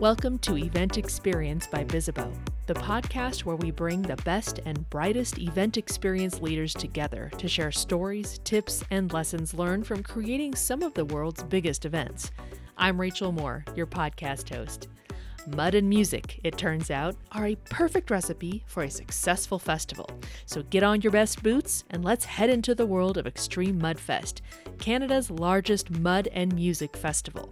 Welcome 0.00 0.38
to 0.40 0.58
Event 0.58 0.98
Experience 0.98 1.66
by 1.66 1.82
Bizzabo, 1.82 2.30
the 2.66 2.74
podcast 2.74 3.46
where 3.46 3.56
we 3.56 3.70
bring 3.70 4.02
the 4.02 4.16
best 4.16 4.60
and 4.66 4.88
brightest 4.90 5.38
event 5.38 5.78
experience 5.78 6.42
leaders 6.42 6.74
together 6.74 7.32
to 7.38 7.48
share 7.48 7.72
stories, 7.72 8.38
tips, 8.44 8.84
and 8.90 9.10
lessons 9.14 9.54
learned 9.54 9.86
from 9.86 10.02
creating 10.02 10.54
some 10.54 10.82
of 10.82 10.92
the 10.92 11.06
world's 11.06 11.42
biggest 11.44 11.86
events. 11.86 12.30
I'm 12.76 13.00
Rachel 13.00 13.32
Moore, 13.32 13.64
your 13.74 13.86
podcast 13.86 14.54
host. 14.54 14.88
Mud 15.46 15.74
and 15.74 15.88
music, 15.88 16.40
it 16.44 16.58
turns 16.58 16.90
out, 16.90 17.16
are 17.32 17.46
a 17.46 17.56
perfect 17.70 18.10
recipe 18.10 18.64
for 18.66 18.82
a 18.82 18.90
successful 18.90 19.58
festival. 19.58 20.10
So 20.44 20.62
get 20.64 20.82
on 20.82 21.00
your 21.00 21.12
best 21.12 21.42
boots 21.42 21.84
and 21.88 22.04
let's 22.04 22.26
head 22.26 22.50
into 22.50 22.74
the 22.74 22.84
world 22.84 23.16
of 23.16 23.26
Extreme 23.26 23.80
Mudfest, 23.80 24.42
Canada's 24.78 25.30
largest 25.30 25.90
mud 25.90 26.28
and 26.32 26.54
music 26.54 26.98
festival. 26.98 27.50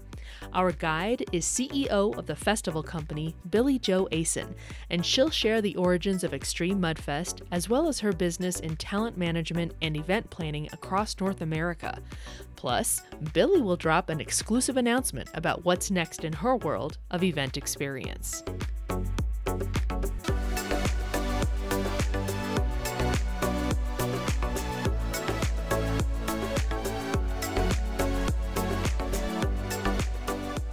Our 0.53 0.73
guide 0.73 1.25
is 1.33 1.47
CEO 1.47 2.17
of 2.17 2.27
the 2.27 2.37
festival 2.37 2.83
company, 2.83 3.35
Billie 3.51 3.79
Jo 3.79 4.07
Aasen, 4.13 4.55
and 4.91 5.05
she'll 5.05 5.31
share 5.31 5.61
the 5.61 5.77
origins 5.77 6.23
of 6.25 6.35
Extreme 6.35 6.81
Mudfest 6.81 7.43
as 7.51 7.69
well 7.69 7.89
as 7.89 8.01
her 8.01 8.13
business 8.13 8.61
in 8.61 8.77
talent 8.77 9.17
management 9.17 9.73
and 9.83 9.97
event 9.97 10.31
planning 10.31 10.69
across 10.73 11.19
North 11.21 11.41
America. 11.41 11.99
Plus, 12.57 13.03
Billy 13.33 13.61
will 13.61 13.77
drop 13.77 14.09
an 14.09 14.21
exclusive 14.21 14.77
announcement 14.77 15.29
about 15.35 15.65
what's 15.65 15.91
next 15.91 16.25
in 16.25 16.33
her 16.33 16.57
world 16.57 16.99
of 17.11 17.23
event 17.23 17.57
experience. 17.57 18.43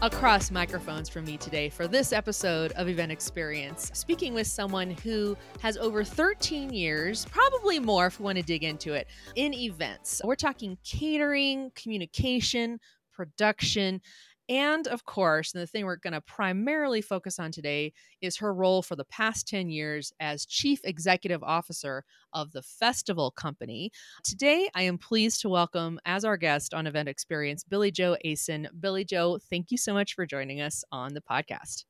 Across 0.02 0.50
microphones 0.50 1.08
from 1.08 1.26
me 1.26 1.38
today 1.38 1.70
for 1.70 1.88
this 1.88 2.12
episode 2.12 2.72
of 2.72 2.90
Event 2.90 3.12
Experience, 3.12 3.92
speaking 3.94 4.34
with 4.34 4.48
someone 4.48 4.90
who 4.90 5.38
has 5.60 5.78
over 5.78 6.04
13 6.04 6.74
years, 6.74 7.26
probably 7.26 7.78
more 7.78 8.08
if 8.08 8.20
we 8.20 8.24
want 8.24 8.38
to 8.38 8.44
dig 8.44 8.64
into 8.64 8.94
it, 8.94 9.08
in 9.36 9.54
events. 9.54 10.20
We're 10.24 10.36
talking 10.36 10.76
catering, 10.84 11.72
communication, 11.76 12.80
production, 13.14 14.02
and 14.50 14.88
of 14.88 15.06
course, 15.06 15.52
the 15.52 15.68
thing 15.68 15.86
we're 15.86 15.96
going 15.96 16.14
to 16.14 16.22
primarily 16.22 17.02
focus 17.02 17.40
on 17.40 17.52
today 17.52 17.94
is 18.22 18.38
her 18.38 18.54
role 18.54 18.82
for 18.82 18.96
the 18.96 19.06
past 19.06 19.48
10 19.48 19.70
years 19.70 20.12
as 20.20 20.46
Chief 20.46 20.80
Executive 20.84 21.44
Officer 21.44 22.04
of 22.34 22.52
the 22.52 22.62
Festival 22.62 23.32
Company. 23.32 23.92
Today, 24.24 24.70
I 24.76 24.84
am 24.84 24.98
pleased 24.98 25.42
to 25.42 25.50
welcome 25.50 26.00
as 26.06 26.26
our 26.26 26.38
guest 26.38 26.74
on 26.74 26.88
Event 26.88 27.10
Experience, 27.10 27.64
Billie 27.64 27.92
Jo 27.92 28.16
Aasen. 28.26 28.68
Billy 28.80 29.06
Joe, 29.06 29.40
thank 29.50 29.72
you 29.72 29.78
so 29.78 29.94
much 29.94 30.14
for 30.14 30.26
joining 30.26 30.62
us 30.62 30.84
on 30.92 31.14
the 31.14 31.22
podcast. 31.22 31.86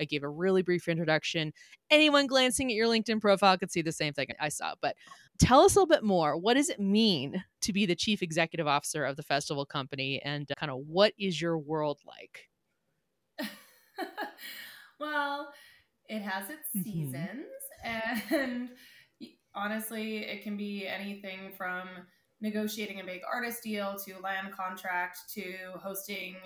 I 0.00 0.04
gave 0.04 0.22
a 0.22 0.28
really 0.28 0.62
brief 0.62 0.88
introduction. 0.88 1.52
Anyone 1.90 2.26
glancing 2.26 2.70
at 2.70 2.74
your 2.74 2.88
LinkedIn 2.88 3.20
profile 3.20 3.58
could 3.58 3.70
see 3.70 3.82
the 3.82 3.92
same 3.92 4.12
thing 4.14 4.28
I 4.40 4.48
saw. 4.48 4.74
But 4.80 4.96
tell 5.38 5.60
us 5.60 5.76
a 5.76 5.80
little 5.80 5.94
bit 5.94 6.02
more. 6.02 6.36
What 6.36 6.54
does 6.54 6.70
it 6.70 6.80
mean 6.80 7.44
to 7.62 7.72
be 7.72 7.86
the 7.86 7.94
chief 7.94 8.22
executive 8.22 8.66
officer 8.66 9.04
of 9.04 9.16
the 9.16 9.22
festival 9.22 9.66
company, 9.66 10.20
and 10.22 10.50
kind 10.56 10.72
of 10.72 10.78
what 10.86 11.12
is 11.18 11.40
your 11.40 11.58
world 11.58 12.00
like? 12.06 13.48
well, 15.00 15.52
it 16.08 16.22
has 16.22 16.50
its 16.50 16.68
mm-hmm. 16.76 16.82
seasons, 16.82 17.46
and 18.30 18.68
honestly, 19.54 20.18
it 20.18 20.42
can 20.42 20.56
be 20.56 20.86
anything 20.86 21.52
from 21.56 21.88
negotiating 22.40 23.00
a 23.00 23.04
big 23.04 23.20
artist 23.30 23.62
deal 23.62 23.96
to 24.06 24.18
land 24.20 24.52
contract 24.52 25.18
to 25.34 25.54
hosting 25.82 26.36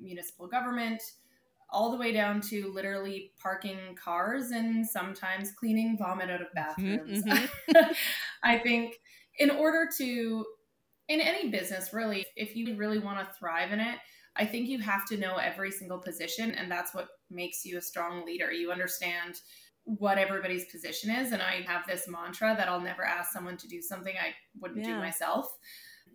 municipal 0.00 0.46
government 0.46 1.02
all 1.70 1.90
the 1.90 1.96
way 1.96 2.12
down 2.12 2.40
to 2.40 2.72
literally 2.72 3.32
parking 3.40 3.78
cars 4.02 4.50
and 4.50 4.86
sometimes 4.86 5.52
cleaning 5.52 5.96
vomit 5.98 6.30
out 6.30 6.40
of 6.40 6.48
mm-hmm, 6.48 6.96
bathrooms. 6.96 7.24
Mm-hmm. 7.24 7.92
I 8.42 8.58
think 8.58 8.94
in 9.38 9.50
order 9.50 9.88
to, 9.98 10.44
in 11.08 11.20
any 11.20 11.50
business, 11.50 11.92
really, 11.92 12.26
if 12.36 12.56
you 12.56 12.76
really 12.76 12.98
want 12.98 13.18
to 13.18 13.34
thrive 13.38 13.72
in 13.72 13.80
it, 13.80 13.98
I 14.36 14.46
think 14.46 14.68
you 14.68 14.78
have 14.80 15.04
to 15.06 15.16
know 15.16 15.36
every 15.36 15.70
single 15.70 15.98
position, 15.98 16.52
and 16.52 16.70
that's 16.70 16.94
what 16.94 17.08
makes 17.30 17.64
you 17.64 17.76
a 17.76 17.82
strong 17.82 18.24
leader. 18.24 18.52
You 18.52 18.70
understand 18.70 19.34
what 19.84 20.18
everybody's 20.18 20.66
position 20.66 21.10
is, 21.10 21.32
and 21.32 21.42
I 21.42 21.62
have 21.66 21.86
this 21.86 22.06
mantra 22.08 22.54
that 22.56 22.68
I'll 22.68 22.80
never 22.80 23.04
ask 23.04 23.32
someone 23.32 23.56
to 23.56 23.68
do 23.68 23.82
something 23.82 24.14
I 24.14 24.34
wouldn't 24.60 24.84
yeah. 24.84 24.94
do 24.94 24.98
myself 24.98 25.50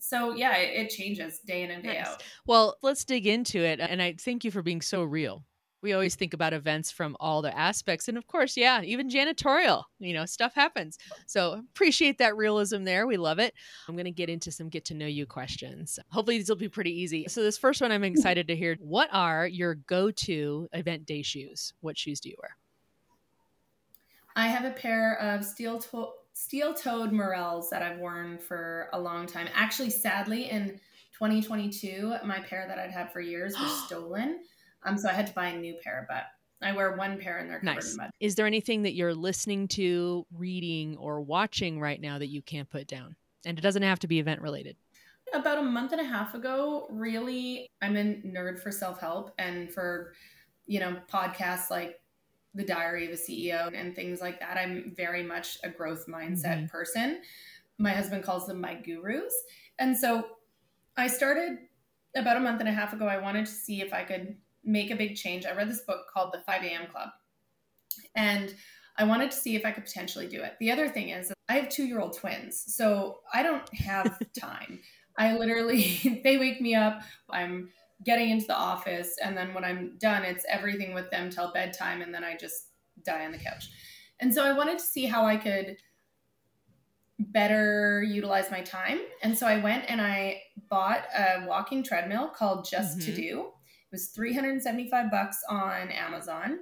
so 0.04 0.36
yeah, 0.36 0.58
it, 0.58 0.86
it, 0.86 0.90
changes 0.90 1.40
day 1.40 1.64
in 1.64 1.72
and 1.72 1.82
day 1.82 1.98
nice. 1.98 2.08
out. 2.08 2.24
Well, 2.46 2.76
let's 2.82 3.06
dig 3.06 3.26
into 3.26 3.60
it. 3.60 3.80
And 3.80 4.02
I 4.02 4.16
thank 4.20 4.44
you 4.44 4.52
for 4.52 4.62
being 4.62 4.82
so 4.82 5.02
real. 5.04 5.46
We 5.82 5.94
always 5.94 6.16
think 6.16 6.34
about 6.34 6.54
events 6.54 6.92
from 6.92 7.16
all 7.22 7.42
the 7.42 7.58
aspects. 7.58 8.10
And 8.10 8.18
of 8.18 8.28
course, 8.28 8.58
yeah, 8.58 8.82
even 8.82 9.10
janitorial, 9.10 9.84
you 10.00 10.14
know, 10.14 10.26
stuff 10.26 10.54
happens. 10.56 10.98
So 11.26 11.54
appreciate 11.54 12.18
that 12.18 12.36
realism 12.36 12.84
there. 12.84 13.08
We 13.08 13.16
love 13.16 13.40
it. 13.40 13.54
I'm 13.88 13.96
going 13.96 14.04
to 14.04 14.12
get 14.12 14.30
into 14.30 14.52
some 14.52 14.68
get 14.68 14.84
to 14.86 14.94
know 14.94 15.08
you 15.08 15.26
questions. 15.26 15.98
Hopefully, 16.12 16.38
these 16.38 16.50
will 16.50 16.58
be 16.58 16.70
pretty 16.70 16.92
easy. 16.92 17.26
So, 17.30 17.42
this 17.42 17.58
first 17.58 17.82
one 17.82 17.92
I'm 17.92 18.04
excited 18.04 18.48
to 18.48 18.56
hear. 18.56 18.76
What 18.80 19.10
are 19.14 19.48
your 19.48 19.76
go 19.76 20.12
to 20.12 20.70
event 20.74 21.06
day 21.06 21.22
shoes? 21.22 21.74
What 21.80 21.98
shoes 21.98 22.20
do 22.20 22.30
you 22.30 22.36
wear? 22.42 22.58
I 24.36 24.48
have 24.48 24.66
a 24.66 24.72
pair 24.72 25.18
of 25.20 25.46
steel 25.46 25.80
toe 25.80 26.14
steel 26.34 26.74
toed 26.74 27.12
Merrells 27.12 27.70
that 27.70 27.82
I've 27.82 28.00
worn 28.00 28.38
for 28.38 28.90
a 28.94 29.00
long 29.00 29.26
time. 29.28 29.48
Actually, 29.54 29.92
sadly, 29.92 30.50
in 30.50 30.80
2022, 31.14 32.16
my 32.26 32.40
pair 32.40 32.66
that 32.68 32.80
I'd 32.80 32.92
had 32.92 33.12
for 33.12 33.22
years 33.22 33.54
was 33.60 33.72
stolen. 33.86 34.42
Um, 34.84 34.98
so 34.98 35.10
I 35.10 35.14
had 35.14 35.28
to 35.28 35.34
buy 35.34 35.48
a 35.48 35.58
new 35.58 35.76
pair, 35.84 36.06
but 36.10 36.26
I 36.62 36.74
wear 36.74 36.96
one 36.96 37.20
pair 37.20 37.38
and 37.40 37.50
they're 37.50 37.60
covered 37.60 37.76
nice. 37.76 37.92
in 37.92 37.98
mud. 37.98 38.12
Is 38.20 38.36
there 38.36 38.46
anything 38.46 38.84
that 38.84 38.94
you're 38.94 39.14
listening 39.14 39.68
to, 39.70 40.26
reading, 40.34 40.98
or 40.98 41.22
watching 41.22 41.80
right 41.80 42.00
now 42.00 42.18
that 42.18 42.28
you 42.28 42.42
can't 42.42 42.70
put 42.70 42.88
down? 42.88 43.16
And 43.46 43.58
it 43.58 43.62
doesn't 43.62 43.84
have 43.84 44.00
to 44.00 44.08
be 44.08 44.20
event 44.20 44.42
related. 44.42 44.78
About 45.34 45.58
a 45.58 45.64
month 45.64 45.92
and 45.92 46.02
a 46.02 46.06
half 46.06 46.36
ago, 46.36 46.88
really, 46.90 47.70
I'm 47.82 47.96
a 47.96 48.04
nerd 48.04 48.60
for 48.60 48.72
self 48.72 49.00
help 49.00 49.34
and 49.38 49.72
for, 49.74 50.14
you 50.66 50.80
know, 50.80 50.98
podcasts 51.12 51.70
like 51.70 52.00
the 52.54 52.64
Diary 52.64 53.06
of 53.06 53.12
a 53.12 53.22
CEO 53.22 53.72
and 53.74 53.96
things 53.96 54.22
like 54.22 54.40
that. 54.40 54.58
I'm 54.58 54.94
very 54.96 55.24
much 55.24 55.58
a 55.64 55.70
growth 55.70 56.06
mindset 56.08 56.58
mm-hmm. 56.58 56.66
person. 56.68 57.22
My 57.80 57.92
husband 57.92 58.24
calls 58.24 58.46
them 58.48 58.62
my 58.62 58.76
gurus. 58.76 59.34
And 59.80 59.98
so 59.98 60.28
I 60.96 61.08
started 61.08 61.58
about 62.16 62.38
a 62.38 62.40
month 62.40 62.60
and 62.60 62.70
a 62.70 62.74
half 62.74 62.94
ago. 62.94 63.08
I 63.08 63.18
wanted 63.18 63.46
to 63.48 63.52
see 63.52 63.82
if 63.82 63.94
I 63.94 64.04
could 64.04 64.36
make 64.64 64.92
a 64.92 64.96
big 64.96 65.16
change. 65.16 65.46
I 65.46 65.54
read 65.54 65.70
this 65.70 65.82
book 65.82 66.06
called 66.14 66.34
The 66.34 66.40
5 66.40 66.64
a.m. 66.64 66.88
Club. 66.92 67.10
And 68.16 68.54
I 68.98 69.06
wanted 69.06 69.32
to 69.32 69.38
see 69.38 69.56
if 69.56 69.66
I 69.66 69.72
could 69.72 69.86
potentially 69.86 70.28
do 70.28 70.42
it. 70.44 70.54
The 70.60 70.72
other 70.72 70.88
thing 70.88 71.10
is, 71.10 71.34
I 71.50 71.54
have 71.54 71.70
two 71.70 71.86
year 71.86 72.00
old 72.00 72.16
twins, 72.16 72.64
so 72.68 73.20
I 73.34 73.44
don't 73.44 73.74
have 73.74 74.22
time. 74.40 74.80
I 75.18 75.36
literally, 75.36 76.22
they 76.24 76.38
wake 76.38 76.62
me 76.62 76.76
up. 76.76 77.02
I'm 77.30 77.70
getting 78.04 78.30
into 78.30 78.48
the 78.48 78.56
office 78.56 79.16
and 79.24 79.38
then 79.38 79.54
when 79.54 79.64
i'm 79.64 79.98
done 80.00 80.24
it's 80.24 80.46
everything 80.50 80.94
with 80.94 81.10
them 81.12 81.30
till 81.30 81.54
bedtime 81.54 82.02
and 82.02 82.14
then 82.14 82.24
i 82.24 82.36
just 82.36 82.68
die 83.04 83.26
on 83.26 83.32
the 83.32 83.38
couch. 83.38 83.70
And 84.20 84.34
so 84.34 84.44
i 84.44 84.54
wanted 84.54 84.80
to 84.80 84.86
see 84.86 85.06
how 85.06 85.26
i 85.26 85.38
could 85.38 85.78
better 87.20 88.04
utilize 88.04 88.52
my 88.52 88.62
time. 88.62 89.00
And 89.22 89.38
so 89.38 89.48
i 89.48 89.58
went 89.58 89.86
and 89.90 90.02
i 90.02 90.42
bought 90.70 91.04
a 91.16 91.46
walking 91.48 91.84
treadmill 91.84 92.30
called 92.30 92.68
just 92.70 93.00
mm-hmm. 93.00 93.12
to 93.12 93.16
do. 93.16 93.40
It 93.40 93.92
was 93.92 94.08
375 94.10 95.12
bucks 95.12 95.38
on 95.50 95.90
amazon. 95.90 96.60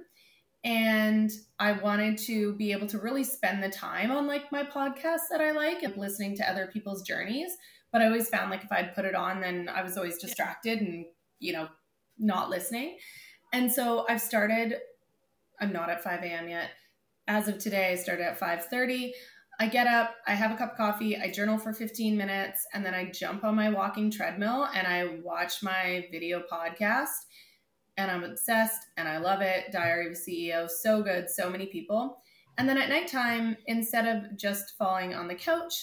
And 0.64 1.30
i 1.58 1.72
wanted 1.72 2.18
to 2.18 2.54
be 2.54 2.72
able 2.72 2.86
to 2.88 2.98
really 2.98 3.24
spend 3.24 3.62
the 3.62 3.68
time 3.68 4.10
on 4.10 4.26
like 4.26 4.52
my 4.52 4.64
podcasts 4.64 5.28
that 5.30 5.40
i 5.40 5.50
like 5.50 5.82
and 5.82 5.96
listening 5.96 6.36
to 6.36 6.48
other 6.48 6.68
people's 6.72 7.02
journeys. 7.02 7.52
But 7.92 8.02
i 8.02 8.06
always 8.06 8.28
found 8.28 8.50
like 8.50 8.64
if 8.64 8.72
i'd 8.72 8.94
put 8.94 9.04
it 9.04 9.14
on 9.14 9.40
then 9.40 9.68
i 9.68 9.82
was 9.82 9.96
always 9.96 10.18
distracted 10.18 10.80
and 10.80 11.04
you 11.42 11.52
know, 11.52 11.68
not 12.18 12.48
listening. 12.48 12.96
And 13.52 13.70
so 13.70 14.06
I've 14.08 14.20
started, 14.20 14.76
I'm 15.60 15.72
not 15.72 15.90
at 15.90 16.02
5 16.02 16.22
a.m. 16.22 16.48
yet. 16.48 16.70
As 17.28 17.48
of 17.48 17.58
today, 17.58 17.92
I 17.92 17.96
started 17.96 18.24
at 18.24 18.40
5:30. 18.40 19.12
I 19.60 19.66
get 19.68 19.86
up, 19.86 20.14
I 20.26 20.34
have 20.34 20.50
a 20.50 20.56
cup 20.56 20.72
of 20.72 20.76
coffee, 20.76 21.16
I 21.16 21.30
journal 21.30 21.58
for 21.58 21.72
15 21.72 22.16
minutes, 22.16 22.66
and 22.72 22.84
then 22.84 22.94
I 22.94 23.10
jump 23.10 23.44
on 23.44 23.54
my 23.54 23.68
walking 23.68 24.10
treadmill 24.10 24.66
and 24.74 24.86
I 24.86 25.18
watch 25.22 25.62
my 25.62 26.08
video 26.10 26.42
podcast. 26.50 27.26
And 27.98 28.10
I'm 28.10 28.24
obsessed 28.24 28.80
and 28.96 29.06
I 29.06 29.18
love 29.18 29.42
it. 29.42 29.70
Diary 29.70 30.06
of 30.06 30.12
a 30.12 30.16
CEO, 30.16 30.68
so 30.68 31.02
good, 31.02 31.28
so 31.28 31.50
many 31.50 31.66
people. 31.66 32.18
And 32.56 32.68
then 32.68 32.78
at 32.78 32.88
nighttime, 32.88 33.56
instead 33.66 34.06
of 34.06 34.36
just 34.36 34.76
falling 34.78 35.14
on 35.14 35.28
the 35.28 35.34
couch, 35.34 35.74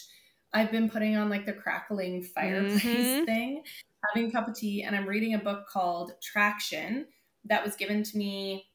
I've 0.52 0.72
been 0.72 0.90
putting 0.90 1.16
on 1.16 1.30
like 1.30 1.46
the 1.46 1.54
crackling 1.54 2.24
fireplace 2.24 2.84
mm-hmm. 2.84 3.26
thing 3.26 3.64
having 4.08 4.30
a 4.30 4.32
cup 4.32 4.48
of 4.48 4.56
tea, 4.56 4.84
and 4.84 4.96
I'm 4.96 5.08
reading 5.08 5.34
a 5.34 5.40
book 5.40 5.68
called 5.68 6.14
Traction 6.22 7.06
that 7.46 7.64
was 7.64 7.76
given 7.76 8.04
to 8.04 8.18
me 8.18 8.66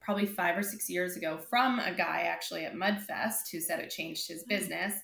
probably 0.00 0.26
five 0.26 0.56
or 0.56 0.62
six 0.62 0.88
years 0.88 1.16
ago 1.16 1.36
from 1.36 1.80
a 1.80 1.92
guy 1.92 2.22
actually 2.22 2.64
at 2.64 2.74
Mudfest 2.74 3.50
who 3.50 3.60
said 3.60 3.80
it 3.80 3.90
changed 3.90 4.28
his 4.28 4.42
hmm. 4.42 4.48
business. 4.48 4.94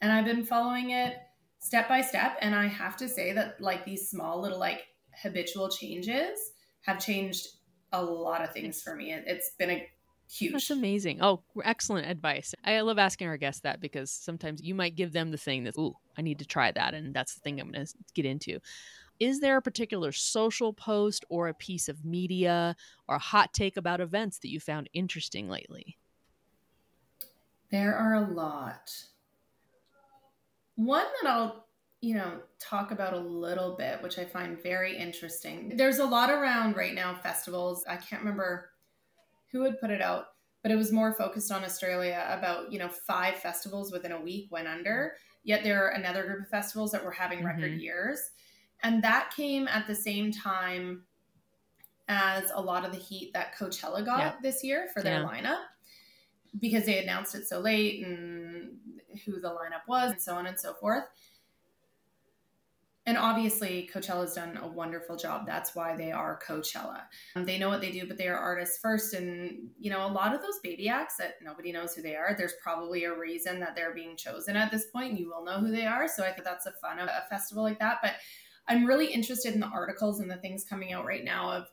And 0.00 0.12
I've 0.12 0.24
been 0.24 0.44
following 0.44 0.90
it 0.90 1.16
step 1.58 1.88
by 1.88 2.00
step. 2.00 2.36
And 2.40 2.54
I 2.54 2.66
have 2.66 2.96
to 2.98 3.08
say 3.08 3.32
that, 3.32 3.60
like, 3.60 3.84
these 3.84 4.08
small 4.08 4.40
little, 4.40 4.58
like, 4.58 4.82
habitual 5.22 5.68
changes 5.70 6.38
have 6.82 6.98
changed 6.98 7.46
a 7.92 8.02
lot 8.02 8.42
of 8.42 8.52
things 8.52 8.82
for 8.82 8.94
me. 8.94 9.12
It's 9.12 9.50
been 9.58 9.70
a 9.70 9.88
huge. 10.30 10.52
That's 10.52 10.70
amazing. 10.70 11.18
Oh, 11.22 11.42
excellent 11.64 12.08
advice. 12.08 12.54
I 12.64 12.80
love 12.80 12.98
asking 12.98 13.28
our 13.28 13.36
guests 13.36 13.60
that 13.62 13.80
because 13.80 14.10
sometimes 14.10 14.62
you 14.62 14.74
might 14.74 14.94
give 14.96 15.12
them 15.12 15.30
the 15.30 15.38
thing 15.38 15.64
that, 15.64 15.76
ooh, 15.78 15.94
I 16.16 16.22
need 16.22 16.38
to 16.40 16.46
try 16.46 16.72
that. 16.72 16.94
And 16.94 17.14
that's 17.14 17.34
the 17.34 17.40
thing 17.40 17.60
I'm 17.60 17.70
going 17.70 17.86
to 17.86 17.94
get 18.14 18.24
into. 18.24 18.60
Is 19.18 19.40
there 19.40 19.56
a 19.56 19.62
particular 19.62 20.12
social 20.12 20.72
post 20.72 21.24
or 21.28 21.48
a 21.48 21.54
piece 21.54 21.88
of 21.88 22.04
media 22.04 22.76
or 23.08 23.16
a 23.16 23.20
hot 23.20 23.52
take 23.54 23.76
about 23.76 24.00
events 24.00 24.38
that 24.40 24.50
you 24.50 24.60
found 24.60 24.90
interesting 24.92 25.48
lately? 25.48 25.98
There 27.70 27.96
are 27.96 28.14
a 28.14 28.20
lot. 28.20 28.90
One 30.76 31.06
that 31.22 31.30
I'll, 31.30 31.68
you 32.00 32.14
know, 32.14 32.42
talk 32.58 32.90
about 32.90 33.14
a 33.14 33.18
little 33.18 33.76
bit, 33.76 34.02
which 34.02 34.18
I 34.18 34.24
find 34.24 34.62
very 34.62 34.96
interesting. 34.96 35.76
There's 35.76 35.98
a 35.98 36.04
lot 36.04 36.30
around 36.30 36.76
right 36.76 36.94
now 36.94 37.14
festivals. 37.14 37.84
I 37.88 37.96
can't 37.96 38.22
remember 38.22 38.70
who 39.52 39.62
had 39.62 39.80
put 39.80 39.90
it 39.90 40.00
out, 40.00 40.26
but 40.62 40.72
it 40.72 40.76
was 40.76 40.92
more 40.92 41.14
focused 41.14 41.52
on 41.52 41.64
Australia 41.64 42.26
about, 42.28 42.72
you 42.72 42.78
know, 42.78 42.88
five 42.88 43.36
festivals 43.36 43.92
within 43.92 44.12
a 44.12 44.20
week 44.20 44.48
went 44.50 44.68
under. 44.68 45.14
Yet 45.44 45.62
there 45.62 45.84
are 45.84 45.90
another 45.90 46.24
group 46.24 46.42
of 46.42 46.48
festivals 46.48 46.90
that 46.92 47.04
were 47.04 47.12
having 47.12 47.38
mm-hmm. 47.38 47.48
record 47.48 47.80
years. 47.80 48.20
And 48.82 49.02
that 49.02 49.32
came 49.34 49.68
at 49.68 49.86
the 49.86 49.94
same 49.94 50.32
time 50.32 51.04
as 52.08 52.50
a 52.54 52.60
lot 52.60 52.84
of 52.84 52.92
the 52.92 52.98
heat 52.98 53.32
that 53.32 53.54
Coachella 53.56 54.04
got 54.04 54.18
yeah. 54.18 54.34
this 54.42 54.62
year 54.62 54.88
for 54.92 55.02
their 55.02 55.20
yeah. 55.20 55.26
lineup 55.26 55.62
because 56.60 56.84
they 56.84 57.02
announced 57.02 57.34
it 57.34 57.48
so 57.48 57.58
late 57.58 58.04
and 58.04 58.76
who 59.24 59.40
the 59.40 59.48
lineup 59.48 59.86
was 59.88 60.12
and 60.12 60.22
so 60.22 60.34
on 60.34 60.46
and 60.46 60.58
so 60.58 60.74
forth 60.74 61.04
and 63.06 63.16
obviously 63.16 63.88
coachella's 63.92 64.34
done 64.34 64.58
a 64.60 64.66
wonderful 64.66 65.16
job. 65.16 65.46
That's 65.46 65.74
why 65.74 65.96
they 65.96 66.10
are 66.10 66.40
coachella. 66.46 67.02
Um, 67.36 67.44
they 67.44 67.58
know 67.58 67.68
what 67.68 67.80
they 67.80 67.92
do 67.92 68.06
but 68.06 68.18
they 68.18 68.28
are 68.28 68.36
artists 68.36 68.78
first. 68.82 69.14
And 69.14 69.68
you 69.78 69.90
know 69.90 70.06
a 70.06 70.10
lot 70.10 70.34
of 70.34 70.42
those 70.42 70.58
baby 70.62 70.88
acts 70.88 71.16
that 71.18 71.36
nobody 71.42 71.72
knows 71.72 71.94
who 71.94 72.02
they 72.02 72.16
are 72.16 72.34
there's 72.36 72.54
probably 72.62 73.04
a 73.04 73.16
reason 73.16 73.60
that 73.60 73.74
they're 73.74 73.94
being 73.94 74.16
chosen 74.16 74.56
at 74.56 74.70
this 74.70 74.86
point. 74.86 75.18
You 75.18 75.28
will 75.28 75.44
know 75.44 75.60
who 75.60 75.70
they 75.70 75.86
are. 75.86 76.08
So 76.08 76.24
i 76.24 76.30
think 76.30 76.44
that's 76.44 76.66
a 76.66 76.72
fun 76.72 76.98
of 76.98 77.08
a 77.08 77.24
festival 77.30 77.62
like 77.62 77.78
that. 77.78 77.98
But 78.02 78.14
i'm 78.68 78.84
really 78.84 79.06
interested 79.06 79.54
in 79.54 79.60
the 79.60 79.66
articles 79.66 80.20
and 80.20 80.30
the 80.30 80.36
things 80.36 80.64
coming 80.64 80.92
out 80.92 81.06
right 81.06 81.24
now 81.24 81.52
of 81.52 81.66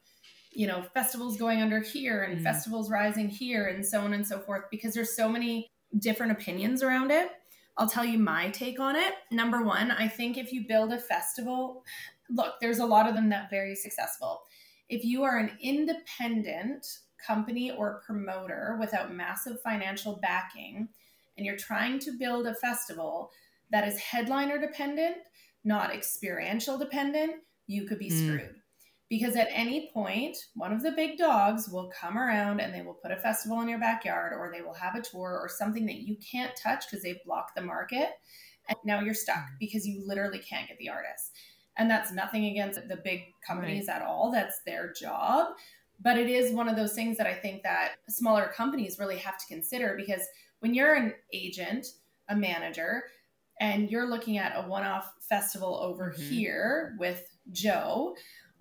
you 0.51 0.67
know 0.67 0.83
festivals 0.93 1.37
going 1.37 1.61
under 1.61 1.79
here 1.79 2.23
and 2.23 2.39
mm. 2.39 2.43
festivals 2.43 2.91
rising 2.91 3.27
here 3.27 3.67
and 3.67 3.85
so 3.85 4.01
on 4.01 4.13
and 4.13 4.25
so 4.25 4.39
forth 4.39 4.63
because 4.69 4.93
there's 4.93 5.15
so 5.15 5.27
many 5.27 5.67
different 5.99 6.31
opinions 6.31 6.83
around 6.83 7.11
it 7.11 7.31
I'll 7.77 7.89
tell 7.89 8.05
you 8.05 8.19
my 8.19 8.49
take 8.49 8.79
on 8.79 8.95
it. 8.95 9.13
Number 9.31 9.63
one, 9.63 9.91
I 9.91 10.07
think 10.07 10.37
if 10.37 10.51
you 10.51 10.67
build 10.67 10.93
a 10.93 10.99
festival, 10.99 11.83
look, 12.29 12.55
there's 12.61 12.79
a 12.79 12.85
lot 12.85 13.07
of 13.07 13.15
them 13.15 13.29
that 13.29 13.49
very 13.49 13.75
successful. 13.75 14.43
If 14.89 15.03
you 15.03 15.23
are 15.23 15.37
an 15.37 15.57
independent 15.61 16.85
company 17.25 17.71
or 17.71 18.01
promoter 18.05 18.77
without 18.79 19.13
massive 19.13 19.61
financial 19.61 20.19
backing, 20.21 20.89
and 21.37 21.45
you're 21.45 21.57
trying 21.57 21.97
to 21.99 22.11
build 22.11 22.45
a 22.45 22.53
festival 22.55 23.31
that 23.71 23.87
is 23.87 23.97
headliner 23.97 24.59
dependent, 24.59 25.17
not 25.63 25.93
experiential 25.93 26.77
dependent, 26.77 27.35
you 27.65 27.85
could 27.85 27.97
be 27.97 28.11
mm. 28.11 28.25
screwed 28.25 28.62
because 29.13 29.35
at 29.35 29.47
any 29.51 29.91
point 29.93 30.35
one 30.55 30.73
of 30.73 30.81
the 30.81 30.91
big 30.91 31.19
dogs 31.19 31.69
will 31.69 31.91
come 32.01 32.17
around 32.17 32.59
and 32.59 32.73
they 32.73 32.81
will 32.81 32.95
put 32.95 33.11
a 33.11 33.15
festival 33.15 33.61
in 33.61 33.69
your 33.69 33.77
backyard 33.77 34.33
or 34.35 34.51
they 34.51 34.63
will 34.63 34.73
have 34.73 34.95
a 34.95 35.01
tour 35.01 35.37
or 35.39 35.47
something 35.47 35.85
that 35.85 35.97
you 35.97 36.17
can't 36.17 36.55
touch 36.55 36.85
because 36.89 37.03
they've 37.03 37.23
blocked 37.23 37.53
the 37.55 37.61
market 37.61 38.09
and 38.69 38.77
now 38.83 39.01
you're 39.01 39.13
stuck 39.13 39.37
mm. 39.37 39.59
because 39.59 39.85
you 39.85 40.01
literally 40.03 40.39
can't 40.39 40.67
get 40.67 40.79
the 40.79 40.89
artists 40.89 41.29
and 41.77 41.91
that's 41.91 42.11
nothing 42.11 42.45
against 42.45 42.79
the 42.87 42.97
big 43.03 43.21
companies 43.45 43.85
right. 43.87 43.97
at 43.97 44.01
all 44.01 44.31
that's 44.31 44.61
their 44.65 44.91
job 44.91 45.49
but 46.01 46.17
it 46.17 46.27
is 46.27 46.51
one 46.51 46.67
of 46.67 46.75
those 46.75 46.95
things 46.95 47.15
that 47.15 47.27
i 47.27 47.35
think 47.35 47.61
that 47.61 47.91
smaller 48.09 48.51
companies 48.57 48.97
really 48.97 49.17
have 49.17 49.37
to 49.37 49.45
consider 49.45 49.93
because 49.95 50.25
when 50.61 50.73
you're 50.73 50.95
an 50.95 51.13
agent 51.33 51.85
a 52.29 52.35
manager 52.35 53.03
and 53.59 53.91
you're 53.91 54.09
looking 54.09 54.39
at 54.39 54.53
a 54.55 54.67
one-off 54.67 55.13
festival 55.29 55.75
over 55.75 56.09
mm-hmm. 56.09 56.33
here 56.33 56.95
with 56.97 57.23
joe 57.51 58.15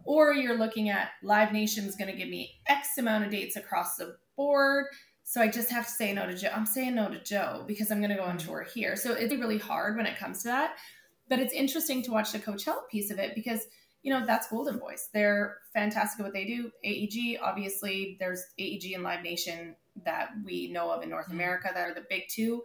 or 0.04 0.32
you're 0.34 0.58
looking 0.58 0.88
at 0.88 1.10
Live 1.22 1.52
Nation 1.52 1.84
is 1.84 1.96
going 1.96 2.10
to 2.10 2.16
give 2.16 2.28
me 2.28 2.60
X 2.66 2.98
amount 2.98 3.24
of 3.24 3.30
dates 3.30 3.56
across 3.56 3.96
the 3.96 4.16
board. 4.36 4.86
So 5.24 5.40
I 5.40 5.48
just 5.48 5.70
have 5.70 5.86
to 5.86 5.92
say 5.92 6.12
no 6.12 6.26
to 6.26 6.36
Joe. 6.36 6.50
I'm 6.54 6.66
saying 6.66 6.94
no 6.94 7.08
to 7.08 7.22
Joe 7.22 7.64
because 7.66 7.90
I'm 7.90 7.98
going 7.98 8.10
to 8.10 8.16
go 8.16 8.24
on 8.24 8.38
tour 8.38 8.66
here. 8.74 8.96
So 8.96 9.12
it's 9.12 9.34
really 9.34 9.58
hard 9.58 9.96
when 9.96 10.06
it 10.06 10.18
comes 10.18 10.42
to 10.42 10.48
that. 10.48 10.74
But 11.28 11.38
it's 11.38 11.54
interesting 11.54 12.02
to 12.02 12.10
watch 12.10 12.32
the 12.32 12.38
Coachella 12.38 12.88
piece 12.90 13.10
of 13.10 13.18
it 13.18 13.34
because, 13.34 13.60
you 14.02 14.12
know, 14.12 14.26
that's 14.26 14.48
Goldenvoice. 14.48 15.08
They're 15.14 15.58
fantastic 15.72 16.20
at 16.20 16.24
what 16.24 16.34
they 16.34 16.44
do. 16.44 16.70
AEG, 16.84 17.38
obviously, 17.40 18.16
there's 18.18 18.44
AEG 18.58 18.92
and 18.94 19.04
Live 19.04 19.22
Nation 19.22 19.76
that 20.04 20.30
we 20.44 20.70
know 20.72 20.90
of 20.90 21.02
in 21.02 21.10
North 21.10 21.26
mm-hmm. 21.26 21.34
America 21.34 21.70
that 21.72 21.88
are 21.88 21.94
the 21.94 22.04
big 22.10 22.24
two. 22.28 22.62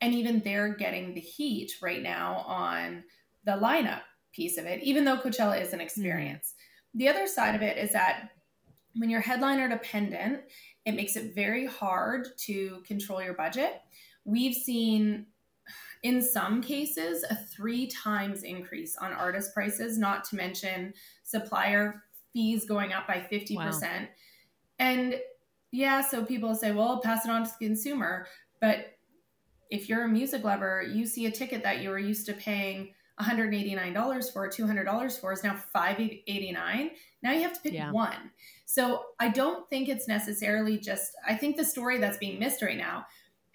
And 0.00 0.14
even 0.14 0.40
they're 0.40 0.74
getting 0.74 1.14
the 1.14 1.20
heat 1.20 1.72
right 1.82 2.02
now 2.02 2.38
on 2.46 3.04
the 3.44 3.52
lineup 3.52 4.00
piece 4.32 4.58
of 4.58 4.64
it, 4.64 4.82
even 4.82 5.04
though 5.04 5.18
Coachella 5.18 5.60
is 5.60 5.72
an 5.72 5.80
experience. 5.80 6.54
The 6.94 7.08
other 7.08 7.26
side 7.26 7.54
of 7.54 7.62
it 7.62 7.78
is 7.78 7.92
that 7.92 8.30
when 8.96 9.10
you're 9.10 9.20
headliner 9.20 9.68
dependent, 9.68 10.40
it 10.84 10.92
makes 10.92 11.16
it 11.16 11.34
very 11.34 11.66
hard 11.66 12.28
to 12.38 12.82
control 12.86 13.22
your 13.22 13.34
budget. 13.34 13.80
We've 14.24 14.54
seen 14.54 15.26
in 16.02 16.22
some 16.22 16.62
cases 16.62 17.24
a 17.28 17.36
three 17.36 17.86
times 17.86 18.42
increase 18.42 18.96
on 18.96 19.12
artist 19.12 19.54
prices, 19.54 19.98
not 19.98 20.24
to 20.24 20.36
mention 20.36 20.94
supplier 21.22 22.02
fees 22.32 22.64
going 22.64 22.92
up 22.92 23.06
by 23.06 23.26
50%. 23.30 23.56
Wow. 23.56 24.06
And 24.78 25.20
yeah, 25.72 26.00
so 26.00 26.24
people 26.24 26.54
say, 26.54 26.72
well, 26.72 27.00
pass 27.00 27.24
it 27.24 27.30
on 27.30 27.44
to 27.44 27.50
the 27.58 27.66
consumer. 27.66 28.26
But 28.60 28.98
if 29.70 29.88
you're 29.88 30.04
a 30.04 30.08
music 30.08 30.42
lover, 30.42 30.82
you 30.82 31.06
see 31.06 31.26
a 31.26 31.30
ticket 31.30 31.62
that 31.62 31.80
you 31.80 31.90
were 31.90 31.98
used 31.98 32.26
to 32.26 32.32
paying 32.32 32.94
$189 33.20 34.32
for, 34.32 34.48
$200 34.48 35.20
for 35.20 35.32
is 35.32 35.44
now 35.44 35.56
589 35.72 36.90
Now 37.22 37.32
you 37.32 37.42
have 37.42 37.54
to 37.54 37.60
pick 37.60 37.74
yeah. 37.74 37.90
one. 37.90 38.30
So 38.64 39.04
I 39.18 39.28
don't 39.28 39.68
think 39.68 39.88
it's 39.88 40.08
necessarily 40.08 40.78
just, 40.78 41.12
I 41.26 41.34
think 41.34 41.56
the 41.56 41.64
story 41.64 41.98
that's 41.98 42.18
being 42.18 42.38
missed 42.38 42.62
right 42.62 42.78
now, 42.78 43.06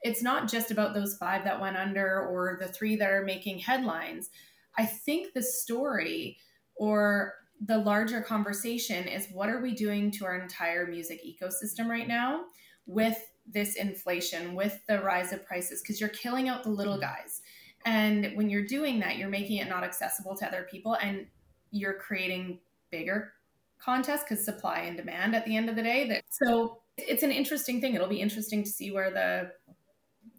it's 0.02 0.22
not 0.22 0.50
just 0.50 0.72
about 0.72 0.94
those 0.94 1.18
five 1.18 1.44
that 1.46 1.60
went 1.60 1.78
under 1.78 2.22
or 2.22 2.58
the 2.62 2.68
three 2.68 2.96
that 2.98 3.10
are 3.10 3.24
making 3.24 3.60
headlines. 3.60 4.30
I 4.78 4.86
think 4.86 5.34
the 5.34 5.42
story 5.42 6.38
or 6.76 7.34
the 7.66 7.78
larger 7.78 8.22
conversation 8.22 9.08
is 9.08 9.28
what 9.32 9.50
are 9.50 9.62
we 9.62 9.74
doing 9.74 10.12
to 10.12 10.26
our 10.26 10.36
entire 10.36 10.86
music 10.86 11.22
ecosystem 11.26 11.88
right 11.88 12.08
now 12.08 12.46
with 12.86 13.18
this 13.48 13.76
inflation, 13.76 14.54
with 14.54 14.80
the 14.88 15.00
rise 15.02 15.32
of 15.32 15.46
prices? 15.46 15.82
Because 15.82 16.00
you're 16.00 16.10
killing 16.10 16.50
out 16.50 16.64
the 16.64 16.70
little 16.70 16.98
mm. 16.98 17.02
guys 17.02 17.42
and 17.86 18.32
when 18.36 18.50
you're 18.50 18.66
doing 18.66 19.00
that, 19.00 19.18
you're 19.18 19.30
making 19.30 19.58
it 19.58 19.70
not 19.70 19.84
accessible 19.84 20.36
to 20.38 20.46
other 20.46 20.68
people 20.70 20.96
and 20.96 21.28
you're 21.72 21.94
creating 21.94 22.60
bigger 22.92 23.34
contests 23.80 24.24
because 24.24 24.44
supply 24.44 24.80
and 24.80 24.98
demand 24.98 25.36
at 25.36 25.46
the 25.46 25.56
end 25.56 25.70
of 25.70 25.76
the 25.76 25.84
day. 25.84 26.08
That 26.08 26.24
so 26.32 26.80
it's 26.98 27.24
an 27.24 27.32
interesting 27.32 27.82
thing. 27.82 27.94
It'll 27.94 28.08
be 28.08 28.22
interesting 28.22 28.64
to 28.64 28.70
see 28.70 28.92
where 28.92 29.12
the 29.12 29.52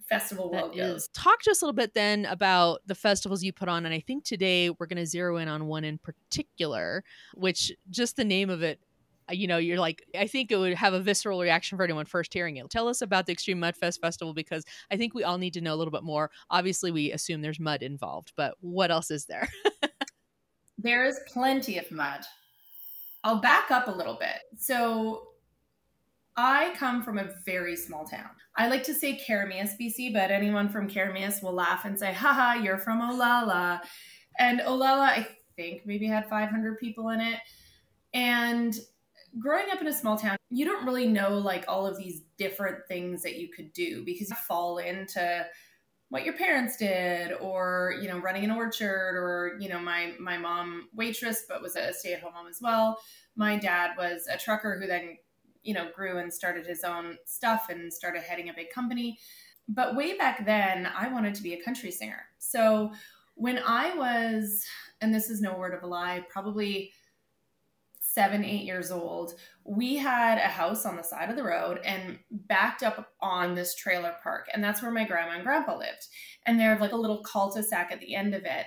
festival 0.09 0.51
world 0.51 0.73
that 0.73 0.77
goes. 0.77 1.03
Is. 1.03 1.09
Talk 1.15 1.43
to 1.43 1.51
us 1.51 1.63
a 1.63 1.65
little 1.65 1.75
bit 1.75 1.95
then 1.95 2.27
about 2.27 2.81
the 2.87 2.95
festivals 2.95 3.43
you 3.43 3.53
put 3.53 3.69
on. 3.69 3.85
And 3.85 3.95
I 3.95 4.01
think 4.01 4.25
today 4.25 4.71
we're 4.71 4.87
going 4.87 4.99
to 4.99 5.07
zero 5.07 5.37
in 5.37 5.49
on 5.49 5.67
one 5.67 5.85
in 5.85 5.99
particular, 5.99 7.05
which 7.35 7.73
just 7.91 8.17
the 8.17 8.25
name 8.25 8.51
of 8.51 8.63
it 8.63 8.81
Uh, 9.31 9.35
you 9.35 9.47
know, 9.47 9.59
you're 9.59 9.79
like, 9.79 10.03
I 10.19 10.27
think 10.27 10.51
it 10.51 10.57
would 10.57 10.75
have 10.75 10.93
a 10.93 11.01
visceral 11.01 11.41
reaction 11.41 11.77
for 11.77 11.85
anyone 11.85 12.07
first 12.07 12.33
hearing 12.33 12.57
it. 12.57 12.69
Tell 12.71 12.89
us 12.89 13.03
about 13.03 13.27
the 13.27 13.33
Extreme 13.33 13.61
Mudfest 13.61 14.01
Festival 14.01 14.35
because 14.35 14.65
I 14.91 14.97
think 14.97 15.15
we 15.15 15.25
all 15.25 15.39
need 15.39 15.55
to 15.55 15.61
know 15.61 15.75
a 15.75 15.77
little 15.77 15.93
bit 15.93 16.03
more. 16.03 16.31
Obviously, 16.51 16.91
we 16.91 17.13
assume 17.13 17.43
there's 17.43 17.61
mud 17.61 17.83
involved, 17.83 18.33
but 18.37 18.55
what 18.61 18.91
else 18.91 19.11
is 19.11 19.27
there? 19.27 19.49
there 20.79 21.05
is 21.05 21.19
plenty 21.27 21.79
of 21.79 21.91
mud. 21.91 22.21
I'll 23.25 23.41
back 23.41 23.71
up 23.71 23.89
a 23.89 23.93
little 23.93 24.17
bit. 24.19 24.39
So, 24.59 25.29
I 26.37 26.75
come 26.77 27.03
from 27.03 27.19
a 27.19 27.31
very 27.47 27.77
small 27.77 28.05
town. 28.05 28.29
I 28.57 28.69
like 28.69 28.85
to 28.85 28.95
say 28.95 29.19
Keremeos, 29.27 29.71
BC, 29.81 30.13
but 30.13 30.31
anyone 30.31 30.69
from 30.69 30.89
Keremeos 30.89 31.43
will 31.43 31.55
laugh 31.55 31.87
and 31.87 31.99
say, 31.99 32.13
haha, 32.13 32.55
you're 32.55 32.79
from 32.79 33.01
Olalla. 33.01 33.81
And 34.39 34.61
Olalla, 34.61 35.09
I 35.09 35.29
think, 35.57 35.87
maybe 35.87 36.07
had 36.07 36.29
500 36.29 36.79
people 36.79 37.09
in 37.09 37.21
it. 37.21 37.41
And 38.13 38.75
growing 39.39 39.67
up 39.73 39.81
in 39.81 39.87
a 39.87 39.93
small 39.93 40.17
town, 40.17 40.37
you 40.51 40.65
don't 40.65 40.87
really 40.87 41.07
know 41.07 41.39
like 41.39 41.65
all 41.69 41.87
of 41.87 41.97
these 41.97 42.23
different 42.39 42.79
things 42.89 43.23
that 43.23 43.37
you 43.37 43.49
could 43.49 43.73
do 43.73 44.05
because 44.05 44.31
you 44.31 44.37
fall 44.37 44.79
into 44.79 45.47
what 46.09 46.25
your 46.25 46.35
parents 46.35 46.77
did 46.77 47.33
or 47.41 47.95
you 48.01 48.09
know 48.09 48.19
running 48.19 48.45
an 48.45 48.51
orchard 48.51 49.17
or 49.17 49.57
you 49.61 49.69
know 49.69 49.79
my 49.79 50.13
my 50.21 50.39
mom 50.39 50.89
waitress 50.95 51.45
but 51.49 51.61
was 51.61 51.75
a 51.75 51.93
stay-at-home 51.93 52.33
mom 52.33 52.47
as 52.47 52.61
well. 52.63 52.99
My 53.35 53.59
dad 53.59 53.91
was 53.99 54.29
a 54.33 54.39
trucker 54.39 54.79
who 54.81 54.87
then 54.87 55.19
you 55.63 55.75
know 55.75 55.91
grew 55.95 56.19
and 56.19 56.33
started 56.33 56.67
his 56.67 56.85
own 56.85 57.19
stuff 57.27 57.67
and 57.71 57.93
started 57.93 58.23
heading 58.23 58.49
a 58.49 58.55
big 58.55 58.71
company. 58.71 59.19
But 59.69 59.97
way 59.97 60.17
back 60.17 60.47
then 60.47 60.89
i 60.97 61.09
wanted 61.09 61.35
to 61.35 61.43
be 61.43 61.55
a 61.55 61.63
country 61.63 61.91
singer. 61.91 62.27
So 62.39 62.93
when 63.35 63.59
i 63.67 63.95
was 63.95 64.65
and 65.01 65.15
this 65.15 65.29
is 65.29 65.41
no 65.41 65.59
word 65.59 65.75
of 65.75 65.83
a 65.83 65.87
lie 65.87 66.25
probably 66.31 66.93
seven, 68.17 68.47
eight 68.47 68.65
years 68.65 68.91
old, 68.91 69.35
we 69.63 69.95
had 69.95 70.39
a 70.39 70.49
house 70.49 70.87
on 70.87 70.97
the 70.97 71.03
side 71.03 71.29
of 71.29 71.37
the 71.37 71.43
road 71.43 71.81
and 71.85 72.19
backed 72.31 72.83
up 72.83 73.13
on 73.21 73.55
this 73.55 73.75
trailer 73.75 74.15
park. 74.23 74.49
And 74.55 74.65
that's 74.65 74.81
where 74.81 74.91
my 74.91 75.05
grandma 75.05 75.35
and 75.35 75.45
grandpa 75.45 75.77
lived. 75.77 76.07
And 76.47 76.59
they 76.59 76.65
have 76.65 76.81
like 76.81 76.93
a 76.93 76.97
little 76.97 77.23
cul-de-sac 77.23 77.93
at 77.93 78.01
the 78.01 78.15
end 78.15 78.35
of 78.35 78.47
it. 78.47 78.65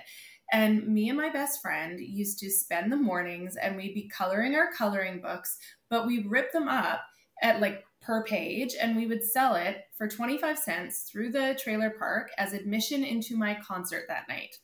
And 0.52 0.86
me 0.86 1.08
and 1.08 1.18
my 1.18 1.30
best 1.30 1.60
friend 1.60 1.98
used 1.98 2.38
to 2.38 2.50
spend 2.50 2.92
the 2.92 2.96
mornings 2.96 3.56
and 3.56 3.76
we'd 3.76 3.92
be 3.92 4.08
coloring 4.08 4.54
our 4.54 4.70
coloring 4.70 5.20
books, 5.20 5.58
but 5.88 6.06
we'd 6.06 6.30
rip 6.30 6.52
them 6.52 6.68
up 6.68 7.00
at 7.42 7.60
like 7.60 7.82
per 8.00 8.22
page 8.22 8.76
and 8.80 8.94
we 8.94 9.08
would 9.08 9.24
sell 9.24 9.56
it 9.56 9.78
for 9.98 10.06
25 10.06 10.60
cents 10.60 11.08
through 11.10 11.32
the 11.32 11.58
trailer 11.60 11.90
park 11.90 12.30
as 12.38 12.52
admission 12.52 13.02
into 13.02 13.36
my 13.36 13.58
concert 13.66 14.04
that 14.06 14.28
night 14.28 14.54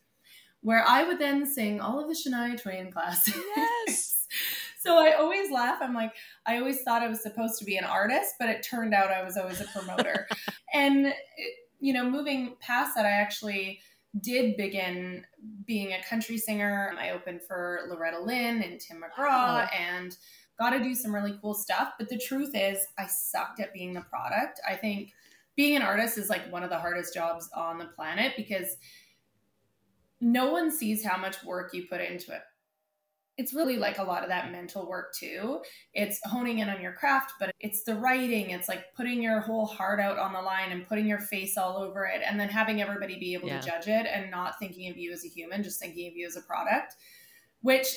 where 0.66 0.84
I 0.84 1.04
would 1.04 1.20
then 1.20 1.46
sing 1.46 1.80
all 1.80 2.00
of 2.00 2.08
the 2.08 2.14
Shania 2.14 2.60
Twain 2.60 2.90
classics. 2.90 3.38
Yes. 3.56 4.26
so 4.86 4.98
I 4.98 5.14
always 5.14 5.50
laugh. 5.50 5.78
I'm 5.80 5.94
like, 5.94 6.12
I 6.46 6.58
always 6.58 6.82
thought 6.82 7.02
I 7.02 7.08
was 7.08 7.22
supposed 7.22 7.58
to 7.58 7.64
be 7.64 7.76
an 7.76 7.84
artist, 7.84 8.34
but 8.38 8.48
it 8.48 8.62
turned 8.62 8.94
out 8.94 9.10
I 9.10 9.24
was 9.24 9.36
always 9.36 9.60
a 9.60 9.64
promoter. 9.64 10.28
and, 10.74 11.12
you 11.80 11.92
know, 11.92 12.08
moving 12.08 12.56
past 12.60 12.94
that, 12.94 13.04
I 13.04 13.10
actually 13.10 13.80
did 14.20 14.56
begin 14.56 15.24
being 15.66 15.92
a 15.92 16.02
country 16.08 16.38
singer. 16.38 16.94
I 16.98 17.10
opened 17.10 17.40
for 17.46 17.80
Loretta 17.90 18.20
Lynn 18.20 18.62
and 18.62 18.80
Tim 18.80 19.02
McGraw 19.02 19.68
and 19.78 20.16
got 20.58 20.70
to 20.70 20.82
do 20.82 20.94
some 20.94 21.14
really 21.14 21.38
cool 21.42 21.54
stuff. 21.54 21.92
But 21.98 22.08
the 22.08 22.18
truth 22.18 22.52
is, 22.54 22.86
I 22.98 23.06
sucked 23.06 23.60
at 23.60 23.74
being 23.74 23.92
the 23.92 24.00
product. 24.02 24.60
I 24.68 24.74
think 24.74 25.12
being 25.56 25.76
an 25.76 25.82
artist 25.82 26.18
is 26.18 26.28
like 26.28 26.50
one 26.50 26.62
of 26.62 26.70
the 26.70 26.78
hardest 26.78 27.14
jobs 27.14 27.48
on 27.54 27.78
the 27.78 27.86
planet 27.86 28.32
because 28.36 28.76
no 30.20 30.50
one 30.50 30.70
sees 30.70 31.04
how 31.04 31.18
much 31.18 31.42
work 31.44 31.74
you 31.74 31.86
put 31.90 32.00
into 32.00 32.32
it. 32.32 32.42
It's 33.38 33.52
really 33.52 33.76
like 33.76 33.98
a 33.98 34.02
lot 34.02 34.22
of 34.22 34.30
that 34.30 34.50
mental 34.50 34.88
work 34.88 35.14
too. 35.14 35.60
It's 35.92 36.20
honing 36.24 36.60
in 36.60 36.70
on 36.70 36.80
your 36.80 36.92
craft, 36.92 37.34
but 37.38 37.54
it's 37.60 37.84
the 37.84 37.94
writing. 37.94 38.50
It's 38.50 38.68
like 38.68 38.94
putting 38.94 39.22
your 39.22 39.40
whole 39.40 39.66
heart 39.66 40.00
out 40.00 40.18
on 40.18 40.32
the 40.32 40.40
line 40.40 40.72
and 40.72 40.86
putting 40.86 41.06
your 41.06 41.18
face 41.18 41.58
all 41.58 41.76
over 41.76 42.06
it 42.06 42.22
and 42.26 42.40
then 42.40 42.48
having 42.48 42.80
everybody 42.80 43.18
be 43.18 43.34
able 43.34 43.48
yeah. 43.48 43.60
to 43.60 43.66
judge 43.66 43.88
it 43.88 44.06
and 44.06 44.30
not 44.30 44.58
thinking 44.58 44.90
of 44.90 44.96
you 44.96 45.12
as 45.12 45.24
a 45.24 45.28
human, 45.28 45.62
just 45.62 45.78
thinking 45.78 46.08
of 46.08 46.16
you 46.16 46.26
as 46.26 46.36
a 46.36 46.40
product, 46.42 46.94
which 47.60 47.88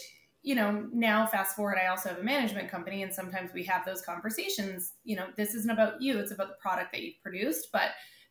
you 0.42 0.56
know, 0.56 0.88
now 0.94 1.26
fast 1.26 1.56
forward, 1.56 1.78
I 1.78 1.88
also 1.88 2.10
have 2.10 2.20
a 2.20 2.24
management 2.24 2.72
company, 2.72 3.04
and 3.04 3.14
sometimes 3.14 3.52
we 3.54 3.64
have 3.66 3.86
those 3.86 4.02
conversations. 4.02 4.94
You 5.04 5.18
know, 5.18 5.28
this 5.36 5.54
isn't 5.54 5.70
about 5.70 6.02
you, 6.02 6.18
it's 6.18 6.32
about 6.32 6.48
the 6.48 6.56
product 6.62 6.92
that 6.94 7.02
you've 7.02 7.22
produced. 7.22 7.70
But 7.74 7.90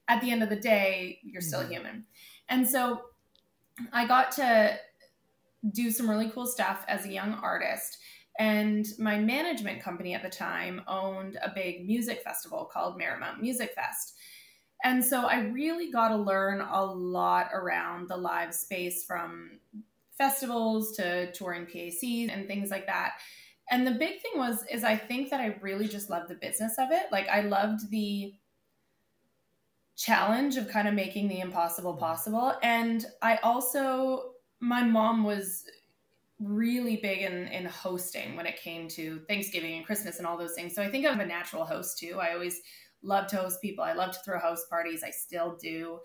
at 0.08 0.22
the 0.22 0.30
end 0.30 0.42
of 0.42 0.48
the 0.48 0.56
day, 0.56 1.20
you're 1.22 1.42
still 1.42 1.60
mm-hmm. 1.60 1.72
human. 1.72 2.04
And 2.48 2.68
so 2.68 3.02
I 3.92 4.06
got 4.06 4.32
to 4.32 4.78
do 5.72 5.90
some 5.90 6.08
really 6.08 6.30
cool 6.30 6.46
stuff 6.46 6.84
as 6.88 7.04
a 7.04 7.12
young 7.12 7.34
artist. 7.34 7.98
And 8.38 8.86
my 8.98 9.18
management 9.18 9.82
company 9.82 10.14
at 10.14 10.22
the 10.22 10.30
time 10.30 10.82
owned 10.86 11.38
a 11.42 11.50
big 11.52 11.86
music 11.86 12.22
festival 12.22 12.68
called 12.72 13.00
Marymount 13.00 13.40
Music 13.40 13.72
Fest. 13.74 14.14
And 14.84 15.04
so 15.04 15.26
I 15.26 15.40
really 15.40 15.90
got 15.90 16.08
to 16.10 16.16
learn 16.16 16.60
a 16.60 16.84
lot 16.84 17.50
around 17.52 18.08
the 18.08 18.16
live 18.16 18.54
space 18.54 19.04
from 19.04 19.58
festivals 20.16 20.92
to 20.96 21.32
touring 21.32 21.66
PACs 21.66 22.32
and 22.32 22.46
things 22.46 22.70
like 22.70 22.86
that. 22.86 23.14
And 23.70 23.86
the 23.86 23.92
big 23.92 24.22
thing 24.22 24.32
was 24.36 24.64
is 24.70 24.84
I 24.84 24.96
think 24.96 25.30
that 25.30 25.40
I 25.40 25.56
really 25.60 25.88
just 25.88 26.10
loved 26.10 26.28
the 26.28 26.34
business 26.34 26.78
of 26.78 26.90
it. 26.90 27.06
Like 27.10 27.28
I 27.28 27.42
loved 27.42 27.90
the 27.90 28.34
challenge 29.96 30.56
of 30.56 30.68
kind 30.68 30.86
of 30.86 30.94
making 30.94 31.28
the 31.28 31.40
impossible 31.40 31.94
possible. 31.94 32.54
And 32.62 33.04
I 33.20 33.36
also, 33.38 34.27
my 34.60 34.82
mom 34.82 35.24
was 35.24 35.64
really 36.40 36.96
big 36.96 37.22
in, 37.22 37.48
in 37.48 37.64
hosting 37.64 38.36
when 38.36 38.46
it 38.46 38.60
came 38.60 38.88
to 38.88 39.20
Thanksgiving 39.28 39.76
and 39.76 39.84
Christmas 39.84 40.18
and 40.18 40.26
all 40.26 40.38
those 40.38 40.54
things. 40.54 40.74
So 40.74 40.82
I 40.82 40.90
think 40.90 41.06
I'm 41.06 41.20
a 41.20 41.26
natural 41.26 41.64
host 41.64 41.98
too. 41.98 42.18
I 42.20 42.32
always 42.32 42.60
love 43.02 43.26
to 43.28 43.36
host 43.36 43.60
people. 43.60 43.84
I 43.84 43.92
love 43.92 44.12
to 44.12 44.18
throw 44.24 44.38
house 44.38 44.64
parties. 44.70 45.02
I 45.04 45.10
still 45.10 45.56
do. 45.60 45.98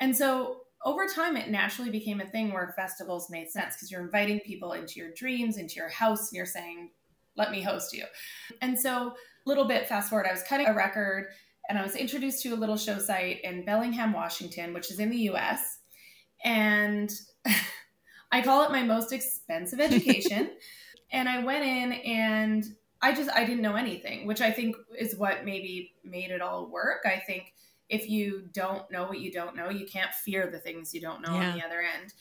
And 0.00 0.16
so 0.16 0.62
over 0.84 1.06
time, 1.06 1.36
it 1.36 1.48
naturally 1.48 1.90
became 1.90 2.20
a 2.20 2.26
thing 2.26 2.52
where 2.52 2.72
festivals 2.76 3.30
made 3.30 3.50
sense 3.50 3.76
because 3.76 3.90
you're 3.90 4.02
inviting 4.02 4.40
people 4.40 4.72
into 4.72 4.94
your 4.98 5.12
dreams, 5.14 5.56
into 5.56 5.76
your 5.76 5.88
house, 5.88 6.30
and 6.30 6.36
you're 6.36 6.46
saying, 6.46 6.90
let 7.36 7.50
me 7.50 7.62
host 7.62 7.92
you. 7.92 8.04
And 8.60 8.78
so, 8.78 9.08
a 9.08 9.48
little 9.48 9.64
bit 9.64 9.88
fast 9.88 10.10
forward, 10.10 10.26
I 10.28 10.32
was 10.32 10.42
cutting 10.42 10.66
a 10.66 10.74
record 10.74 11.26
and 11.68 11.78
I 11.78 11.82
was 11.82 11.96
introduced 11.96 12.42
to 12.42 12.50
a 12.50 12.56
little 12.56 12.76
show 12.76 12.98
site 12.98 13.40
in 13.42 13.64
Bellingham, 13.64 14.12
Washington, 14.12 14.72
which 14.72 14.90
is 14.90 14.98
in 14.98 15.10
the 15.10 15.30
US. 15.30 15.78
And 16.44 17.10
I 18.32 18.40
call 18.40 18.64
it 18.64 18.72
my 18.72 18.82
most 18.82 19.12
expensive 19.12 19.80
education. 19.88 20.50
and 21.12 21.28
I 21.28 21.44
went 21.44 21.64
in 21.64 21.92
and 21.92 22.64
I 23.02 23.12
just 23.12 23.30
I 23.30 23.44
didn't 23.44 23.62
know 23.62 23.76
anything, 23.76 24.26
which 24.26 24.40
I 24.40 24.50
think 24.50 24.76
is 24.98 25.16
what 25.16 25.44
maybe 25.44 25.92
made 26.04 26.30
it 26.30 26.40
all 26.40 26.70
work. 26.70 27.02
I 27.04 27.18
think 27.18 27.52
if 27.88 28.08
you 28.08 28.48
don't 28.52 28.90
know 28.90 29.04
what 29.04 29.20
you 29.20 29.30
don't 29.30 29.54
know, 29.54 29.68
you 29.68 29.86
can't 29.86 30.14
fear 30.14 30.50
the 30.50 30.58
things 30.58 30.94
you 30.94 31.00
don't 31.00 31.20
know 31.20 31.34
yeah. 31.34 31.50
on 31.50 31.58
the 31.58 31.64
other 31.64 31.80
end. 31.80 32.14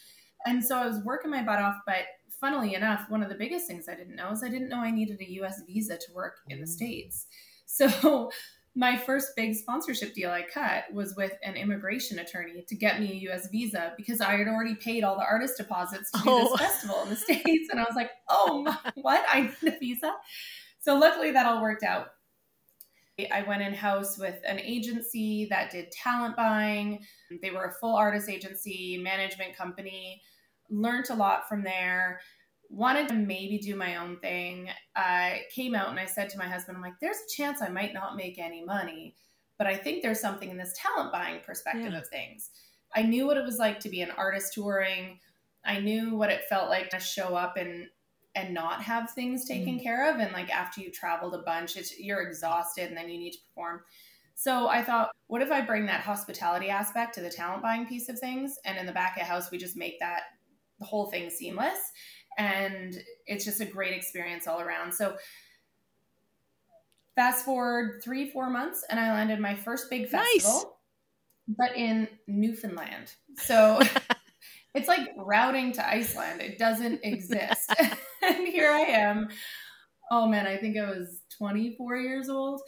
And 0.46 0.64
so 0.64 0.78
I 0.78 0.88
was 0.88 1.00
working 1.06 1.32
my 1.32 1.44
butt 1.44 1.60
off, 1.60 1.78
but 1.86 2.04
funnily 2.42 2.74
enough, 2.74 3.06
one 3.10 3.22
of 3.22 3.30
the 3.30 3.36
biggest 3.36 3.68
things 3.68 3.88
I 3.88 3.96
didn't 3.96 4.16
know 4.16 4.32
is 4.32 4.44
I 4.44 4.50
didn't 4.50 4.70
know 4.70 4.80
I 4.80 4.92
needed 4.92 5.22
a 5.22 5.32
US 5.34 5.62
visa 5.66 5.98
to 5.98 6.14
work 6.14 6.38
in 6.50 6.60
the 6.60 6.66
mm. 6.66 6.70
States. 6.70 7.28
So 7.74 8.30
my 8.76 8.96
first 8.96 9.36
big 9.36 9.54
sponsorship 9.56 10.14
deal 10.14 10.32
I 10.32 10.44
cut 10.44 10.86
was 10.94 11.16
with 11.16 11.34
an 11.44 11.56
immigration 11.56 12.20
attorney 12.20 12.64
to 12.68 12.76
get 12.76 13.02
me 13.02 13.12
a 13.12 13.32
US 13.32 13.50
visa 13.50 13.94
because 13.98 14.22
I 14.22 14.38
had 14.38 14.48
already 14.48 14.76
paid 14.76 15.04
all 15.04 15.18
the 15.18 15.26
artist 15.26 15.58
deposits 15.58 16.10
to 16.12 16.20
do 16.20 16.30
oh. 16.30 16.50
this 16.52 16.60
festival 16.68 17.04
in 17.04 17.10
the 17.10 17.16
States. 17.16 17.70
And 17.70 17.80
I 17.80 17.84
was 17.84 17.96
like, 17.96 18.12
oh, 18.30 18.64
my, 18.64 18.78
what? 18.96 19.26
I 19.28 19.52
need 19.62 19.74
a 19.74 19.78
visa. 19.78 20.14
So 20.80 20.98
luckily 20.98 21.32
that 21.32 21.46
all 21.46 21.62
worked 21.62 21.84
out. 21.84 22.08
I 23.32 23.44
went 23.44 23.62
in 23.62 23.74
house 23.74 24.18
with 24.18 24.40
an 24.48 24.60
agency 24.60 25.46
that 25.50 25.70
did 25.70 25.92
talent 25.92 26.36
buying. 26.36 27.06
They 27.42 27.52
were 27.52 27.66
a 27.66 27.74
full 27.74 27.96
artist 27.96 28.30
agency, 28.30 28.98
management 28.98 29.56
company, 29.56 30.22
learned 30.70 31.10
a 31.10 31.14
lot 31.14 31.48
from 31.48 31.62
there 31.64 32.22
wanted 32.72 33.10
to 33.10 33.16
maybe 33.16 33.58
do 33.58 33.76
my 33.76 33.98
own 33.98 34.18
thing. 34.20 34.70
I 34.96 35.42
came 35.54 35.76
out 35.76 35.90
and 35.90 36.00
I 36.00 36.06
said 36.06 36.30
to 36.30 36.38
my 36.38 36.48
husband, 36.48 36.78
I'm 36.78 36.84
like, 36.84 37.00
there's 37.02 37.18
a 37.18 37.36
chance 37.36 37.62
I 37.62 37.70
might 37.70 37.94
not 37.94 38.16
make 38.16 38.40
any 38.40 38.64
money, 38.64 39.16
but 39.58 39.68
I 39.68 39.76
think 39.76 40.02
there's 40.02 40.22
something 40.22 40.50
in 40.50 40.58
this 40.58 40.74
talent 40.78 41.12
buying 41.12 41.42
perspective 41.46 41.92
yeah. 41.92 42.00
of 42.00 42.08
things. 42.08 42.50
I 42.96 43.04
knew 43.04 43.28
what 43.28 43.38
it 43.38 43.44
was 43.44 43.58
like 43.58 43.80
to 43.82 43.90
be 43.90 44.02
an 44.02 44.12
artist 44.12 44.54
touring. 44.54 45.20
I 45.66 45.80
knew 45.80 46.16
what 46.16 46.30
it 46.30 46.46
felt 46.50 46.70
like 46.70 46.90
to 46.90 47.00
show 47.00 47.36
up 47.36 47.58
and 47.58 47.88
and 48.34 48.54
not 48.54 48.82
have 48.82 49.12
things 49.12 49.46
taken 49.46 49.78
mm. 49.78 49.84
care 49.84 50.10
of 50.10 50.20
and 50.20 50.32
like 50.32 50.50
after 50.50 50.80
you 50.80 50.90
traveled 50.90 51.36
a 51.36 51.40
bunch 51.40 51.76
it's 51.76 52.00
you're 52.00 52.22
exhausted 52.22 52.88
and 52.88 52.96
then 52.96 53.10
you 53.10 53.20
need 53.20 53.32
to 53.32 53.40
perform 53.50 53.82
so 54.36 54.70
i 54.70 54.82
thought 54.82 55.12
what 55.28 55.42
if 55.42 55.52
i 55.52 55.60
bring 55.60 55.86
that 55.86 56.00
hospitality 56.00 56.70
aspect 56.70 57.14
to 57.14 57.20
the 57.20 57.30
talent 57.30 57.62
buying 57.62 57.86
piece 57.86 58.08
of 58.08 58.18
things 58.20 58.58
and 58.64 58.78
in 58.78 58.86
the 58.86 58.92
back 58.94 59.18
of 59.18 59.24
house 59.24 59.52
we 59.52 59.58
just 59.58 59.76
make 59.76 60.00
that 60.00 60.22
the 60.80 60.86
whole 60.86 61.08
thing 61.08 61.30
seamless 61.30 61.92
and 62.38 63.02
it's 63.28 63.46
just 63.46 63.62
a 63.62 63.66
great 63.66 63.94
experience 63.94 64.48
all 64.48 64.62
around. 64.62 64.94
So 64.94 65.16
fast 67.16 67.46
forward 67.46 68.02
three, 68.04 68.30
four 68.30 68.50
months, 68.50 68.84
and 68.90 69.00
I 69.00 69.12
landed 69.12 69.40
my 69.40 69.56
first 69.56 69.90
big 69.90 70.08
festival, 70.08 70.78
nice. 71.48 71.58
but 71.58 71.78
in 71.78 72.08
Newfoundland. 72.28 73.14
So 73.38 73.82
it's 74.74 74.88
like 74.88 75.10
routing 75.18 75.72
to 75.74 75.88
Iceland. 75.88 76.42
It 76.42 76.58
doesn't 76.58 77.02
exist. 77.04 77.74
and 78.22 78.48
here 78.48 78.72
I 78.72 78.82
am. 78.82 79.30
Oh 80.10 80.28
man, 80.28 80.48
I 80.48 80.58
think 80.58 80.78
I 80.78 80.90
was 80.90 81.22
24 81.38 81.98
years 81.98 82.30
old 82.30 82.62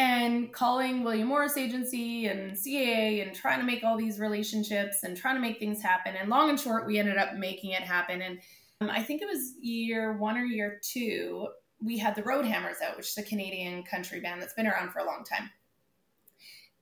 and 0.00 0.50
calling 0.50 1.04
William 1.04 1.28
Morris 1.28 1.58
Agency 1.58 2.24
and 2.24 2.52
CAA 2.52 3.22
and 3.22 3.36
trying 3.36 3.60
to 3.60 3.66
make 3.66 3.84
all 3.84 3.98
these 3.98 4.18
relationships 4.18 5.02
and 5.02 5.14
trying 5.14 5.34
to 5.34 5.42
make 5.42 5.58
things 5.58 5.82
happen. 5.82 6.16
And 6.16 6.30
long 6.30 6.48
and 6.48 6.58
short, 6.58 6.86
we 6.86 6.98
ended 6.98 7.18
up 7.18 7.34
making 7.34 7.72
it 7.72 7.82
happen. 7.82 8.22
And 8.22 8.38
um, 8.80 8.88
I 8.88 9.02
think 9.02 9.20
it 9.20 9.28
was 9.28 9.52
year 9.60 10.16
one 10.16 10.38
or 10.38 10.44
year 10.44 10.80
two, 10.82 11.48
we 11.84 11.98
had 11.98 12.14
the 12.14 12.22
Roadhammers 12.22 12.80
out, 12.82 12.96
which 12.96 13.10
is 13.10 13.18
a 13.18 13.22
Canadian 13.22 13.82
country 13.82 14.20
band 14.20 14.40
that's 14.40 14.54
been 14.54 14.66
around 14.66 14.90
for 14.90 15.00
a 15.00 15.04
long 15.04 15.22
time. 15.22 15.50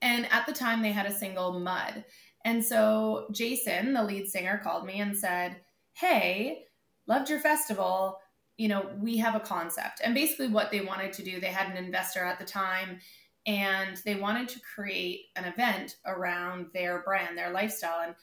And 0.01 0.25
at 0.31 0.45
the 0.45 0.53
time, 0.53 0.81
they 0.81 0.93
had 0.93 1.05
a 1.05 1.13
single, 1.13 1.59
Mud. 1.59 2.05
And 2.45 2.63
so 2.63 3.27
Jason, 3.33 3.91
the 3.91 4.03
lead 4.03 4.29
singer, 4.29 4.61
called 4.63 4.85
me 4.85 5.01
and 5.01 5.17
said, 5.17 5.57
Hey, 5.91 6.63
loved 7.05 7.29
your 7.29 7.39
festival. 7.39 8.19
You 8.59 8.67
know, 8.67 8.91
we 8.99 9.17
have 9.17 9.35
a 9.35 9.39
concept. 9.39 10.01
And 10.03 10.13
basically, 10.13 10.49
what 10.49 10.69
they 10.69 10.81
wanted 10.81 11.13
to 11.13 11.23
do, 11.23 11.39
they 11.39 11.47
had 11.47 11.71
an 11.71 11.83
investor 11.83 12.23
at 12.23 12.37
the 12.37 12.45
time 12.45 12.99
and 13.47 13.97
they 14.05 14.15
wanted 14.15 14.49
to 14.49 14.59
create 14.75 15.21
an 15.35 15.45
event 15.45 15.95
around 16.05 16.67
their 16.73 17.01
brand, 17.01 17.37
their 17.37 17.51
lifestyle. 17.51 18.01
And 18.05 18.15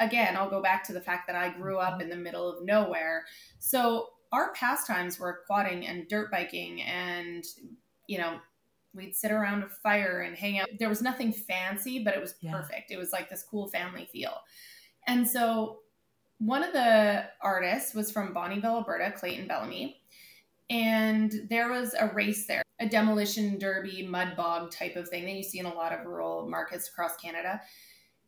again, 0.00 0.36
I'll 0.36 0.50
go 0.50 0.62
back 0.62 0.82
to 0.84 0.92
the 0.92 1.00
fact 1.00 1.26
that 1.26 1.36
I 1.36 1.50
grew 1.50 1.78
up 1.78 2.00
in 2.00 2.08
the 2.08 2.16
middle 2.16 2.48
of 2.48 2.64
nowhere. 2.64 3.24
So 3.58 4.08
our 4.32 4.52
pastimes 4.54 5.20
were 5.20 5.42
quadding 5.46 5.86
and 5.86 6.08
dirt 6.08 6.30
biking 6.30 6.82
and, 6.82 7.44
you 8.08 8.18
know, 8.18 8.38
we'd 8.94 9.14
sit 9.14 9.30
around 9.30 9.62
a 9.62 9.68
fire 9.68 10.22
and 10.22 10.36
hang 10.36 10.58
out. 10.58 10.68
There 10.78 10.88
was 10.88 11.02
nothing 11.02 11.32
fancy, 11.32 12.02
but 12.02 12.14
it 12.14 12.20
was 12.20 12.34
yeah. 12.40 12.52
perfect. 12.52 12.90
It 12.90 12.98
was 12.98 13.12
like 13.12 13.28
this 13.28 13.44
cool 13.48 13.68
family 13.68 14.08
feel. 14.10 14.34
And 15.06 15.28
so 15.28 15.81
one 16.44 16.64
of 16.64 16.72
the 16.72 17.24
artists 17.40 17.94
was 17.94 18.10
from 18.10 18.34
Bonnyville, 18.34 18.64
Alberta, 18.64 19.12
Clayton 19.12 19.46
Bellamy. 19.46 20.00
And 20.70 21.32
there 21.48 21.70
was 21.70 21.94
a 21.98 22.08
race 22.08 22.46
there, 22.46 22.62
a 22.80 22.88
demolition 22.88 23.58
derby, 23.58 24.06
mud 24.06 24.36
bog 24.36 24.72
type 24.72 24.96
of 24.96 25.08
thing 25.08 25.24
that 25.24 25.32
you 25.32 25.42
see 25.42 25.60
in 25.60 25.66
a 25.66 25.74
lot 25.74 25.92
of 25.92 26.04
rural 26.04 26.48
markets 26.48 26.88
across 26.88 27.16
Canada. 27.16 27.60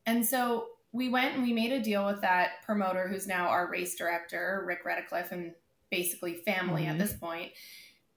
And 0.06 0.24
so 0.24 0.66
we 0.92 1.08
went 1.08 1.34
and 1.34 1.42
we 1.42 1.52
made 1.52 1.72
a 1.72 1.82
deal 1.82 2.06
with 2.06 2.20
that 2.20 2.62
promoter 2.64 3.08
who's 3.08 3.26
now 3.26 3.48
our 3.48 3.68
race 3.68 3.96
director, 3.96 4.62
Rick 4.64 4.84
Redcliffe, 4.84 5.32
and 5.32 5.52
basically 5.90 6.34
family 6.34 6.82
mm-hmm. 6.82 6.92
at 6.92 6.98
this 6.98 7.14
point. 7.14 7.50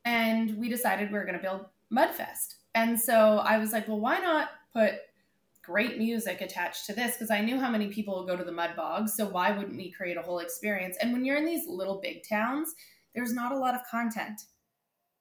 And 0.05 0.57
we 0.57 0.69
decided 0.69 1.11
we 1.11 1.17
were 1.17 1.25
going 1.25 1.37
to 1.37 1.41
build 1.41 1.65
Mudfest. 1.91 2.55
And 2.75 2.99
so 2.99 3.39
I 3.39 3.57
was 3.57 3.71
like, 3.71 3.87
well, 3.87 3.99
why 3.99 4.19
not 4.19 4.49
put 4.73 4.93
great 5.67 5.97
music 5.97 6.39
attached 6.39 6.85
to 6.85 6.93
this? 6.93 7.13
Because 7.13 7.29
I 7.29 7.41
knew 7.41 7.59
how 7.59 7.69
many 7.69 7.87
people 7.87 8.17
would 8.17 8.27
go 8.27 8.37
to 8.37 8.43
the 8.43 8.51
mud 8.51 8.71
bogs. 8.75 9.15
So 9.15 9.27
why 9.27 9.51
wouldn't 9.51 9.75
we 9.75 9.91
create 9.91 10.17
a 10.17 10.21
whole 10.21 10.39
experience? 10.39 10.95
And 11.01 11.11
when 11.11 11.25
you're 11.25 11.35
in 11.35 11.45
these 11.45 11.67
little 11.67 11.99
big 12.01 12.27
towns, 12.27 12.73
there's 13.13 13.33
not 13.33 13.51
a 13.51 13.57
lot 13.57 13.75
of 13.75 13.81
content. 13.91 14.39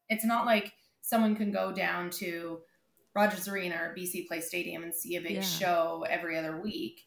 It's 0.08 0.24
not 0.24 0.46
like 0.46 0.72
someone 1.02 1.34
can 1.34 1.50
go 1.50 1.72
down 1.72 2.10
to 2.10 2.60
Rogers 3.14 3.48
Arena 3.48 3.76
or 3.76 3.94
BC 3.96 4.28
Place 4.28 4.46
Stadium 4.46 4.84
and 4.84 4.94
see 4.94 5.16
a 5.16 5.20
big 5.20 5.32
yeah. 5.32 5.40
show 5.40 6.06
every 6.08 6.38
other 6.38 6.60
week. 6.60 7.02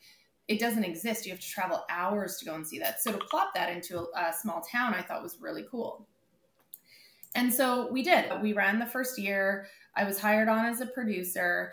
It 0.50 0.60
doesn't 0.60 0.84
exist. 0.84 1.26
You 1.26 1.32
have 1.32 1.40
to 1.40 1.48
travel 1.48 1.86
hours 1.90 2.38
to 2.38 2.46
go 2.46 2.56
and 2.56 2.68
see 2.68 2.80
that. 2.80 3.02
So 3.02 3.14
to 3.14 3.20
plop 3.20 3.54
that 3.54 3.72
into 3.72 4.00
a, 4.00 4.30
a 4.30 4.34
small 4.34 4.62
town, 4.62 4.94
I 4.94 5.02
thought 5.02 5.24
was 5.24 5.38
really 5.40 5.66
cool. 5.72 6.08
And 7.36 7.54
so 7.54 7.90
we 7.92 8.02
did. 8.02 8.26
We 8.42 8.54
ran 8.54 8.80
the 8.80 8.86
first 8.86 9.18
year. 9.20 9.68
I 9.96 10.04
was 10.04 10.20
hired 10.20 10.50
on 10.50 10.66
as 10.66 10.82
a 10.82 10.88
producer. 10.88 11.72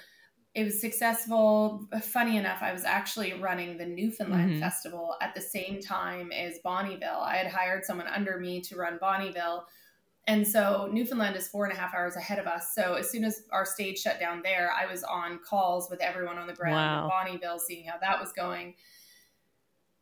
It 0.57 0.65
was 0.65 0.81
successful. 0.81 1.87
Funny 2.01 2.39
enough, 2.39 2.63
I 2.63 2.73
was 2.73 2.85
actually 2.85 3.35
running 3.35 3.77
the 3.77 3.85
Newfoundland 3.85 4.53
mm-hmm. 4.53 4.61
Festival 4.61 5.15
at 5.21 5.35
the 5.35 5.41
same 5.41 5.83
time 5.83 6.33
as 6.33 6.55
Bonnyville. 6.65 7.21
I 7.21 7.37
had 7.37 7.53
hired 7.53 7.85
someone 7.85 8.07
under 8.07 8.41
me 8.41 8.63
to 8.63 8.77
run 8.77 8.99
Bonnyville. 8.99 9.65
And 10.27 10.49
so 10.49 10.89
Newfoundland 10.91 11.37
is 11.37 11.47
four 11.47 11.67
and 11.67 11.77
a 11.77 11.77
half 11.79 11.93
hours 11.95 12.17
ahead 12.17 12.39
of 12.39 12.47
us. 12.47 12.75
So 12.75 12.95
as 12.95 13.11
soon 13.11 13.23
as 13.23 13.43
our 13.53 13.67
stage 13.67 13.99
shut 13.99 14.19
down 14.19 14.41
there, 14.43 14.73
I 14.73 14.91
was 14.91 15.05
on 15.05 15.41
calls 15.41 15.91
with 15.91 16.01
everyone 16.01 16.39
on 16.39 16.47
the 16.47 16.55
ground 16.55 16.75
wow. 16.75 17.05
in 17.29 17.39
Bonnyville, 17.39 17.61
seeing 17.61 17.87
how 17.87 17.99
that 18.01 18.19
was 18.19 18.33
going. 18.33 18.77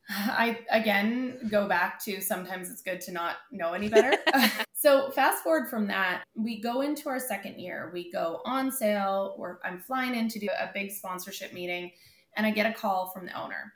I 0.09 0.61
again 0.71 1.49
go 1.51 1.67
back 1.67 1.99
to 2.05 2.21
sometimes 2.21 2.71
it's 2.71 2.83
good 2.83 3.01
to 3.03 3.13
not 3.13 3.39
know 3.51 3.73
any 3.73 3.89
better. 3.89 4.17
so 4.85 5.11
fast 5.13 5.43
forward 5.43 5.71
from 5.71 5.87
that, 5.87 6.25
we 6.35 6.61
go 6.61 6.83
into 6.83 7.09
our 7.09 7.19
second 7.19 7.59
year. 7.59 7.91
We 7.95 8.13
go 8.13 8.43
on 8.45 8.71
sale, 8.71 9.35
or 9.39 9.59
I'm 9.65 9.81
flying 9.81 10.15
in 10.15 10.29
to 10.29 10.39
do 10.39 10.49
a 10.61 10.71
big 10.75 10.93
sponsorship 10.93 11.55
meeting, 11.55 11.91
and 12.37 12.47
I 12.47 12.51
get 12.51 12.71
a 12.71 12.75
call 12.75 13.09
from 13.09 13.25
the 13.25 13.33
owner. 13.33 13.73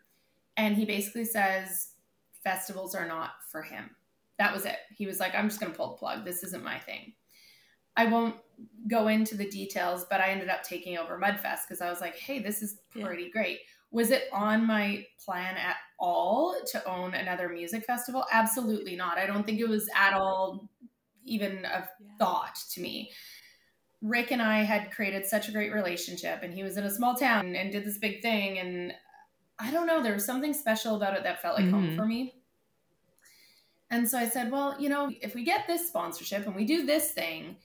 And 0.58 0.76
he 0.76 0.84
basically 0.84 1.24
says, 1.24 1.92
festivals 2.44 2.94
are 2.94 3.08
not 3.08 3.30
for 3.50 3.62
him. 3.62 3.88
That 4.38 4.52
was 4.52 4.66
it. 4.66 4.76
He 4.94 5.06
was 5.06 5.18
like, 5.18 5.34
I'm 5.34 5.48
just 5.48 5.60
gonna 5.60 5.72
pull 5.72 5.92
the 5.92 5.96
plug. 5.96 6.26
This 6.26 6.42
isn't 6.42 6.62
my 6.62 6.78
thing. 6.78 7.14
I 7.96 8.04
won't 8.04 8.36
go 8.86 9.08
into 9.08 9.34
the 9.34 9.48
details, 9.48 10.04
but 10.10 10.20
I 10.20 10.28
ended 10.28 10.50
up 10.50 10.62
taking 10.62 10.98
over 10.98 11.18
Mudfest 11.18 11.60
because 11.66 11.80
I 11.80 11.88
was 11.88 12.02
like, 12.02 12.16
hey, 12.16 12.38
this 12.38 12.60
is 12.60 12.80
pretty 12.92 13.24
yeah. 13.24 13.30
great 13.32 13.60
was 13.90 14.10
it 14.10 14.24
on 14.32 14.66
my 14.66 15.04
plan 15.24 15.56
at 15.56 15.76
all 15.98 16.54
to 16.72 16.86
own 16.86 17.14
another 17.14 17.48
music 17.48 17.84
festival? 17.84 18.26
Absolutely 18.30 18.96
not. 18.96 19.18
I 19.18 19.26
don't 19.26 19.44
think 19.44 19.60
it 19.60 19.68
was 19.68 19.88
at 19.96 20.12
all 20.12 20.68
even 21.28 21.64
a 21.64 21.88
yeah. 22.00 22.12
thought 22.18 22.58
to 22.72 22.80
me. 22.80 23.12
Rick 24.00 24.30
and 24.30 24.40
I 24.40 24.62
had 24.62 24.92
created 24.92 25.26
such 25.26 25.48
a 25.48 25.52
great 25.52 25.72
relationship, 25.72 26.42
and 26.42 26.54
he 26.54 26.62
was 26.62 26.76
in 26.76 26.84
a 26.84 26.90
small 26.90 27.14
town 27.14 27.56
and 27.56 27.72
did 27.72 27.84
this 27.84 27.98
big 27.98 28.22
thing. 28.22 28.58
And 28.58 28.92
I 29.58 29.70
don't 29.70 29.86
know, 29.86 30.02
there 30.02 30.14
was 30.14 30.24
something 30.24 30.54
special 30.54 30.94
about 30.96 31.16
it 31.16 31.24
that 31.24 31.42
felt 31.42 31.56
like 31.56 31.66
mm-hmm. 31.66 31.86
home 31.86 31.96
for 31.96 32.06
me. 32.06 32.34
And 33.90 34.08
so 34.08 34.18
I 34.18 34.28
said, 34.28 34.52
well, 34.52 34.76
you 34.78 34.88
know, 34.88 35.10
if 35.22 35.34
we 35.34 35.44
get 35.44 35.66
this 35.66 35.88
sponsorship 35.88 36.46
and 36.46 36.54
we 36.54 36.64
do 36.64 36.84
this 36.84 37.12
thing, 37.12 37.56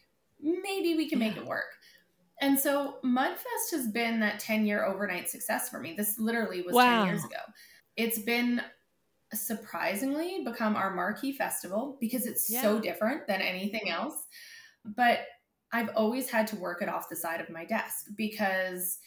maybe 0.41 0.95
we 0.95 1.09
can 1.09 1.19
yeah. 1.19 1.27
make 1.27 1.37
it 1.37 1.45
work. 1.45 1.65
And 2.41 2.59
so 2.59 2.95
Mudfest 3.05 3.71
has 3.71 3.87
been 3.87 4.19
that 4.21 4.39
10 4.39 4.65
year 4.65 4.85
overnight 4.85 5.29
success 5.29 5.69
for 5.69 5.79
me. 5.79 5.93
This 5.95 6.17
literally 6.17 6.61
was 6.61 6.73
wow. 6.73 7.05
10 7.05 7.07
years 7.07 7.23
ago. 7.23 7.37
It's 7.95 8.19
been 8.19 8.61
surprisingly 9.33 10.43
become 10.43 10.75
our 10.75 10.93
marquee 10.93 11.33
festival 11.33 11.97
because 11.99 12.25
it's 12.25 12.49
yeah. 12.49 12.61
so 12.61 12.79
different 12.79 13.27
than 13.27 13.41
anything 13.41 13.89
else. 13.89 14.15
But 14.85 15.19
I've 15.71 15.89
always 15.95 16.29
had 16.29 16.47
to 16.47 16.55
work 16.55 16.81
it 16.81 16.89
off 16.89 17.09
the 17.09 17.15
side 17.15 17.41
of 17.41 17.49
my 17.49 17.65
desk 17.65 18.07
because 18.15 18.99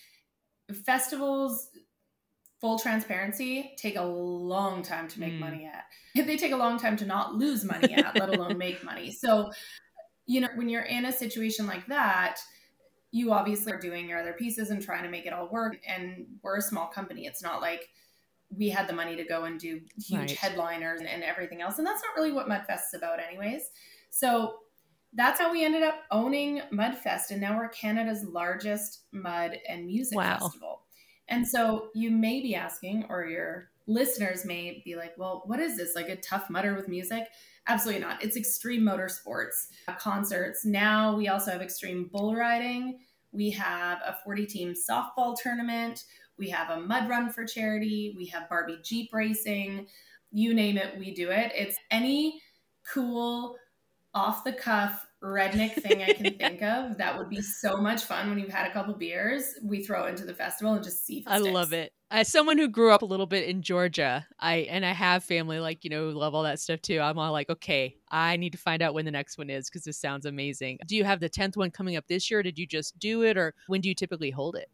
festivals, 0.84 1.68
full 2.60 2.78
transparency, 2.78 3.72
take 3.78 3.96
a 3.96 4.02
long 4.02 4.82
time 4.82 5.06
to 5.08 5.20
make 5.20 5.34
mm. 5.34 5.40
money 5.40 5.70
at. 5.72 5.84
They 6.26 6.36
take 6.36 6.52
a 6.52 6.56
long 6.56 6.78
time 6.78 6.96
to 6.96 7.06
not 7.06 7.34
lose 7.34 7.62
money 7.62 7.92
at, 7.92 8.18
let 8.18 8.30
alone 8.30 8.56
make 8.58 8.82
money. 8.82 9.12
So, 9.12 9.52
you 10.24 10.40
know, 10.40 10.48
when 10.54 10.68
you're 10.68 10.82
in 10.82 11.04
a 11.04 11.12
situation 11.12 11.66
like 11.66 11.86
that, 11.88 12.38
you 13.12 13.32
obviously 13.32 13.72
are 13.72 13.78
doing 13.78 14.08
your 14.08 14.18
other 14.18 14.32
pieces 14.32 14.70
and 14.70 14.82
trying 14.82 15.04
to 15.04 15.10
make 15.10 15.26
it 15.26 15.32
all 15.32 15.48
work. 15.50 15.76
And 15.86 16.26
we're 16.42 16.56
a 16.56 16.62
small 16.62 16.86
company. 16.86 17.26
It's 17.26 17.42
not 17.42 17.60
like 17.60 17.88
we 18.50 18.68
had 18.68 18.88
the 18.88 18.92
money 18.92 19.16
to 19.16 19.24
go 19.24 19.44
and 19.44 19.59
do 19.59 19.80
huge 19.98 20.20
right. 20.20 20.30
headliners 20.30 21.00
and, 21.00 21.09
and 21.09 21.22
everything 21.22 21.62
else. 21.62 21.78
And 21.78 21.87
that's 21.87 22.02
not 22.02 22.16
really 22.16 22.32
what 22.32 22.48
Mudfest 22.48 22.88
is 22.88 22.94
about, 22.94 23.18
anyways. 23.20 23.70
So 24.11 24.59
that's 25.14 25.40
how 25.40 25.50
we 25.50 25.64
ended 25.64 25.82
up 25.82 26.02
owning 26.11 26.62
Mudfest. 26.72 27.30
And 27.30 27.40
now 27.40 27.56
we're 27.56 27.68
Canada's 27.68 28.24
largest 28.24 29.02
mud 29.12 29.59
and 29.68 29.87
music 29.87 30.16
wow. 30.16 30.38
festival. 30.38 30.82
And 31.28 31.46
so 31.46 31.88
you 31.94 32.11
may 32.11 32.40
be 32.40 32.54
asking, 32.54 33.06
or 33.09 33.26
your 33.26 33.70
listeners 33.87 34.44
may 34.44 34.82
be 34.85 34.96
like, 34.96 35.14
well, 35.16 35.42
what 35.46 35.61
is 35.61 35.76
this? 35.76 35.94
Like 35.94 36.09
a 36.09 36.16
tough 36.16 36.50
mudder 36.50 36.74
with 36.74 36.88
music? 36.88 37.24
Absolutely 37.66 38.02
not. 38.02 38.22
It's 38.22 38.37
extreme 38.37 38.82
motorsports 38.82 39.66
uh, 39.88 39.94
concerts. 39.94 40.64
Now 40.64 41.16
we 41.16 41.28
also 41.28 41.50
have 41.50 41.62
extreme 41.62 42.09
bull 42.12 42.35
riding. 42.37 43.00
We 43.32 43.50
have 43.50 43.98
a 43.98 44.16
40 44.24 44.46
team 44.46 44.74
softball 44.74 45.37
tournament. 45.40 46.04
We 46.38 46.51
have 46.51 46.70
a 46.70 46.81
mud 46.81 47.09
run 47.09 47.31
for 47.33 47.44
charity. 47.44 48.14
We 48.16 48.27
have 48.27 48.49
Barbie 48.49 48.81
Jeep 48.83 49.12
racing. 49.12 49.87
You 50.33 50.55
name 50.55 50.77
it, 50.77 50.99
we 50.99 51.14
do 51.14 51.31
it. 51.31 51.53
It's 51.55 51.77
any 51.90 52.40
cool, 52.92 53.57
off 54.14 54.44
the 54.44 54.53
cuff, 54.53 55.07
redneck 55.22 55.75
thing 55.75 56.03
I 56.03 56.12
can 56.12 56.35
think 56.38 56.62
of 56.62 56.99
that 56.99 57.16
would 57.16 57.29
be 57.29 57.42
so 57.42 57.77
much 57.79 58.05
fun 58.05 58.29
when 58.29 58.38
you've 58.38 58.53
had 58.53 58.68
a 58.68 58.72
couple 58.72 58.94
beers. 58.94 59.55
We 59.62 59.83
throw 59.83 60.07
into 60.07 60.25
the 60.25 60.35
festival 60.35 60.75
and 60.75 60.85
just 60.85 61.05
see. 61.07 61.18
If 61.18 61.29
I 61.29 61.38
love 61.38 61.72
it. 61.72 61.92
As 62.09 62.31
someone 62.31 62.57
who 62.57 62.68
grew 62.68 62.92
up 62.92 63.03
a 63.03 63.07
little 63.07 63.27
bit 63.27 63.49
in 63.49 63.62
Georgia, 63.62 64.25
I 64.38 64.59
and 64.70 64.87
I 64.87 64.92
have 64.92 65.25
family 65.25 65.59
like 65.59 65.83
you 65.83 65.90
know 65.90 66.11
who 66.11 66.16
love 66.16 66.35
all 66.35 66.44
that 66.44 66.61
stuff 66.61 66.81
too. 66.81 67.01
I'm 67.01 67.18
all 67.18 67.33
like, 67.33 67.51
okay, 67.51 67.96
I 68.11 68.37
need 68.37 68.53
to 68.53 68.59
find 68.59 68.81
out 68.81 68.94
when 68.94 69.05
the 69.05 69.11
next 69.11 69.38
one 69.38 69.51
is 69.51 69.68
because 69.68 69.83
this 69.83 69.99
sounds 69.99 70.25
amazing. 70.25 70.79
Do 70.87 70.94
you 70.94 71.05
have 71.05 71.18
the 71.18 71.29
tenth 71.29 71.57
one 71.57 71.70
coming 71.72 71.96
up 71.96 72.07
this 72.07 72.31
year? 72.31 72.42
did 72.42 72.59
you 72.59 72.66
just 72.66 72.96
do 73.01 73.22
it, 73.22 73.37
or 73.37 73.55
when 73.66 73.81
do 73.81 73.88
you 73.88 73.94
typically 73.94 74.31
hold 74.31 74.55
it? 74.55 74.68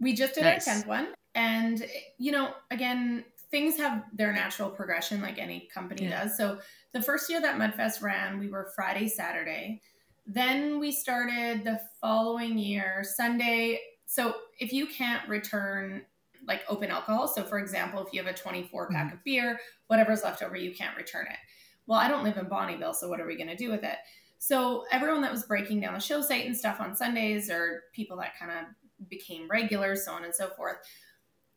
We 0.00 0.14
just 0.14 0.34
did 0.34 0.44
nice. 0.44 0.66
our 0.66 0.74
tenth 0.74 0.86
one, 0.86 1.08
and 1.34 1.84
you 2.18 2.32
know, 2.32 2.52
again, 2.70 3.24
things 3.50 3.76
have 3.76 4.04
their 4.12 4.32
natural 4.32 4.70
progression 4.70 5.20
like 5.20 5.38
any 5.38 5.68
company 5.72 6.04
yeah. 6.04 6.24
does. 6.24 6.36
So 6.36 6.58
the 6.92 7.02
first 7.02 7.28
year 7.28 7.40
that 7.40 7.58
Mudfest 7.58 8.02
ran, 8.02 8.38
we 8.38 8.48
were 8.48 8.70
Friday, 8.74 9.08
Saturday. 9.08 9.82
Then 10.26 10.78
we 10.78 10.92
started 10.92 11.64
the 11.64 11.80
following 12.00 12.58
year, 12.58 13.02
Sunday. 13.02 13.80
So 14.06 14.34
if 14.58 14.72
you 14.72 14.86
can't 14.86 15.28
return 15.28 16.02
like 16.46 16.62
open 16.68 16.90
alcohol, 16.90 17.28
so 17.28 17.42
for 17.42 17.58
example, 17.58 18.04
if 18.06 18.12
you 18.12 18.22
have 18.22 18.32
a 18.32 18.36
24 18.36 18.88
pack 18.88 19.06
mm-hmm. 19.06 19.16
of 19.16 19.24
beer, 19.24 19.60
whatever's 19.88 20.22
left 20.22 20.42
over, 20.42 20.56
you 20.56 20.72
can't 20.72 20.96
return 20.96 21.26
it. 21.26 21.38
Well, 21.86 21.98
I 21.98 22.08
don't 22.08 22.24
live 22.24 22.36
in 22.36 22.46
Bonnyville, 22.46 22.94
so 22.94 23.08
what 23.08 23.20
are 23.20 23.26
we 23.26 23.36
going 23.36 23.48
to 23.48 23.56
do 23.56 23.70
with 23.70 23.82
it? 23.82 23.96
So 24.38 24.84
everyone 24.90 25.20
that 25.22 25.32
was 25.32 25.42
breaking 25.42 25.80
down 25.80 25.94
the 25.94 26.00
show 26.00 26.22
site 26.22 26.46
and 26.46 26.56
stuff 26.56 26.80
on 26.80 26.94
Sundays, 26.96 27.50
or 27.50 27.82
people 27.92 28.16
that 28.18 28.38
kind 28.38 28.52
of 28.52 28.64
became 29.08 29.48
regulars, 29.48 30.04
so 30.04 30.12
on 30.12 30.24
and 30.24 30.34
so 30.34 30.48
forth, 30.50 30.76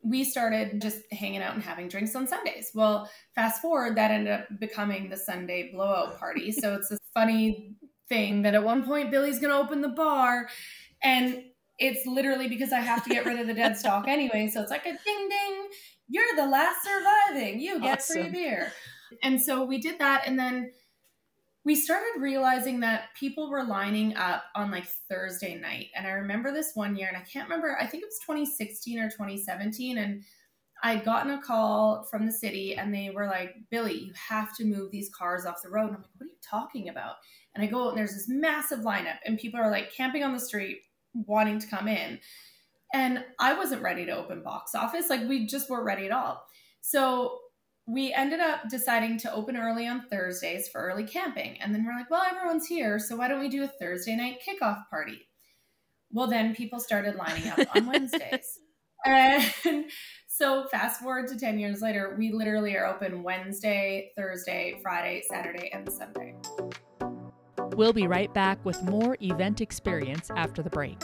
we 0.02 0.22
started 0.22 0.82
just 0.82 1.00
hanging 1.12 1.42
out 1.42 1.54
and 1.54 1.62
having 1.62 1.88
drinks 1.88 2.14
on 2.14 2.26
Sundays. 2.26 2.70
Well, 2.74 3.10
fast 3.34 3.62
forward, 3.62 3.96
that 3.96 4.10
ended 4.10 4.32
up 4.32 4.60
becoming 4.60 5.08
the 5.08 5.16
Sunday 5.16 5.70
blowout 5.72 6.18
party. 6.18 6.52
so 6.60 6.74
it's 6.74 6.90
a 6.90 6.98
funny 7.14 7.74
thing 8.08 8.42
that 8.42 8.54
at 8.54 8.62
one 8.62 8.84
point 8.84 9.10
Billie's 9.10 9.38
going 9.38 9.50
to 9.50 9.58
open 9.58 9.80
the 9.80 9.88
bar 9.88 10.48
and 11.02 11.42
it's 11.78 12.06
literally 12.06 12.48
because 12.48 12.72
I 12.72 12.80
have 12.80 13.02
to 13.04 13.10
get 13.10 13.24
rid 13.24 13.40
of 13.40 13.46
the 13.46 13.54
dead 13.54 13.76
stock 13.76 14.06
anyway. 14.06 14.48
So 14.48 14.60
it's 14.60 14.70
like 14.70 14.86
a 14.86 14.90
ding 14.90 15.28
ding, 15.28 15.68
you're 16.08 16.36
the 16.36 16.46
last 16.46 16.76
surviving. 16.84 17.60
You 17.60 17.80
get 17.80 17.98
awesome. 17.98 18.22
free 18.22 18.30
beer. 18.30 18.72
And 19.22 19.40
so 19.40 19.64
we 19.64 19.78
did 19.78 19.98
that 19.98 20.22
and 20.26 20.38
then 20.38 20.70
we 21.64 21.74
started 21.74 22.20
realizing 22.20 22.80
that 22.80 23.04
people 23.18 23.50
were 23.50 23.64
lining 23.64 24.16
up 24.16 24.44
on 24.54 24.70
like 24.70 24.86
Thursday 25.08 25.54
night. 25.54 25.86
And 25.96 26.06
I 26.06 26.10
remember 26.10 26.52
this 26.52 26.72
one 26.74 26.94
year, 26.94 27.08
and 27.08 27.16
I 27.16 27.22
can't 27.22 27.48
remember, 27.48 27.76
I 27.80 27.86
think 27.86 28.02
it 28.02 28.06
was 28.06 28.18
2016 28.26 28.98
or 28.98 29.08
2017. 29.08 29.96
And 29.96 30.22
I'd 30.82 31.04
gotten 31.04 31.32
a 31.32 31.40
call 31.40 32.06
from 32.10 32.26
the 32.26 32.32
city, 32.32 32.74
and 32.76 32.92
they 32.92 33.08
were 33.08 33.26
like, 33.26 33.54
Billie, 33.70 33.98
you 33.98 34.12
have 34.28 34.54
to 34.56 34.66
move 34.66 34.90
these 34.90 35.08
cars 35.08 35.46
off 35.46 35.62
the 35.62 35.70
road. 35.70 35.86
And 35.86 35.96
I'm 35.96 36.02
like, 36.02 36.10
what 36.18 36.26
are 36.26 36.28
you 36.28 36.36
talking 36.42 36.90
about? 36.90 37.14
And 37.54 37.64
I 37.64 37.66
go, 37.66 37.84
out, 37.84 37.88
and 37.90 37.98
there's 37.98 38.12
this 38.12 38.28
massive 38.28 38.80
lineup, 38.80 39.16
and 39.24 39.38
people 39.38 39.58
are 39.58 39.70
like 39.70 39.94
camping 39.94 40.22
on 40.22 40.34
the 40.34 40.40
street, 40.40 40.80
wanting 41.14 41.60
to 41.60 41.66
come 41.66 41.88
in. 41.88 42.18
And 42.92 43.24
I 43.38 43.54
wasn't 43.54 43.82
ready 43.82 44.04
to 44.04 44.14
open 44.14 44.42
box 44.42 44.74
office. 44.74 45.08
Like, 45.08 45.26
we 45.26 45.46
just 45.46 45.70
weren't 45.70 45.86
ready 45.86 46.04
at 46.04 46.12
all. 46.12 46.44
So 46.82 47.38
we 47.86 48.12
ended 48.12 48.40
up 48.40 48.68
deciding 48.68 49.18
to 49.18 49.32
open 49.32 49.56
early 49.56 49.86
on 49.86 50.06
Thursdays 50.08 50.68
for 50.68 50.80
early 50.80 51.04
camping. 51.04 51.60
And 51.60 51.74
then 51.74 51.84
we're 51.84 51.94
like, 51.94 52.10
well, 52.10 52.22
everyone's 52.22 52.66
here. 52.66 52.98
So 52.98 53.16
why 53.16 53.28
don't 53.28 53.40
we 53.40 53.48
do 53.48 53.64
a 53.64 53.68
Thursday 53.68 54.16
night 54.16 54.38
kickoff 54.46 54.88
party? 54.88 55.28
Well, 56.10 56.26
then 56.26 56.54
people 56.54 56.80
started 56.80 57.16
lining 57.16 57.48
up 57.48 57.58
on 57.76 57.86
Wednesdays. 57.92 58.58
And 59.06 59.84
so 60.28 60.66
fast 60.70 61.00
forward 61.00 61.28
to 61.28 61.38
10 61.38 61.58
years 61.58 61.82
later, 61.82 62.14
we 62.18 62.32
literally 62.32 62.74
are 62.74 62.86
open 62.86 63.22
Wednesday, 63.22 64.12
Thursday, 64.16 64.78
Friday, 64.82 65.22
Saturday, 65.28 65.70
and 65.74 65.90
Sunday. 65.92 66.36
We'll 67.76 67.92
be 67.92 68.06
right 68.06 68.32
back 68.32 68.64
with 68.64 68.82
more 68.84 69.18
event 69.20 69.60
experience 69.60 70.30
after 70.36 70.62
the 70.62 70.70
break. 70.70 70.98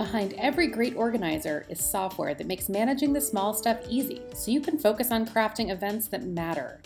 Behind 0.00 0.32
every 0.38 0.66
great 0.66 0.96
organizer 0.96 1.66
is 1.68 1.78
software 1.78 2.32
that 2.32 2.46
makes 2.46 2.70
managing 2.70 3.12
the 3.12 3.20
small 3.20 3.52
stuff 3.52 3.78
easy 3.86 4.22
so 4.32 4.50
you 4.50 4.62
can 4.62 4.78
focus 4.78 5.10
on 5.10 5.26
crafting 5.26 5.70
events 5.70 6.08
that 6.08 6.24
matter. 6.24 6.80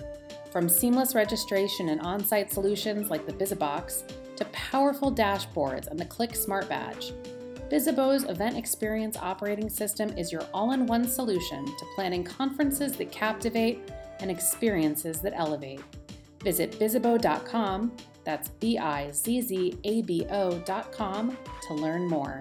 From 0.50 0.68
seamless 0.68 1.14
registration 1.14 1.90
and 1.90 2.00
on 2.00 2.24
site 2.24 2.52
solutions 2.52 3.10
like 3.10 3.24
the 3.24 3.32
BizzaBox 3.32 4.34
to 4.34 4.44
powerful 4.46 5.14
dashboards 5.14 5.86
and 5.86 5.96
the 5.96 6.04
Click 6.06 6.34
Smart 6.34 6.68
Badge, 6.68 7.12
Bizzabo's 7.70 8.24
event 8.24 8.56
experience 8.56 9.16
operating 9.16 9.70
system 9.70 10.08
is 10.18 10.32
your 10.32 10.42
all 10.52 10.72
in 10.72 10.84
one 10.84 11.06
solution 11.06 11.64
to 11.64 11.86
planning 11.94 12.24
conferences 12.24 12.94
that 12.94 13.12
captivate 13.12 13.92
and 14.18 14.28
experiences 14.28 15.20
that 15.20 15.34
elevate. 15.36 15.82
Visit 16.42 16.80
bizzabo.com, 16.80 17.92
that's 18.24 18.48
B 18.48 18.76
I 18.76 19.12
Z 19.12 19.40
Z 19.42 19.78
A 19.84 20.02
B 20.02 20.26
O.com, 20.28 21.38
to 21.68 21.74
learn 21.74 22.08
more. 22.08 22.40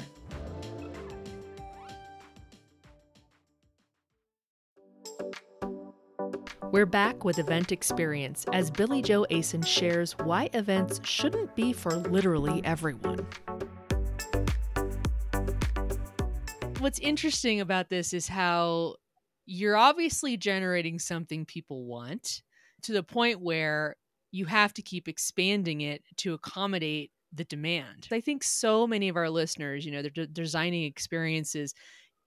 We're 6.74 6.88
back 6.88 7.24
with 7.24 7.38
Event 7.38 7.72
Experience 7.72 8.48
as 8.52 8.72
Billie 8.72 9.04
Jo 9.04 9.28
Aasen 9.30 9.64
shares 9.64 10.14
why 10.14 10.50
events 10.54 11.00
shouldn't 11.04 11.56
be 11.56 11.72
for 11.72 11.92
literally 11.92 12.62
everyone. 12.64 13.28
What's 16.80 16.98
interesting 16.98 17.62
about 17.62 17.92
this 17.92 18.12
is 18.12 18.28
how 18.28 18.96
you're 19.46 19.78
obviously 19.78 20.36
generating 20.36 20.98
something 20.98 21.46
people 21.46 21.86
want 21.86 22.42
to 22.82 22.92
the 22.92 23.04
point 23.04 23.40
where 23.40 23.96
you 24.32 24.46
have 24.46 24.74
to 24.74 24.82
keep 24.82 25.08
expanding 25.08 25.82
it 25.82 26.02
to 26.18 26.34
accommodate 26.34 27.12
the 27.32 27.44
demand. 27.44 28.08
I 28.12 28.20
think 28.20 28.44
so 28.44 28.88
many 28.88 29.10
of 29.10 29.16
our 29.16 29.30
listeners, 29.30 29.86
you 29.86 29.92
know, 29.92 30.02
they're 30.02 30.10
de- 30.10 30.26
designing 30.26 30.86
experiences. 30.86 31.76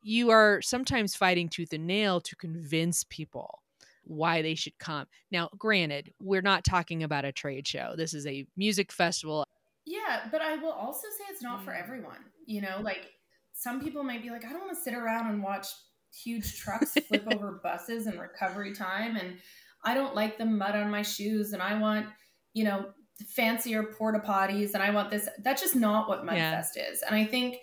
You 0.03 0.31
are 0.31 0.63
sometimes 0.63 1.17
fighting 1.17 1.49
tooth 1.49 1.73
and 1.73 1.89
nail 1.89 2.21
to 2.21 2.37
convince 2.37 3.03
people 3.03 3.63
why 4.07 4.43
they 4.43 4.55
should 4.55 4.79
come. 4.79 5.07
Now, 5.31 5.51
granted, 5.59 6.13
we're 6.21 6.43
not 6.43 6.65
talking 6.65 7.03
about 7.03 7.25
a 7.25 7.33
trade 7.33 7.67
show. 7.67 7.95
This 7.97 8.15
is 8.15 8.27
a 8.27 8.47
music 8.57 8.93
festival. 8.93 9.47
Yeah, 9.85 10.29
but 10.31 10.41
I 10.41 10.57
will 10.57 10.73
also 10.73 11.09
say 11.19 11.25
it's 11.31 11.43
not 11.43 11.65
for 11.65 11.73
mm. 11.73 11.83
everyone. 11.83 12.19
You 12.47 12.63
know, 12.63 12.79
like 12.83 13.11
some 13.53 13.81
people 13.81 14.03
might 14.03 14.23
be 14.23 14.31
like, 14.31 14.45
I 14.45 14.51
don't 14.51 14.61
want 14.61 14.77
to 14.77 14.83
sit 14.83 14.95
around 14.95 15.31
and 15.31 15.43
watch 15.43 15.69
huge 16.13 16.59
trucks 16.59 16.95
flip 17.09 17.27
over 17.33 17.61
buses 17.63 18.07
and 18.07 18.21
recovery 18.21 18.75
time. 18.75 19.17
And 19.17 19.39
I 19.85 19.95
don't 19.95 20.15
like 20.15 20.39
the 20.39 20.45
mud 20.45 20.75
on 20.75 20.91
my 20.91 21.03
shoes. 21.03 21.53
And 21.53 21.63
I 21.63 21.79
want, 21.79 22.07
you 22.55 22.65
know, 22.65 22.87
fancier 23.29 23.83
porta 23.85 24.19
potties. 24.19 24.75
And 24.75 24.83
I 24.83 24.91
want 24.91 25.11
this. 25.11 25.29
That's 25.43 25.63
just 25.63 25.77
not 25.77 26.09
what 26.09 26.25
Mudfest 26.25 26.77
yeah. 26.77 26.91
is. 26.91 27.03
And 27.03 27.15
I 27.15 27.25
think, 27.25 27.59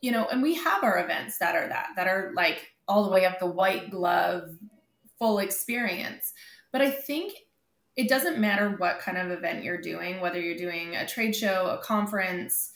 you 0.00 0.12
know, 0.12 0.26
and 0.26 0.42
we 0.42 0.54
have 0.54 0.82
our 0.82 1.02
events 1.02 1.38
that 1.38 1.54
are 1.54 1.68
that, 1.68 1.88
that 1.96 2.06
are 2.06 2.32
like 2.34 2.66
all 2.88 3.04
the 3.04 3.10
way 3.10 3.24
up 3.24 3.38
the 3.38 3.46
white 3.46 3.90
glove, 3.90 4.48
full 5.18 5.38
experience. 5.38 6.32
But 6.72 6.82
I 6.82 6.90
think 6.90 7.32
it 7.96 8.08
doesn't 8.08 8.38
matter 8.38 8.70
what 8.76 9.00
kind 9.00 9.16
of 9.16 9.30
event 9.30 9.64
you're 9.64 9.80
doing, 9.80 10.20
whether 10.20 10.40
you're 10.40 10.56
doing 10.56 10.94
a 10.94 11.06
trade 11.06 11.34
show, 11.34 11.78
a 11.80 11.82
conference, 11.82 12.70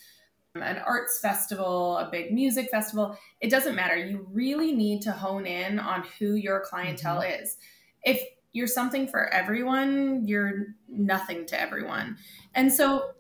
an 0.55 0.79
arts 0.79 1.21
festival, 1.21 1.99
a 1.99 2.09
big 2.11 2.33
music 2.33 2.71
festival, 2.71 3.17
it 3.41 3.51
doesn't 3.51 3.77
matter. 3.77 3.97
You 3.97 4.27
really 4.33 4.73
need 4.73 5.03
to 5.03 5.13
hone 5.13 5.47
in 5.47 5.79
on 5.79 6.05
who 6.19 6.35
your 6.35 6.61
clientele 6.61 7.21
mm-hmm. 7.21 7.43
is. 7.43 7.57
If 8.03 8.23
you're 8.53 8.67
something 8.67 9.07
for 9.07 9.33
everyone, 9.33 10.27
you're 10.27 10.69
nothing 10.89 11.47
to 11.47 11.61
everyone. 11.61 12.17
And 12.55 12.73
so, 12.73 13.13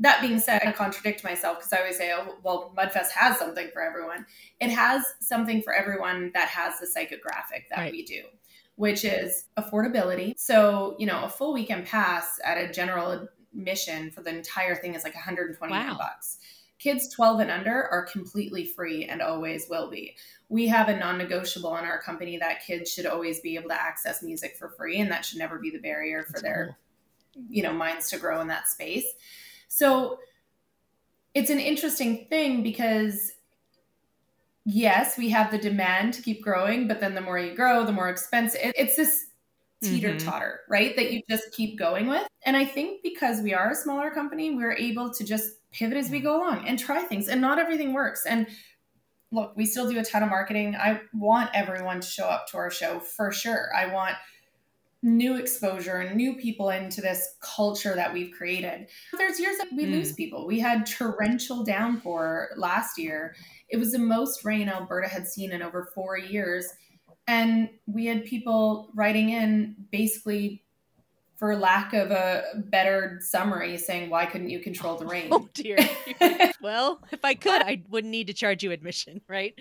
that 0.00 0.20
being 0.20 0.38
said, 0.38 0.62
I 0.64 0.70
contradict 0.70 1.24
myself 1.24 1.58
because 1.58 1.72
I 1.72 1.78
always 1.78 1.98
say, 1.98 2.12
oh, 2.16 2.36
well, 2.44 2.72
Mudfest 2.78 3.10
has 3.10 3.36
something 3.36 3.68
for 3.72 3.82
everyone. 3.82 4.26
It 4.60 4.70
has 4.70 5.02
something 5.20 5.60
for 5.60 5.74
everyone 5.74 6.30
that 6.34 6.46
has 6.50 6.78
the 6.78 6.86
psychographic 6.86 7.64
that 7.70 7.78
right. 7.78 7.90
we 7.90 8.04
do 8.04 8.22
which 8.78 9.04
is 9.04 9.46
affordability. 9.58 10.38
So, 10.38 10.94
you 11.00 11.06
know, 11.06 11.24
a 11.24 11.28
full 11.28 11.52
weekend 11.52 11.84
pass 11.84 12.38
at 12.44 12.58
a 12.58 12.72
general 12.72 13.28
admission 13.52 14.12
for 14.12 14.22
the 14.22 14.30
entire 14.30 14.76
thing 14.76 14.94
is 14.94 15.02
like 15.02 15.16
129 15.16 15.86
wow. 15.88 15.96
bucks. 15.98 16.38
Kids 16.78 17.12
12 17.12 17.40
and 17.40 17.50
under 17.50 17.88
are 17.88 18.06
completely 18.06 18.64
free 18.64 19.04
and 19.04 19.20
always 19.20 19.66
will 19.68 19.90
be. 19.90 20.16
We 20.48 20.68
have 20.68 20.88
a 20.88 20.96
non 20.96 21.18
negotiable 21.18 21.76
in 21.76 21.84
our 21.84 22.00
company 22.00 22.38
that 22.38 22.64
kids 22.64 22.92
should 22.92 23.06
always 23.06 23.40
be 23.40 23.56
able 23.56 23.70
to 23.70 23.82
access 23.82 24.22
music 24.22 24.56
for 24.56 24.68
free, 24.68 25.00
and 25.00 25.10
that 25.10 25.24
should 25.24 25.38
never 25.38 25.58
be 25.58 25.72
the 25.72 25.80
barrier 25.80 26.22
for 26.22 26.34
That's 26.34 26.42
their, 26.42 26.76
cool. 27.34 27.44
you 27.50 27.64
know, 27.64 27.72
minds 27.72 28.08
to 28.10 28.18
grow 28.18 28.40
in 28.40 28.46
that 28.46 28.68
space. 28.68 29.06
So 29.66 30.20
it's 31.34 31.50
an 31.50 31.58
interesting 31.58 32.26
thing 32.30 32.62
because 32.62 33.32
yes, 34.68 35.16
we 35.16 35.30
have 35.30 35.50
the 35.50 35.58
demand 35.58 36.12
to 36.14 36.22
keep 36.22 36.42
growing, 36.42 36.86
but 36.86 37.00
then 37.00 37.14
the 37.14 37.20
more 37.22 37.38
you 37.38 37.54
grow, 37.54 37.84
the 37.84 37.92
more 37.92 38.10
expensive. 38.10 38.60
It's 38.76 38.96
this 38.96 39.26
teeter 39.82 40.18
totter, 40.18 40.60
mm-hmm. 40.62 40.72
right? 40.72 40.96
That 40.96 41.10
you 41.10 41.22
just 41.28 41.52
keep 41.52 41.78
going 41.78 42.06
with. 42.06 42.26
And 42.44 42.56
I 42.56 42.66
think 42.66 43.02
because 43.02 43.40
we 43.40 43.54
are 43.54 43.70
a 43.70 43.74
smaller 43.74 44.10
company, 44.10 44.54
we're 44.54 44.76
able 44.76 45.12
to 45.14 45.24
just 45.24 45.54
pivot 45.72 45.96
as 45.96 46.10
we 46.10 46.20
go 46.20 46.36
along 46.36 46.68
and 46.68 46.78
try 46.78 47.02
things. 47.02 47.28
And 47.28 47.40
not 47.40 47.58
everything 47.58 47.94
works. 47.94 48.26
And 48.26 48.46
look, 49.32 49.54
we 49.56 49.64
still 49.64 49.88
do 49.90 49.98
a 49.98 50.04
ton 50.04 50.22
of 50.22 50.28
marketing. 50.28 50.76
I 50.76 51.00
want 51.14 51.50
everyone 51.54 52.00
to 52.00 52.06
show 52.06 52.26
up 52.26 52.46
to 52.48 52.58
our 52.58 52.70
show 52.70 53.00
for 53.00 53.32
sure. 53.32 53.70
I 53.74 53.86
want 53.86 54.16
new 55.02 55.36
exposure 55.36 55.98
and 55.98 56.16
new 56.16 56.34
people 56.34 56.70
into 56.70 57.00
this 57.00 57.36
culture 57.40 57.94
that 57.94 58.12
we've 58.12 58.34
created. 58.36 58.88
There's 59.16 59.38
years 59.38 59.56
that 59.58 59.68
we 59.72 59.84
mm. 59.84 59.92
lose 59.92 60.12
people. 60.12 60.46
We 60.46 60.58
had 60.58 60.86
torrential 60.86 61.64
downpour 61.64 62.50
last 62.56 62.98
year 62.98 63.34
it 63.68 63.76
was 63.76 63.92
the 63.92 63.98
most 63.98 64.44
rain 64.44 64.68
Alberta 64.68 65.08
had 65.08 65.26
seen 65.26 65.52
in 65.52 65.62
over 65.62 65.90
four 65.94 66.16
years. 66.18 66.66
And 67.26 67.68
we 67.86 68.06
had 68.06 68.24
people 68.24 68.90
writing 68.94 69.30
in 69.30 69.76
basically 69.90 70.64
for 71.38 71.54
lack 71.54 71.94
of 71.94 72.10
a 72.10 72.42
better 72.56 73.20
summary 73.22 73.76
saying 73.76 74.10
why 74.10 74.26
couldn't 74.26 74.50
you 74.50 74.58
control 74.58 74.96
the 74.96 75.06
rain? 75.06 75.28
Oh 75.32 75.48
dear. 75.54 75.78
Well 76.60 77.00
if 77.12 77.24
i 77.24 77.34
could 77.34 77.62
i 77.62 77.80
wouldn't 77.88 78.10
need 78.10 78.26
to 78.26 78.32
charge 78.32 78.64
you 78.64 78.72
admission 78.72 79.20
right? 79.28 79.54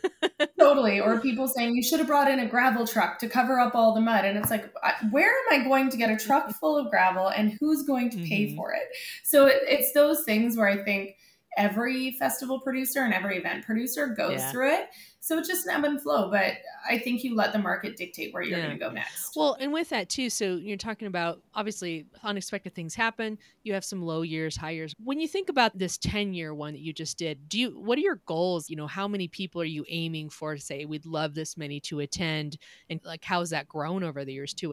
Totally. 0.60 1.00
Or 1.00 1.20
people 1.20 1.48
saying 1.48 1.74
you 1.74 1.82
should 1.82 1.98
have 1.98 2.06
brought 2.06 2.30
in 2.30 2.38
a 2.38 2.46
gravel 2.46 2.86
truck 2.86 3.18
to 3.18 3.28
cover 3.28 3.58
up 3.58 3.74
all 3.74 3.94
the 3.94 4.00
mud. 4.00 4.24
And 4.24 4.38
it's 4.38 4.50
like 4.50 4.72
where 5.10 5.30
am 5.30 5.60
i 5.60 5.64
going 5.64 5.90
to 5.90 5.96
get 5.96 6.10
a 6.10 6.16
truck 6.16 6.50
full 6.52 6.78
of 6.78 6.90
gravel 6.90 7.28
and 7.28 7.56
who's 7.58 7.82
going 7.82 8.10
to 8.10 8.18
pay 8.18 8.46
mm-hmm. 8.46 8.56
for 8.56 8.72
it? 8.72 8.84
So 9.24 9.46
it, 9.46 9.62
it's 9.62 9.92
those 9.92 10.22
things 10.24 10.56
where 10.56 10.68
i 10.68 10.76
think 10.84 11.16
every 11.56 12.12
festival 12.12 12.60
producer 12.60 13.02
and 13.02 13.14
every 13.14 13.38
event 13.38 13.64
producer 13.64 14.08
goes 14.08 14.40
yeah. 14.40 14.52
through 14.52 14.74
it. 14.74 14.88
So 15.20 15.38
it's 15.38 15.48
just 15.48 15.66
an 15.66 15.74
ebb 15.74 15.84
and 15.84 16.00
flow, 16.00 16.30
but 16.30 16.52
I 16.88 16.98
think 16.98 17.24
you 17.24 17.34
let 17.34 17.52
the 17.52 17.58
market 17.58 17.96
dictate 17.96 18.32
where 18.32 18.42
you're 18.42 18.58
yeah. 18.58 18.66
going 18.66 18.78
to 18.78 18.84
go 18.84 18.92
next. 18.92 19.34
Well, 19.34 19.56
and 19.58 19.72
with 19.72 19.88
that 19.88 20.08
too, 20.08 20.30
so 20.30 20.54
you're 20.54 20.76
talking 20.76 21.08
about 21.08 21.42
obviously 21.54 22.06
unexpected 22.22 22.74
things 22.74 22.94
happen. 22.94 23.38
You 23.64 23.72
have 23.74 23.84
some 23.84 24.02
low 24.02 24.22
years, 24.22 24.56
high 24.56 24.70
years. 24.70 24.92
When 25.02 25.18
you 25.18 25.26
think 25.26 25.48
about 25.48 25.76
this 25.76 25.98
10 25.98 26.32
year 26.32 26.54
one 26.54 26.74
that 26.74 26.80
you 26.80 26.92
just 26.92 27.18
did, 27.18 27.48
do 27.48 27.58
you 27.58 27.70
what 27.70 27.98
are 27.98 28.02
your 28.02 28.20
goals? 28.26 28.70
You 28.70 28.76
know, 28.76 28.86
how 28.86 29.08
many 29.08 29.26
people 29.26 29.60
are 29.60 29.64
you 29.64 29.84
aiming 29.88 30.30
for 30.30 30.54
to 30.54 30.60
say 30.60 30.84
we'd 30.84 31.06
love 31.06 31.34
this 31.34 31.56
many 31.56 31.80
to 31.80 32.00
attend 32.00 32.58
and 32.88 33.00
like 33.04 33.24
how's 33.24 33.50
that 33.50 33.66
grown 33.66 34.04
over 34.04 34.24
the 34.24 34.32
years 34.32 34.54
too? 34.54 34.72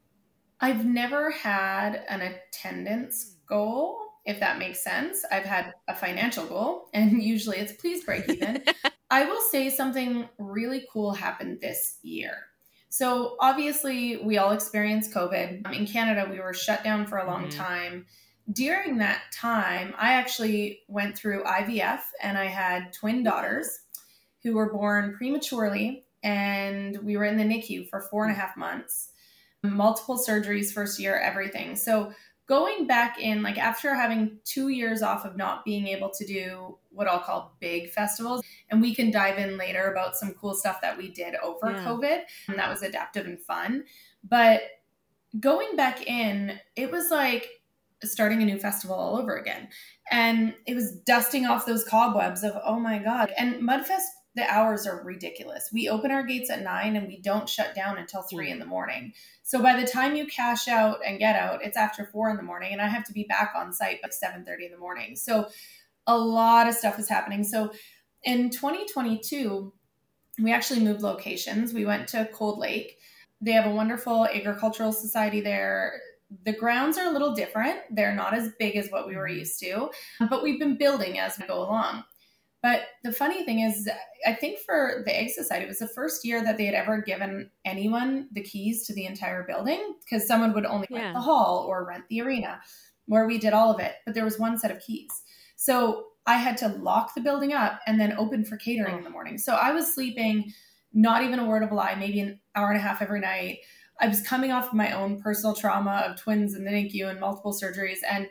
I've 0.59 0.85
never 0.85 1.31
had 1.31 2.03
an 2.09 2.21
attendance 2.21 3.37
goal 3.47 4.12
if 4.25 4.39
that 4.39 4.59
makes 4.59 4.83
sense. 4.83 5.25
I've 5.31 5.45
had 5.45 5.73
a 5.87 5.95
financial 5.95 6.45
goal, 6.45 6.89
and 6.93 7.21
usually 7.23 7.57
it's 7.57 7.73
please 7.73 8.03
break 8.03 8.27
even. 8.29 8.63
I 9.09 9.25
will 9.25 9.41
say 9.51 9.69
something 9.69 10.27
really 10.39 10.87
cool 10.91 11.13
happened 11.13 11.59
this 11.61 11.99
year. 12.01 12.47
So, 12.89 13.37
obviously, 13.39 14.17
we 14.17 14.37
all 14.37 14.51
experienced 14.51 15.13
COVID. 15.13 15.71
In 15.73 15.87
Canada, 15.87 16.27
we 16.29 16.39
were 16.39 16.53
shut 16.53 16.83
down 16.83 17.07
for 17.07 17.17
a 17.17 17.27
long 17.27 17.47
mm-hmm. 17.47 17.59
time. 17.59 18.05
During 18.51 18.97
that 18.99 19.21
time, 19.31 19.93
I 19.97 20.13
actually 20.13 20.81
went 20.87 21.17
through 21.17 21.43
IVF 21.43 22.01
and 22.21 22.37
I 22.37 22.45
had 22.45 22.93
twin 22.93 23.23
daughters 23.23 23.79
who 24.43 24.53
were 24.53 24.71
born 24.71 25.15
prematurely, 25.17 26.05
and 26.21 26.97
we 27.03 27.17
were 27.17 27.25
in 27.25 27.37
the 27.37 27.43
NICU 27.43 27.89
for 27.89 28.01
four 28.01 28.25
and 28.25 28.35
a 28.35 28.39
half 28.39 28.55
months, 28.57 29.09
multiple 29.63 30.17
surgeries 30.17 30.71
first 30.71 30.99
year, 30.99 31.17
everything. 31.17 31.75
So, 31.75 32.13
going 32.53 32.85
back 32.85 33.19
in, 33.19 33.41
like 33.41 33.57
after 33.57 33.95
having 33.95 34.37
two 34.45 34.67
years 34.67 35.01
off 35.01 35.25
of 35.25 35.35
not 35.35 35.65
being 35.65 35.87
able 35.87 36.11
to 36.11 36.23
do 36.23 36.77
what 36.91 37.07
I'll 37.07 37.19
call 37.19 37.55
big 37.59 37.89
festivals, 37.89 38.43
and 38.69 38.79
we 38.79 38.93
can 38.93 39.09
dive 39.09 39.39
in 39.39 39.57
later 39.57 39.91
about 39.91 40.15
some 40.15 40.35
cool 40.35 40.53
stuff 40.53 40.79
that 40.81 40.95
we 40.95 41.09
did 41.09 41.33
over 41.43 41.71
yeah. 41.71 41.83
COVID, 41.83 42.19
and 42.47 42.59
that 42.59 42.69
was 42.69 42.83
adaptive 42.83 43.25
and 43.25 43.41
fun. 43.41 43.85
But 44.23 44.61
going 45.39 45.75
back 45.75 46.05
in, 46.05 46.59
it 46.75 46.91
was 46.91 47.09
like 47.09 47.47
starting 48.03 48.43
a 48.43 48.45
new 48.45 48.59
festival 48.59 48.95
all 48.95 49.17
over 49.17 49.35
again. 49.37 49.69
And 50.11 50.53
it 50.67 50.75
was 50.75 50.91
dusting 50.91 51.47
off 51.47 51.65
those 51.65 51.83
cobwebs 51.85 52.43
of, 52.43 52.53
oh 52.63 52.79
my 52.79 52.99
God. 52.99 53.33
And 53.35 53.67
Mudfest, 53.67 54.05
the 54.35 54.49
hours 54.51 54.87
are 54.87 55.03
ridiculous. 55.03 55.69
We 55.71 55.89
open 55.89 56.11
our 56.11 56.23
gates 56.23 56.49
at 56.49 56.63
nine 56.63 56.95
and 56.95 57.07
we 57.07 57.19
don't 57.19 57.47
shut 57.47 57.75
down 57.75 57.97
until 57.97 58.23
three 58.23 58.49
in 58.49 58.59
the 58.59 58.65
morning. 58.65 59.13
So 59.43 59.61
by 59.61 59.79
the 59.79 59.87
time 59.87 60.15
you 60.15 60.25
cash 60.25 60.67
out 60.67 60.99
and 61.05 61.19
get 61.19 61.35
out, 61.35 61.63
it's 61.63 61.77
after 61.77 62.05
four 62.05 62.29
in 62.29 62.37
the 62.37 62.43
morning, 62.43 62.73
and 62.73 62.81
I 62.81 62.87
have 62.87 63.03
to 63.05 63.13
be 63.13 63.25
back 63.25 63.53
on 63.55 63.73
site 63.73 64.01
by 64.01 64.09
seven 64.09 64.43
thirty 64.45 64.65
in 64.65 64.71
the 64.71 64.77
morning. 64.77 65.15
So 65.15 65.49
a 66.07 66.17
lot 66.17 66.67
of 66.67 66.75
stuff 66.75 66.97
is 66.99 67.09
happening. 67.09 67.43
So 67.43 67.71
in 68.23 68.49
2022, 68.49 69.71
we 70.41 70.51
actually 70.51 70.79
moved 70.79 71.01
locations. 71.01 71.73
We 71.73 71.85
went 71.85 72.07
to 72.09 72.27
Cold 72.33 72.57
Lake. 72.57 72.97
They 73.41 73.51
have 73.51 73.65
a 73.65 73.75
wonderful 73.75 74.25
agricultural 74.25 74.93
society 74.93 75.41
there 75.41 75.99
the 76.45 76.53
grounds 76.53 76.97
are 76.97 77.07
a 77.07 77.11
little 77.11 77.33
different. 77.33 77.79
They're 77.91 78.15
not 78.15 78.33
as 78.33 78.51
big 78.57 78.75
as 78.75 78.89
what 78.89 79.07
we 79.07 79.15
were 79.15 79.27
mm-hmm. 79.27 79.39
used 79.39 79.59
to, 79.59 79.89
but 80.29 80.43
we've 80.43 80.59
been 80.59 80.77
building 80.77 81.19
as 81.19 81.37
we 81.37 81.45
go 81.45 81.59
along. 81.59 82.03
But 82.63 82.83
the 83.03 83.11
funny 83.11 83.43
thing 83.43 83.59
is, 83.59 83.89
I 84.25 84.33
think 84.33 84.57
for 84.59 85.03
the 85.05 85.15
Ag 85.15 85.29
Society, 85.31 85.65
it 85.65 85.67
was 85.67 85.79
the 85.79 85.87
first 85.87 86.23
year 86.23 86.41
that 86.45 86.57
they 86.57 86.65
had 86.65 86.73
ever 86.73 87.01
given 87.01 87.51
anyone 87.65 88.29
the 88.31 88.41
keys 88.41 88.87
to 88.87 88.93
the 88.93 89.05
entire 89.05 89.43
building 89.43 89.95
because 89.99 90.25
someone 90.25 90.53
would 90.53 90.65
only 90.65 90.87
yeah. 90.89 91.01
rent 91.01 91.13
the 91.15 91.21
hall 91.21 91.65
or 91.67 91.85
rent 91.85 92.05
the 92.09 92.21
arena 92.21 92.61
where 93.05 93.27
we 93.27 93.37
did 93.37 93.51
all 93.51 93.69
of 93.69 93.81
it. 93.81 93.95
But 94.05 94.15
there 94.15 94.23
was 94.23 94.39
one 94.39 94.57
set 94.57 94.71
of 94.71 94.79
keys. 94.79 95.11
So 95.57 96.05
I 96.25 96.37
had 96.37 96.55
to 96.57 96.69
lock 96.69 97.13
the 97.13 97.21
building 97.21 97.51
up 97.51 97.81
and 97.85 97.99
then 97.99 98.15
open 98.17 98.45
for 98.45 98.55
catering 98.55 98.95
oh. 98.95 98.97
in 98.99 99.03
the 99.03 99.09
morning. 99.09 99.37
So 99.37 99.55
I 99.55 99.73
was 99.73 99.93
sleeping, 99.93 100.53
not 100.93 101.21
even 101.21 101.39
a 101.39 101.45
word 101.45 101.63
of 101.63 101.71
a 101.71 101.75
lie, 101.75 101.95
maybe 101.95 102.21
an 102.21 102.39
hour 102.55 102.69
and 102.69 102.77
a 102.77 102.81
half 102.81 103.01
every 103.01 103.19
night. 103.19 103.59
I 103.99 104.07
was 104.07 104.21
coming 104.21 104.53
off 104.53 104.67
of 104.67 104.73
my 104.73 104.93
own 104.93 105.21
personal 105.21 105.53
trauma 105.53 106.05
of 106.07 106.17
twins 106.17 106.55
in 106.55 106.63
the 106.63 106.71
NICU 106.71 107.09
and 107.09 107.19
multiple 107.19 107.53
surgeries, 107.53 107.99
and 108.09 108.27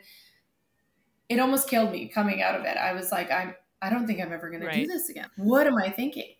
it 1.29 1.39
almost 1.39 1.69
killed 1.69 1.91
me 1.91 2.07
coming 2.07 2.41
out 2.41 2.59
of 2.59 2.65
it. 2.65 2.77
I 2.77 2.93
was 2.93 3.11
like, 3.11 3.31
I'm, 3.31 3.55
I 3.83 3.89
don't 3.89 4.07
think 4.07 4.21
I'm 4.21 4.31
ever 4.31 4.49
going 4.49 4.63
right. 4.63 4.73
to 4.73 4.81
do 4.81 4.87
this 4.87 5.09
again. 5.09 5.27
What 5.35 5.67
am 5.67 5.75
I 5.77 5.89
thinking? 5.89 6.35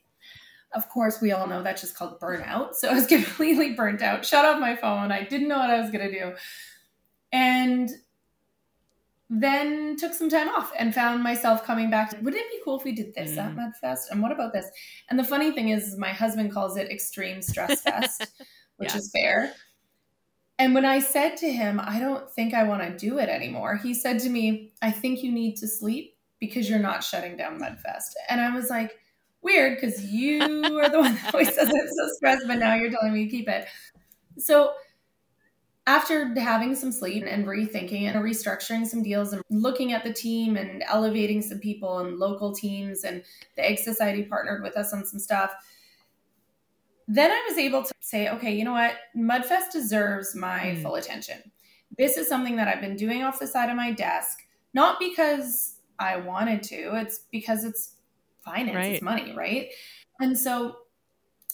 Of 0.74 0.90
course, 0.90 1.22
we 1.22 1.32
all 1.32 1.46
know 1.46 1.62
that's 1.62 1.82
just 1.82 1.96
called 1.96 2.20
burnout. 2.20 2.76
So 2.76 2.90
I 2.90 2.94
was 2.94 3.06
completely 3.08 3.74
burnt 3.74 4.02
out, 4.02 4.26
shut 4.26 4.46
off 4.46 4.60
my 4.60 4.76
phone. 4.76 5.12
I 5.12 5.24
didn't 5.24 5.50
know 5.50 5.60
what 5.60 5.70
I 5.70 5.80
was 5.80 5.92
going 5.92 6.10
to 6.10 6.20
do. 6.20 6.34
And 7.32 7.90
then 9.30 9.98
took 9.98 10.14
some 10.14 10.30
time 10.30 10.48
off 10.50 10.72
and 10.78 10.94
found 10.94 11.24
myself 11.24 11.64
coming 11.66 11.90
back. 11.90 12.12
Wouldn't 12.22 12.36
it 12.36 12.52
be 12.52 12.62
cool 12.64 12.78
if 12.78 12.86
we 12.86 12.94
did 12.94 13.14
this 13.16 13.32
mm. 13.32 13.38
at 13.38 13.56
Mudfest? 13.56 14.12
And 14.12 14.22
what 14.22 14.32
about 14.32 14.54
this? 14.54 14.68
And 15.10 15.18
the 15.20 15.24
funny 15.24 15.52
thing 15.52 15.70
is, 15.70 15.98
my 15.98 16.10
husband 16.10 16.54
calls 16.54 16.78
it 16.78 16.90
Extreme 16.90 17.42
Stress 17.42 17.82
Fest. 17.84 18.26
which 18.78 18.96
is 18.96 19.12
fair. 19.12 19.54
And 20.60 20.74
when 20.74 20.86
I 20.86 21.00
said 21.00 21.36
to 21.38 21.52
him, 21.52 21.80
I 21.84 22.00
don't 22.00 22.30
think 22.32 22.54
I 22.54 22.64
want 22.64 22.84
to 22.84 22.98
do 22.98 23.18
it 23.18 23.30
anymore, 23.30 23.76
he 23.76 23.94
said 23.94 24.20
to 24.20 24.30
me, 24.30 24.72
I 24.82 24.92
think 24.92 25.24
you 25.24 25.32
need 25.32 25.56
to 25.58 25.68
sleep 25.68 26.13
because 26.46 26.70
you're 26.70 26.80
not 26.80 27.04
shutting 27.04 27.38
down 27.38 27.60
Mudfest. 27.60 28.14
And 28.30 28.42
I 28.42 28.54
was 28.56 28.70
like, 28.70 29.00
weird 29.42 29.78
because 29.78 30.06
you 30.06 30.42
are 30.42 30.90
the 30.90 31.00
one 31.00 31.16
that 31.16 31.34
always 31.34 31.54
says 31.54 31.68
I'm 31.68 31.88
so 31.88 32.10
stressed, 32.16 32.48
but 32.48 32.60
now 32.60 32.76
you're 32.76 32.92
telling 32.92 33.14
me 33.14 33.26
to 33.26 33.32
keep 33.32 33.50
it. 33.50 33.68
So 34.38 34.74
after 35.86 36.34
having 36.40 36.76
some 36.76 36.92
sleep 36.92 37.26
and 37.28 37.46
rethinking 37.46 38.04
and 38.04 38.16
restructuring 38.24 38.88
some 38.88 39.04
deals 39.04 39.34
and 39.34 39.42
looking 39.50 39.92
at 39.92 40.04
the 40.04 40.14
team 40.14 40.56
and 40.56 40.82
elevating 40.88 41.42
some 41.42 41.60
people 41.60 42.00
and 42.00 42.18
local 42.18 42.54
teams 42.54 43.04
and 43.04 43.22
the 43.58 43.70
Ag 43.70 43.80
Society 43.80 44.24
partnered 44.24 44.64
with 44.64 44.78
us 44.78 44.94
on 44.94 45.06
some 45.06 45.20
stuff 45.20 45.54
then 47.08 47.32
I 47.32 47.46
was 47.48 47.58
able 47.58 47.84
to 47.84 47.94
say, 48.00 48.30
okay, 48.30 48.56
you 48.56 48.64
know 48.64 48.72
what? 48.72 48.96
Mudfest 49.16 49.72
deserves 49.72 50.36
my 50.36 50.60
mm. 50.60 50.82
full 50.82 50.96
attention. 50.96 51.52
This 51.98 52.18
is 52.18 52.28
something 52.28 52.56
that 52.56 52.68
I've 52.68 52.82
been 52.82 52.96
doing 52.96 53.24
off 53.24 53.40
the 53.40 53.48
side 53.48 53.70
of 53.70 53.76
my 53.76 53.92
desk, 53.92 54.40
not 54.74 55.00
because 55.00 55.73
I 56.00 56.18
wanted 56.18 56.64
to, 56.64 56.96
it's 56.96 57.22
because 57.32 57.64
it's 57.64 57.96
finance, 58.44 58.76
right. 58.76 58.92
it's 58.94 59.02
money, 59.02 59.34
right? 59.36 59.70
And 60.20 60.38
so 60.38 60.76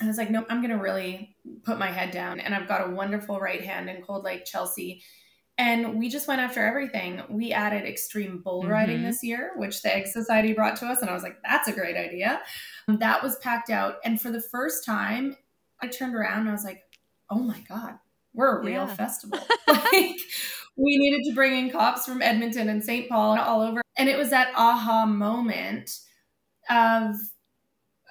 I 0.01 0.07
was 0.07 0.17
like, 0.17 0.31
nope, 0.31 0.45
I'm 0.49 0.61
going 0.61 0.75
to 0.75 0.81
really 0.81 1.35
put 1.63 1.77
my 1.77 1.91
head 1.91 2.11
down. 2.11 2.39
And 2.39 2.55
I've 2.55 2.67
got 2.67 2.87
a 2.87 2.91
wonderful 2.91 3.39
right 3.39 3.63
hand 3.63 3.89
in 3.89 4.01
Cold 4.01 4.23
Lake, 4.23 4.45
Chelsea. 4.45 5.03
And 5.57 5.99
we 5.99 6.07
just 6.07 6.27
went 6.27 6.39
after 6.39 6.65
everything. 6.65 7.21
We 7.29 7.51
added 7.51 7.85
extreme 7.85 8.41
bull 8.41 8.63
riding 8.63 8.97
mm-hmm. 8.97 9.07
this 9.07 9.23
year, 9.23 9.51
which 9.57 9.81
the 9.81 9.93
Ag 9.93 10.07
Society 10.07 10.53
brought 10.53 10.77
to 10.77 10.85
us. 10.85 11.01
And 11.01 11.09
I 11.09 11.13
was 11.13 11.23
like, 11.23 11.37
that's 11.43 11.67
a 11.67 11.73
great 11.73 11.97
idea. 11.97 12.41
That 12.87 13.21
was 13.21 13.37
packed 13.39 13.69
out. 13.69 13.95
And 14.05 14.21
for 14.21 14.31
the 14.31 14.41
first 14.41 14.85
time, 14.85 15.35
I 15.81 15.87
turned 15.87 16.15
around 16.15 16.41
and 16.41 16.49
I 16.49 16.53
was 16.53 16.63
like, 16.63 16.83
oh 17.29 17.39
my 17.39 17.59
God, 17.67 17.95
we're 18.33 18.59
a 18.59 18.63
real 18.63 18.87
yeah. 18.87 18.95
festival. 18.95 19.39
like, 19.67 20.15
we 20.77 20.97
needed 20.97 21.29
to 21.29 21.35
bring 21.35 21.57
in 21.57 21.71
cops 21.71 22.05
from 22.05 22.21
Edmonton 22.21 22.69
and 22.69 22.81
St. 22.81 23.09
Paul 23.09 23.33
and 23.33 23.41
all 23.41 23.61
over. 23.61 23.81
And 23.99 24.09
it 24.09 24.17
was 24.17 24.29
that 24.31 24.53
aha 24.55 25.05
moment 25.05 25.99
of, 26.69 27.15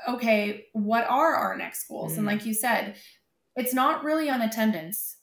okay, 0.06 0.66
what 0.74 1.04
are 1.08 1.34
our 1.34 1.56
next 1.56 1.88
goals? 1.88 2.12
Mm. 2.12 2.18
And 2.18 2.26
like 2.26 2.46
you 2.46 2.54
said, 2.54 2.94
it's 3.56 3.74
not 3.74 4.04
really 4.04 4.30
on 4.30 4.42
attendance. 4.42 5.16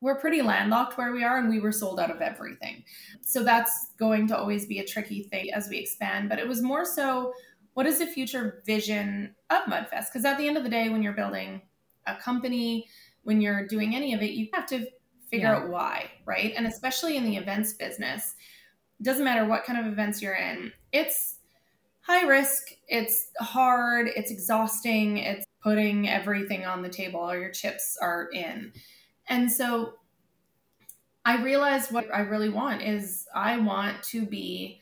We're 0.00 0.18
pretty 0.18 0.42
landlocked 0.42 0.98
where 0.98 1.12
we 1.12 1.24
are, 1.24 1.38
and 1.38 1.48
we 1.48 1.60
were 1.60 1.72
sold 1.72 1.98
out 1.98 2.10
of 2.10 2.20
everything. 2.20 2.84
So 3.22 3.42
that's 3.42 3.92
going 3.98 4.28
to 4.28 4.36
always 4.36 4.66
be 4.66 4.80
a 4.80 4.84
tricky 4.84 5.22
thing 5.22 5.54
as 5.54 5.68
we 5.70 5.78
expand. 5.78 6.28
But 6.28 6.40
it 6.40 6.46
was 6.46 6.60
more 6.60 6.84
so 6.84 7.32
what 7.74 7.86
is 7.86 7.98
the 7.98 8.06
future 8.06 8.62
vision 8.66 9.34
of 9.50 9.62
Mudfest? 9.64 10.06
Because 10.12 10.24
at 10.24 10.38
the 10.38 10.46
end 10.46 10.56
of 10.56 10.64
the 10.64 10.68
day, 10.68 10.88
when 10.88 11.02
you're 11.02 11.12
building 11.12 11.62
a 12.06 12.16
company, 12.16 12.88
when 13.22 13.40
you're 13.40 13.66
doing 13.66 13.94
any 13.94 14.14
of 14.14 14.22
it, 14.22 14.30
you 14.30 14.48
have 14.54 14.66
to 14.66 14.86
figure 15.30 15.48
yeah. 15.48 15.56
out 15.56 15.68
why, 15.68 16.10
right? 16.24 16.52
And 16.56 16.66
especially 16.66 17.16
in 17.16 17.24
the 17.24 17.36
events 17.36 17.72
business, 17.72 18.34
doesn't 19.04 19.24
matter 19.24 19.44
what 19.44 19.64
kind 19.64 19.78
of 19.78 19.92
events 19.92 20.20
you're 20.20 20.34
in, 20.34 20.72
it's 20.92 21.36
high 22.00 22.26
risk, 22.26 22.68
it's 22.88 23.30
hard, 23.40 24.08
it's 24.16 24.30
exhausting, 24.30 25.18
it's 25.18 25.46
putting 25.62 26.08
everything 26.08 26.64
on 26.64 26.82
the 26.82 26.88
table, 26.88 27.20
or 27.20 27.38
your 27.38 27.50
chips 27.50 27.96
are 28.00 28.28
in. 28.32 28.72
And 29.28 29.50
so 29.50 29.94
I 31.24 31.42
realized 31.42 31.90
what 31.90 32.12
I 32.12 32.20
really 32.20 32.50
want 32.50 32.82
is 32.82 33.26
I 33.34 33.56
want 33.58 34.02
to 34.04 34.26
be 34.26 34.80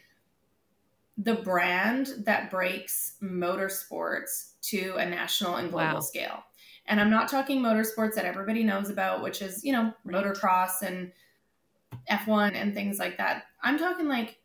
the 1.18 1.34
brand 1.34 2.08
that 2.24 2.50
breaks 2.50 3.14
motorsports 3.22 4.52
to 4.62 4.96
a 4.96 5.06
national 5.06 5.56
and 5.56 5.70
global 5.70 5.94
wow. 5.94 6.00
scale. 6.00 6.42
And 6.86 7.00
I'm 7.00 7.10
not 7.10 7.28
talking 7.28 7.62
motorsports 7.62 8.14
that 8.14 8.24
everybody 8.24 8.64
knows 8.64 8.90
about, 8.90 9.22
which 9.22 9.40
is, 9.40 9.62
you 9.62 9.72
know, 9.72 9.92
right. 10.04 10.24
motocross 10.24 10.82
and 10.82 11.12
F1 12.10 12.54
and 12.54 12.74
things 12.74 12.98
like 12.98 13.18
that. 13.18 13.44
I'm 13.62 13.78
talking 13.78 14.08
like 14.08 14.38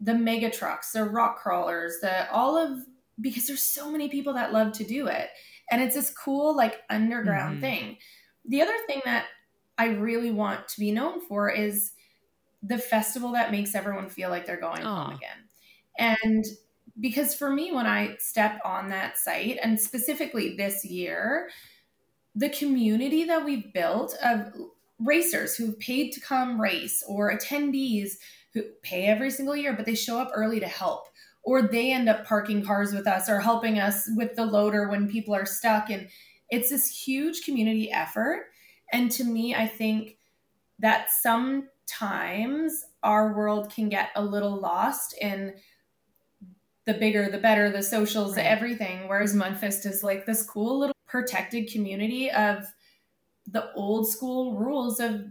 the 0.00 0.14
mega 0.14 0.50
trucks, 0.50 0.92
the 0.92 1.04
rock 1.04 1.38
crawlers, 1.38 1.98
the 2.00 2.30
all 2.32 2.56
of 2.56 2.78
because 3.20 3.46
there's 3.46 3.62
so 3.62 3.90
many 3.90 4.08
people 4.08 4.32
that 4.34 4.52
love 4.52 4.72
to 4.72 4.84
do 4.84 5.06
it. 5.06 5.28
And 5.70 5.82
it's 5.82 5.94
this 5.94 6.10
cool 6.10 6.56
like 6.56 6.80
underground 6.88 7.54
mm-hmm. 7.54 7.62
thing. 7.62 7.96
The 8.46 8.62
other 8.62 8.76
thing 8.86 9.02
that 9.04 9.26
I 9.76 9.88
really 9.88 10.30
want 10.30 10.68
to 10.68 10.80
be 10.80 10.90
known 10.90 11.20
for 11.26 11.50
is 11.50 11.92
the 12.62 12.78
festival 12.78 13.32
that 13.32 13.50
makes 13.50 13.74
everyone 13.74 14.08
feel 14.08 14.30
like 14.30 14.46
they're 14.46 14.60
going 14.60 14.82
home 14.82 15.12
again. 15.12 15.48
And 15.98 16.44
because 16.98 17.34
for 17.34 17.50
me, 17.50 17.72
when 17.72 17.86
I 17.86 18.16
step 18.18 18.60
on 18.64 18.88
that 18.88 19.16
site, 19.16 19.58
and 19.62 19.80
specifically 19.80 20.56
this 20.56 20.84
year, 20.84 21.48
the 22.34 22.50
community 22.50 23.24
that 23.24 23.44
we've 23.44 23.72
built 23.72 24.14
of 24.22 24.52
racers 25.04 25.56
who've 25.56 25.78
paid 25.78 26.12
to 26.12 26.20
come 26.20 26.60
race 26.60 27.02
or 27.08 27.32
attendees 27.32 28.12
who 28.52 28.62
pay 28.82 29.06
every 29.06 29.30
single 29.30 29.56
year, 29.56 29.72
but 29.72 29.86
they 29.86 29.94
show 29.94 30.18
up 30.18 30.30
early 30.34 30.60
to 30.60 30.66
help, 30.66 31.06
or 31.42 31.62
they 31.62 31.92
end 31.92 32.08
up 32.08 32.26
parking 32.26 32.64
cars 32.64 32.92
with 32.92 33.06
us 33.06 33.28
or 33.28 33.40
helping 33.40 33.78
us 33.78 34.08
with 34.16 34.34
the 34.36 34.44
loader 34.44 34.88
when 34.88 35.08
people 35.08 35.34
are 35.34 35.46
stuck. 35.46 35.88
And 35.90 36.08
it's 36.50 36.70
this 36.70 36.88
huge 36.88 37.42
community 37.42 37.90
effort. 37.90 38.46
And 38.92 39.10
to 39.12 39.24
me, 39.24 39.54
I 39.54 39.66
think 39.66 40.16
that 40.80 41.10
sometimes 41.10 42.84
our 43.02 43.34
world 43.36 43.72
can 43.72 43.88
get 43.88 44.10
a 44.16 44.24
little 44.24 44.60
lost 44.60 45.14
in 45.20 45.54
the 46.86 46.94
bigger 46.94 47.30
the 47.30 47.38
better 47.38 47.70
the 47.70 47.82
socials 47.82 48.36
right. 48.36 48.46
everything 48.46 49.06
whereas 49.06 49.34
mudfest 49.34 49.86
is 49.86 50.02
like 50.02 50.26
this 50.26 50.42
cool 50.42 50.78
little 50.78 50.96
protected 51.06 51.70
community 51.70 52.30
of 52.30 52.64
the 53.52 53.72
old 53.74 54.08
school 54.08 54.56
rules 54.56 55.00
of 55.00 55.22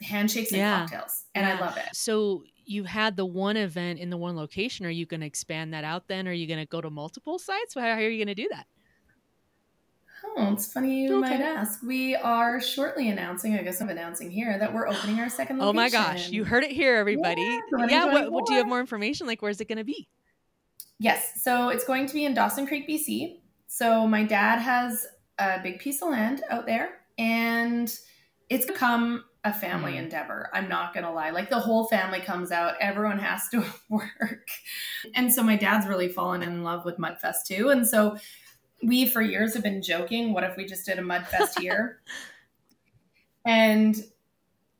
handshakes 0.00 0.50
and 0.50 0.58
yeah. 0.58 0.80
cocktails 0.80 1.24
and 1.34 1.46
yeah. 1.46 1.56
i 1.56 1.60
love 1.60 1.76
it 1.76 1.88
so 1.92 2.42
you 2.64 2.84
had 2.84 3.16
the 3.16 3.24
one 3.24 3.56
event 3.56 3.98
in 3.98 4.10
the 4.10 4.16
one 4.16 4.36
location 4.36 4.84
are 4.84 4.90
you 4.90 5.06
going 5.06 5.20
to 5.20 5.26
expand 5.26 5.72
that 5.72 5.84
out 5.84 6.08
then 6.08 6.26
are 6.26 6.32
you 6.32 6.46
going 6.46 6.58
to 6.58 6.66
go 6.66 6.80
to 6.80 6.90
multiple 6.90 7.38
sites 7.38 7.74
how 7.74 7.80
are 7.80 8.08
you 8.08 8.18
going 8.24 8.34
to 8.34 8.40
do 8.40 8.48
that 8.50 8.66
Oh, 10.36 10.52
it's 10.52 10.72
funny 10.72 11.02
you 11.02 11.18
okay. 11.18 11.30
might 11.30 11.40
ask. 11.40 11.82
We 11.82 12.14
are 12.16 12.60
shortly 12.60 13.10
announcing, 13.10 13.54
I 13.56 13.62
guess 13.62 13.80
I'm 13.80 13.88
announcing 13.88 14.30
here, 14.30 14.56
that 14.58 14.72
we're 14.72 14.86
opening 14.86 15.20
our 15.20 15.28
second 15.28 15.58
location. 15.58 15.68
Oh 15.68 15.72
my 15.72 15.90
gosh, 15.90 16.30
you 16.30 16.44
heard 16.44 16.64
it 16.64 16.70
here, 16.70 16.96
everybody. 16.96 17.42
Yeah, 17.42 17.86
yeah 17.88 18.04
what, 18.06 18.32
what, 18.32 18.46
do 18.46 18.54
you 18.54 18.58
have 18.58 18.68
more 18.68 18.80
information? 18.80 19.26
Like, 19.26 19.42
where's 19.42 19.60
it 19.60 19.68
going 19.68 19.78
to 19.78 19.84
be? 19.84 20.08
Yes, 20.98 21.42
so 21.42 21.68
it's 21.68 21.84
going 21.84 22.06
to 22.06 22.14
be 22.14 22.24
in 22.24 22.34
Dawson 22.34 22.66
Creek, 22.66 22.88
BC. 22.88 23.40
So 23.66 24.06
my 24.06 24.22
dad 24.22 24.58
has 24.58 25.06
a 25.38 25.60
big 25.62 25.80
piece 25.80 26.00
of 26.00 26.10
land 26.10 26.42
out 26.50 26.66
there, 26.66 27.00
and 27.18 27.94
it's 28.48 28.66
become 28.66 29.24
a 29.44 29.52
family 29.52 29.96
endeavor. 29.96 30.48
I'm 30.52 30.68
not 30.68 30.94
going 30.94 31.04
to 31.04 31.10
lie. 31.10 31.30
Like 31.30 31.50
the 31.50 31.58
whole 31.58 31.86
family 31.86 32.20
comes 32.20 32.52
out, 32.52 32.74
everyone 32.80 33.18
has 33.18 33.48
to 33.48 33.64
work. 33.88 34.48
And 35.14 35.32
so 35.32 35.42
my 35.42 35.56
dad's 35.56 35.86
really 35.86 36.08
fallen 36.08 36.42
in 36.42 36.62
love 36.62 36.84
with 36.84 36.98
Mudfest 36.98 37.46
too. 37.46 37.70
And 37.70 37.86
so 37.86 38.16
we 38.82 39.06
for 39.06 39.22
years 39.22 39.54
have 39.54 39.62
been 39.62 39.82
joking, 39.82 40.32
what 40.32 40.44
if 40.44 40.56
we 40.56 40.64
just 40.64 40.86
did 40.86 40.98
a 40.98 41.02
Mudfest 41.02 41.58
here? 41.60 42.00
and 43.44 43.96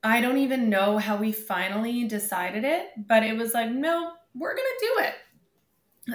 I 0.05 0.21
don't 0.21 0.39
even 0.39 0.69
know 0.69 0.99
how 0.99 1.17
we 1.17 1.33
finally 1.33 2.05
decided 2.05 2.65
it, 2.65 2.89
but 3.09 3.23
it 3.23 3.37
was 3.37 3.55
like, 3.55 3.71
no, 3.71 4.13
we're 4.35 4.55
going 4.55 4.69
to 4.79 4.87
do 4.87 5.05
it 5.05 5.15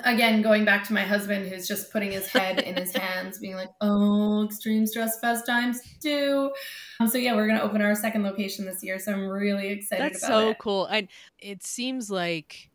again 0.03 0.41
going 0.41 0.65
back 0.65 0.85
to 0.85 0.91
my 0.91 1.03
husband 1.03 1.47
who's 1.47 1.65
just 1.67 1.91
putting 1.93 2.11
his 2.11 2.27
head 2.27 2.59
in 2.59 2.75
his 2.75 2.93
hands 2.95 3.39
being 3.39 3.55
like 3.55 3.69
oh 3.79 4.43
extreme 4.45 4.85
stress 4.85 5.19
fest 5.19 5.45
times 5.45 5.79
too 6.01 6.51
um, 6.99 7.07
so 7.07 7.17
yeah 7.17 7.33
we're 7.33 7.47
going 7.47 7.57
to 7.57 7.63
open 7.63 7.81
our 7.81 7.95
second 7.95 8.23
location 8.23 8.65
this 8.65 8.83
year 8.83 8.99
so 8.99 9.13
i'm 9.13 9.25
really 9.25 9.69
excited 9.69 10.05
that's 10.05 10.21
so 10.21 10.49
it. 10.49 10.57
cool 10.59 10.85
and 10.87 11.07
it 11.39 11.63
seems 11.63 12.11
like 12.11 12.69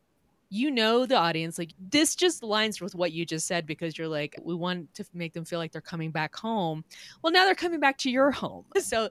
you 0.48 0.70
know 0.70 1.04
the 1.04 1.16
audience 1.16 1.58
like 1.58 1.72
this 1.78 2.14
just 2.14 2.42
aligns 2.42 2.80
with 2.80 2.94
what 2.94 3.12
you 3.12 3.26
just 3.26 3.46
said 3.46 3.66
because 3.66 3.96
you're 3.98 4.08
like 4.08 4.38
we 4.42 4.54
want 4.54 4.92
to 4.94 5.04
make 5.12 5.34
them 5.34 5.44
feel 5.44 5.58
like 5.58 5.72
they're 5.72 5.80
coming 5.80 6.10
back 6.10 6.34
home 6.34 6.82
well 7.22 7.32
now 7.32 7.44
they're 7.44 7.54
coming 7.54 7.80
back 7.80 7.98
to 7.98 8.10
your 8.10 8.30
home 8.30 8.64
so 8.78 9.08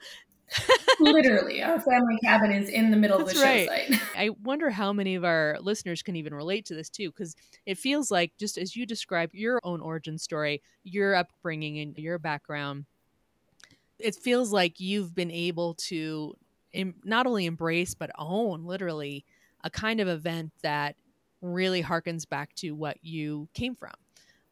Literally, 1.01 1.63
our 1.63 1.79
family 1.79 2.17
cabin 2.23 2.51
is 2.51 2.69
in 2.69 2.91
the 2.91 2.97
middle 2.97 3.17
That's 3.19 3.31
of 3.31 3.37
the 3.37 3.43
right. 3.43 3.67
show 3.67 3.93
site. 3.95 4.01
I 4.17 4.29
wonder 4.43 4.69
how 4.69 4.93
many 4.93 5.15
of 5.15 5.23
our 5.23 5.57
listeners 5.61 6.01
can 6.01 6.15
even 6.15 6.33
relate 6.33 6.65
to 6.65 6.75
this 6.75 6.89
too, 6.89 7.09
because 7.09 7.35
it 7.65 7.77
feels 7.77 8.11
like 8.11 8.33
just 8.39 8.57
as 8.57 8.75
you 8.75 8.85
describe 8.85 9.31
your 9.33 9.59
own 9.63 9.81
origin 9.81 10.17
story, 10.17 10.61
your 10.83 11.15
upbringing, 11.15 11.79
and 11.79 11.97
your 11.97 12.19
background, 12.19 12.85
it 13.99 14.15
feels 14.15 14.51
like 14.51 14.79
you've 14.79 15.13
been 15.13 15.31
able 15.31 15.73
to 15.75 16.35
Im- 16.73 16.95
not 17.03 17.27
only 17.27 17.45
embrace 17.47 17.93
but 17.93 18.11
own 18.17 18.63
literally 18.63 19.25
a 19.63 19.69
kind 19.69 19.99
of 19.99 20.07
event 20.07 20.51
that 20.63 20.95
really 21.41 21.83
harkens 21.83 22.27
back 22.27 22.53
to 22.55 22.71
what 22.71 22.97
you 23.01 23.49
came 23.53 23.75
from. 23.75 23.91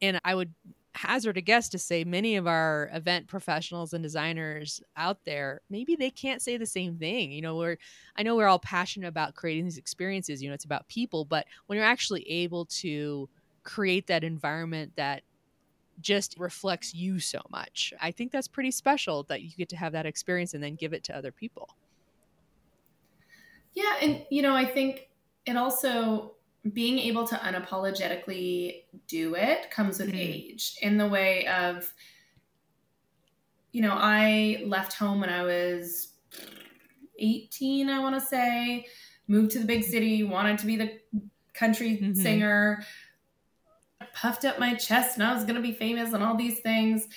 And 0.01 0.19
I 0.25 0.35
would 0.35 0.53
hazard 0.95 1.37
a 1.37 1.41
guess 1.41 1.69
to 1.69 1.77
say 1.77 2.03
many 2.03 2.35
of 2.35 2.47
our 2.47 2.89
event 2.93 3.27
professionals 3.27 3.93
and 3.93 4.01
designers 4.01 4.81
out 4.97 5.23
there 5.23 5.61
maybe 5.69 5.95
they 5.95 6.09
can't 6.09 6.41
say 6.41 6.57
the 6.57 6.65
same 6.65 6.97
thing. 6.97 7.31
You 7.31 7.41
know 7.41 7.55
we're 7.55 7.77
i 8.15 8.23
know 8.23 8.35
we're 8.35 8.47
all 8.47 8.59
passionate 8.59 9.07
about 9.07 9.35
creating 9.35 9.65
these 9.65 9.77
experiences 9.77 10.41
you 10.41 10.49
know 10.49 10.55
it's 10.55 10.65
about 10.65 10.87
people 10.87 11.25
but 11.25 11.45
when 11.67 11.77
you're 11.77 11.85
actually 11.85 12.23
able 12.29 12.65
to 12.65 13.29
create 13.63 14.07
that 14.07 14.23
environment 14.23 14.91
that 14.95 15.21
just 16.01 16.35
reflects 16.39 16.93
you 16.93 17.19
so 17.19 17.39
much 17.49 17.93
i 18.01 18.09
think 18.09 18.31
that's 18.31 18.47
pretty 18.47 18.71
special 18.71 19.23
that 19.23 19.41
you 19.41 19.51
get 19.51 19.69
to 19.69 19.77
have 19.77 19.91
that 19.91 20.05
experience 20.05 20.53
and 20.53 20.63
then 20.63 20.75
give 20.75 20.93
it 20.93 21.03
to 21.03 21.15
other 21.15 21.31
people. 21.31 21.69
Yeah 23.73 23.95
and 24.01 24.25
you 24.29 24.41
know 24.41 24.55
i 24.55 24.65
think 24.65 25.09
it 25.45 25.55
also 25.55 26.35
being 26.73 26.99
able 26.99 27.25
to 27.25 27.35
unapologetically 27.35 28.83
do 29.07 29.35
it 29.35 29.71
comes 29.71 29.99
with 29.99 30.09
mm-hmm. 30.09 30.17
age 30.17 30.75
in 30.81 30.97
the 30.97 31.07
way 31.07 31.47
of 31.47 31.91
you 33.71 33.81
know 33.81 33.93
i 33.93 34.61
left 34.65 34.93
home 34.93 35.21
when 35.21 35.29
i 35.29 35.41
was 35.41 36.13
18 37.17 37.89
i 37.89 37.99
want 37.99 38.15
to 38.15 38.21
say 38.21 38.85
moved 39.27 39.51
to 39.51 39.59
the 39.59 39.65
big 39.65 39.83
city 39.83 40.23
wanted 40.23 40.57
to 40.57 40.65
be 40.65 40.75
the 40.75 40.99
country 41.53 41.97
mm-hmm. 41.97 42.13
singer 42.13 42.83
puffed 44.13 44.43
up 44.43 44.59
my 44.59 44.73
chest 44.75 45.17
and 45.17 45.25
i 45.25 45.33
was 45.33 45.43
going 45.43 45.55
to 45.55 45.61
be 45.61 45.73
famous 45.73 46.13
and 46.13 46.23
all 46.23 46.35
these 46.35 46.59
things 46.59 47.07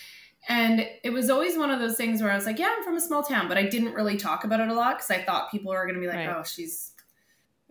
and 0.48 0.86
it 1.04 1.10
was 1.10 1.30
always 1.30 1.56
one 1.56 1.70
of 1.70 1.80
those 1.80 1.96
things 1.96 2.22
where 2.22 2.30
i 2.30 2.34
was 2.34 2.46
like 2.46 2.58
yeah 2.58 2.72
i'm 2.76 2.84
from 2.84 2.96
a 2.96 3.00
small 3.00 3.22
town 3.22 3.48
but 3.48 3.58
i 3.58 3.64
didn't 3.64 3.94
really 3.94 4.16
talk 4.16 4.44
about 4.44 4.60
it 4.60 4.68
a 4.68 4.74
lot 4.74 4.96
because 4.96 5.10
i 5.10 5.22
thought 5.24 5.50
people 5.50 5.72
were 5.72 5.84
going 5.84 5.94
to 5.94 6.00
be 6.00 6.06
like 6.06 6.16
right. 6.16 6.36
oh 6.36 6.44
she's 6.44 6.92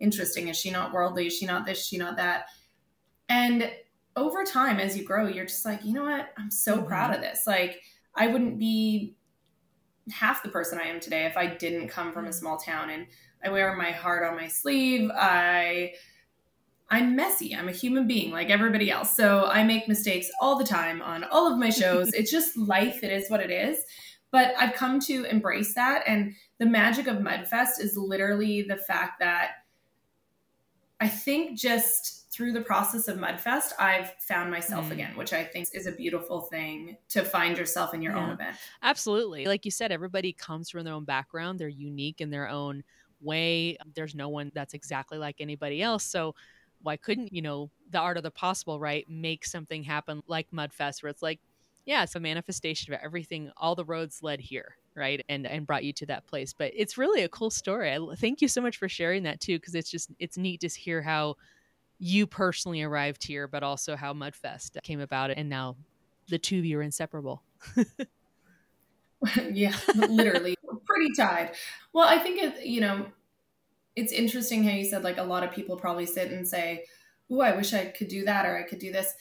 interesting? 0.02 0.48
Is 0.48 0.58
she 0.58 0.72
not 0.72 0.92
worldly? 0.92 1.28
Is 1.28 1.38
she 1.38 1.46
not 1.46 1.66
this? 1.66 1.80
Is 1.80 1.88
she 1.88 1.98
not 1.98 2.18
that? 2.18 2.46
And 3.30 3.72
over 4.16 4.44
time, 4.44 4.80
as 4.80 4.98
you 4.98 5.06
grow, 5.06 5.28
you're 5.28 5.46
just 5.46 5.66
like, 5.66 5.86
you 5.86 5.94
know 5.94 6.04
what? 6.04 6.30
I'm 6.38 6.52
so 6.52 6.78
mm-hmm. 6.78 6.88
proud 6.88 7.16
of 7.16 7.22
this. 7.22 7.44
Like, 7.48 7.82
I 8.16 8.28
wouldn't 8.28 8.60
be 8.60 9.16
half 10.12 10.44
the 10.44 10.50
person 10.50 10.80
I 10.80 10.88
am 10.88 11.00
today 11.00 11.26
if 11.26 11.38
I 11.38 11.46
didn't 11.46 11.88
come 11.88 12.12
from 12.12 12.26
a 12.26 12.30
mm. 12.30 12.34
small 12.34 12.58
town. 12.58 12.90
And 12.90 13.08
I 13.44 13.50
wear 13.50 13.76
my 13.76 13.92
heart 13.92 14.28
on 14.28 14.36
my 14.36 14.48
sleeve. 14.48 15.10
I 15.14 15.94
I'm 16.90 17.16
messy. 17.16 17.56
I'm 17.56 17.70
a 17.70 17.74
human 17.74 18.06
being 18.06 18.32
like 18.32 18.50
everybody 18.50 18.92
else. 18.92 19.16
So 19.16 19.46
I 19.46 19.64
make 19.64 19.88
mistakes 19.88 20.30
all 20.42 20.58
the 20.58 20.66
time 20.66 21.02
on 21.02 21.24
all 21.24 21.52
of 21.52 21.58
my 21.58 21.70
shows. 21.70 22.10
it's 22.14 22.30
just 22.30 22.58
life. 22.58 23.02
It 23.02 23.14
is 23.14 23.30
what 23.30 23.40
it 23.40 23.50
is. 23.50 23.86
But 24.30 24.54
I've 24.60 24.74
come 24.74 25.00
to 25.02 25.24
embrace 25.24 25.74
that. 25.76 26.04
And 26.06 26.34
the 26.60 26.66
magic 26.66 27.08
of 27.08 27.18
Mudfest 27.18 27.80
is 27.80 27.96
literally 27.96 28.64
the 28.64 28.76
fact 28.76 29.20
that 29.20 29.52
I 31.02 31.08
think 31.08 31.58
just 31.58 32.32
through 32.32 32.54
the 32.54 32.62
process 32.62 33.08
of 33.08 33.18
Mudfest, 33.18 33.74
I've 33.78 34.14
found 34.20 34.52
myself 34.52 34.86
mm. 34.86 34.92
again, 34.92 35.18
which 35.18 35.34
I 35.34 35.44
think 35.44 35.68
is 35.74 35.88
a 35.88 35.92
beautiful 35.92 36.42
thing 36.42 36.96
to 37.10 37.24
find 37.24 37.58
yourself 37.58 37.94
in 37.94 38.02
your 38.02 38.16
yeah. 38.16 38.24
own 38.24 38.30
event. 38.30 38.56
Absolutely. 38.84 39.46
Like 39.46 39.66
you 39.66 39.72
said, 39.72 39.92
everybody 39.92 40.32
comes 40.32 40.70
from 40.70 40.86
their 40.86 40.94
own 40.94 41.04
background, 41.04 41.60
they're 41.60 41.68
unique 41.68 42.22
in 42.22 42.30
their 42.30 42.48
own 42.48 42.84
way. 43.20 43.78
There's 43.96 44.16
no 44.16 44.30
one 44.30 44.52
that's 44.54 44.74
exactly 44.74 45.18
like 45.18 45.38
anybody 45.40 45.82
else. 45.82 46.04
So 46.04 46.36
why 46.82 46.98
couldn't, 46.98 47.34
you 47.34 47.42
know, 47.42 47.70
the 47.90 48.00
art 48.00 48.18
of 48.18 48.24
the 48.24 48.32
possible, 48.32 48.80
right? 48.80 49.06
Make 49.10 49.46
something 49.46 49.84
happen 49.84 50.22
like 50.28 50.50
Mudfest 50.52 51.04
where 51.04 51.10
it's 51.10 51.22
like, 51.22 51.40
yeah, 51.86 52.04
it's 52.04 52.16
a 52.16 52.20
manifestation 52.20 52.94
of 52.94 53.00
everything. 53.04 53.52
All 53.58 53.76
the 53.76 53.86
roads 53.86 54.24
led 54.24 54.40
here, 54.40 54.78
right? 54.96 55.24
And 55.30 55.46
and 55.48 55.66
brought 55.66 55.84
you 55.84 55.94
to 55.94 56.06
that 56.08 56.26
place. 56.28 56.54
But 56.54 56.72
it's 56.76 56.98
really 56.98 57.24
a 57.24 57.30
cool 57.30 57.50
story. 57.50 57.92
I 57.92 58.00
thank 58.16 58.42
you 58.42 58.48
so 58.48 58.62
much 58.62 58.78
for 58.78 58.90
sharing 58.90 59.24
that 59.24 59.40
too, 59.40 59.58
because 59.58 59.76
it's 59.76 59.90
just 59.90 60.10
it's 60.20 60.38
neat 60.38 60.62
to 60.62 60.68
hear 60.68 61.02
how 61.02 61.36
you 62.00 62.26
personally 62.26 62.82
arrived 62.82 63.24
here, 63.24 63.48
but 63.48 63.64
also 63.64 63.96
how 63.96 64.14
Mudfest 64.14 64.82
came 64.84 65.00
about, 65.00 65.32
and 65.32 65.50
now 65.50 65.76
the 66.30 66.40
two 66.40 66.60
of 66.60 66.66
you 66.66 66.80
are 66.80 66.84
inseparable. 66.84 67.44
yeah, 69.52 69.76
literally, 69.96 70.56
pretty 70.86 71.12
tied. 71.16 71.52
Well, 71.94 72.08
I 72.08 72.18
think 72.18 72.42
it, 72.42 72.66
you 72.66 72.82
know, 72.82 73.06
it's 73.96 74.12
interesting 74.12 74.64
how 74.64 74.72
you 74.72 74.86
said 74.86 75.04
like 75.04 75.18
a 75.18 75.24
lot 75.24 75.44
of 75.44 75.52
people 75.52 75.78
probably 75.78 76.06
sit 76.06 76.32
and 76.32 76.48
say, 76.48 76.86
"Oh, 77.30 77.42
I 77.42 77.56
wish 77.56 77.74
I 77.74 77.86
could 77.86 78.08
do 78.08 78.26
that 78.26 78.46
or 78.46 78.58
I 78.58 78.64
could 78.64 78.80
do 78.80 78.92
this." 78.92 79.14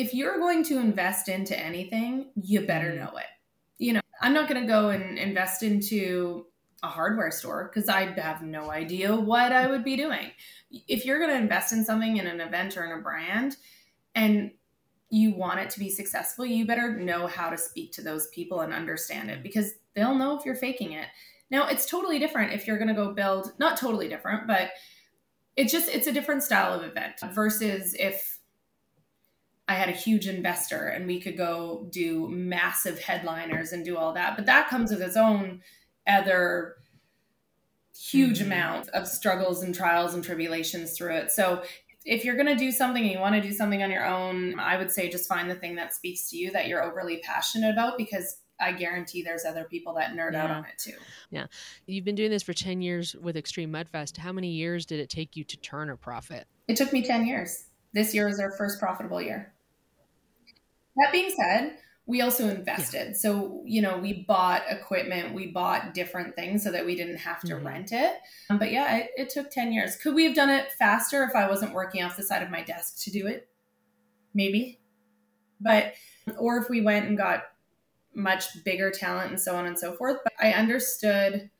if 0.00 0.14
you're 0.14 0.38
going 0.38 0.64
to 0.64 0.78
invest 0.78 1.28
into 1.28 1.58
anything, 1.58 2.30
you 2.34 2.62
better 2.62 2.88
mm-hmm. 2.88 3.04
know 3.04 3.18
it. 3.18 3.26
I'm 4.20 4.34
not 4.34 4.48
going 4.48 4.60
to 4.60 4.66
go 4.66 4.90
and 4.90 5.18
invest 5.18 5.62
into 5.62 6.46
a 6.82 6.88
hardware 6.88 7.30
store 7.30 7.70
because 7.72 7.88
I 7.88 8.12
have 8.20 8.42
no 8.42 8.70
idea 8.70 9.14
what 9.14 9.52
I 9.52 9.66
would 9.66 9.84
be 9.84 9.96
doing. 9.96 10.30
If 10.70 11.04
you're 11.04 11.18
going 11.18 11.30
to 11.30 11.36
invest 11.36 11.72
in 11.72 11.84
something 11.84 12.16
in 12.16 12.26
an 12.26 12.40
event 12.40 12.76
or 12.76 12.84
in 12.84 12.98
a 12.98 13.02
brand 13.02 13.56
and 14.14 14.52
you 15.10 15.34
want 15.34 15.60
it 15.60 15.70
to 15.70 15.78
be 15.78 15.90
successful, 15.90 16.46
you 16.46 16.66
better 16.66 16.96
know 16.96 17.26
how 17.26 17.50
to 17.50 17.58
speak 17.58 17.92
to 17.92 18.02
those 18.02 18.28
people 18.28 18.60
and 18.60 18.72
understand 18.72 19.30
it 19.30 19.42
because 19.42 19.72
they'll 19.94 20.14
know 20.14 20.38
if 20.38 20.44
you're 20.44 20.54
faking 20.54 20.92
it. 20.92 21.06
Now, 21.50 21.66
it's 21.66 21.86
totally 21.86 22.18
different 22.18 22.52
if 22.52 22.66
you're 22.66 22.78
going 22.78 22.88
to 22.88 22.94
go 22.94 23.12
build, 23.12 23.52
not 23.58 23.76
totally 23.76 24.08
different, 24.08 24.46
but 24.46 24.70
it's 25.56 25.72
just, 25.72 25.88
it's 25.88 26.06
a 26.06 26.12
different 26.12 26.42
style 26.42 26.72
of 26.72 26.84
event 26.84 27.14
versus 27.32 27.94
if 27.98 28.39
I 29.70 29.74
had 29.74 29.88
a 29.88 29.92
huge 29.92 30.26
investor 30.26 30.88
and 30.88 31.06
we 31.06 31.20
could 31.20 31.36
go 31.36 31.86
do 31.90 32.28
massive 32.28 32.98
headliners 32.98 33.70
and 33.70 33.84
do 33.84 33.96
all 33.96 34.12
that. 34.14 34.34
But 34.34 34.46
that 34.46 34.68
comes 34.68 34.90
with 34.90 35.00
its 35.00 35.16
own 35.16 35.60
other 36.08 36.74
huge 37.96 38.38
mm-hmm. 38.38 38.46
amount 38.46 38.88
of 38.88 39.06
struggles 39.06 39.62
and 39.62 39.72
trials 39.72 40.12
and 40.12 40.24
tribulations 40.24 40.98
through 40.98 41.14
it. 41.14 41.30
So 41.30 41.62
if 42.04 42.24
you're 42.24 42.34
going 42.34 42.48
to 42.48 42.56
do 42.56 42.72
something 42.72 43.00
and 43.00 43.12
you 43.12 43.20
want 43.20 43.36
to 43.36 43.40
do 43.40 43.52
something 43.52 43.80
on 43.80 43.92
your 43.92 44.04
own, 44.04 44.58
I 44.58 44.76
would 44.76 44.90
say 44.90 45.08
just 45.08 45.28
find 45.28 45.48
the 45.48 45.54
thing 45.54 45.76
that 45.76 45.94
speaks 45.94 46.28
to 46.30 46.36
you 46.36 46.50
that 46.50 46.66
you're 46.66 46.82
overly 46.82 47.18
passionate 47.18 47.70
about 47.70 47.96
because 47.96 48.38
I 48.58 48.72
guarantee 48.72 49.22
there's 49.22 49.44
other 49.44 49.62
people 49.62 49.94
that 49.94 50.14
nerd 50.14 50.32
yeah. 50.32 50.42
out 50.42 50.50
on 50.50 50.64
it 50.64 50.78
too. 50.78 50.98
Yeah. 51.30 51.46
You've 51.86 52.04
been 52.04 52.16
doing 52.16 52.32
this 52.32 52.42
for 52.42 52.54
10 52.54 52.82
years 52.82 53.14
with 53.14 53.36
Extreme 53.36 53.72
Mudfest. 53.72 54.16
How 54.16 54.32
many 54.32 54.48
years 54.48 54.84
did 54.84 54.98
it 54.98 55.10
take 55.10 55.36
you 55.36 55.44
to 55.44 55.56
turn 55.58 55.90
a 55.90 55.96
profit? 55.96 56.48
It 56.66 56.74
took 56.74 56.92
me 56.92 57.02
10 57.02 57.24
years. 57.24 57.66
This 57.92 58.14
year 58.14 58.26
was 58.26 58.40
our 58.40 58.50
first 58.50 58.80
profitable 58.80 59.22
year. 59.22 59.52
That 61.00 61.12
being 61.12 61.32
said, 61.36 61.78
we 62.06 62.22
also 62.22 62.48
invested. 62.48 63.08
Yeah. 63.08 63.12
So, 63.14 63.62
you 63.64 63.80
know, 63.82 63.98
we 63.98 64.24
bought 64.24 64.62
equipment, 64.68 65.34
we 65.34 65.48
bought 65.48 65.94
different 65.94 66.34
things 66.34 66.64
so 66.64 66.72
that 66.72 66.84
we 66.84 66.96
didn't 66.96 67.18
have 67.18 67.40
to 67.42 67.54
mm-hmm. 67.54 67.66
rent 67.66 67.92
it. 67.92 68.14
Um, 68.48 68.58
but 68.58 68.72
yeah, 68.72 68.96
it, 68.96 69.10
it, 69.16 69.30
took 69.30 69.50
10 69.50 69.72
years. 69.72 69.96
Could 69.96 70.14
we 70.14 70.24
have 70.24 70.34
done 70.34 70.50
it 70.50 70.72
faster 70.72 71.22
if 71.22 71.36
I 71.36 71.48
wasn't 71.48 71.72
working 71.72 72.02
off 72.02 72.16
the 72.16 72.22
side 72.24 72.42
of 72.42 72.50
my 72.50 72.62
desk 72.62 73.02
to 73.04 73.10
do 73.10 73.26
it? 73.26 73.48
Maybe. 74.34 74.80
But, 75.60 75.94
or 76.38 76.58
if 76.58 76.68
we 76.68 76.80
went 76.80 77.06
and 77.06 77.16
got 77.16 77.44
much 78.14 78.64
bigger 78.64 78.90
talent 78.90 79.30
and 79.30 79.40
so 79.40 79.54
on 79.54 79.66
and 79.66 79.78
so 79.78 79.92
forth. 79.92 80.18
But 80.24 80.32
I 80.40 80.52
understood 80.52 81.50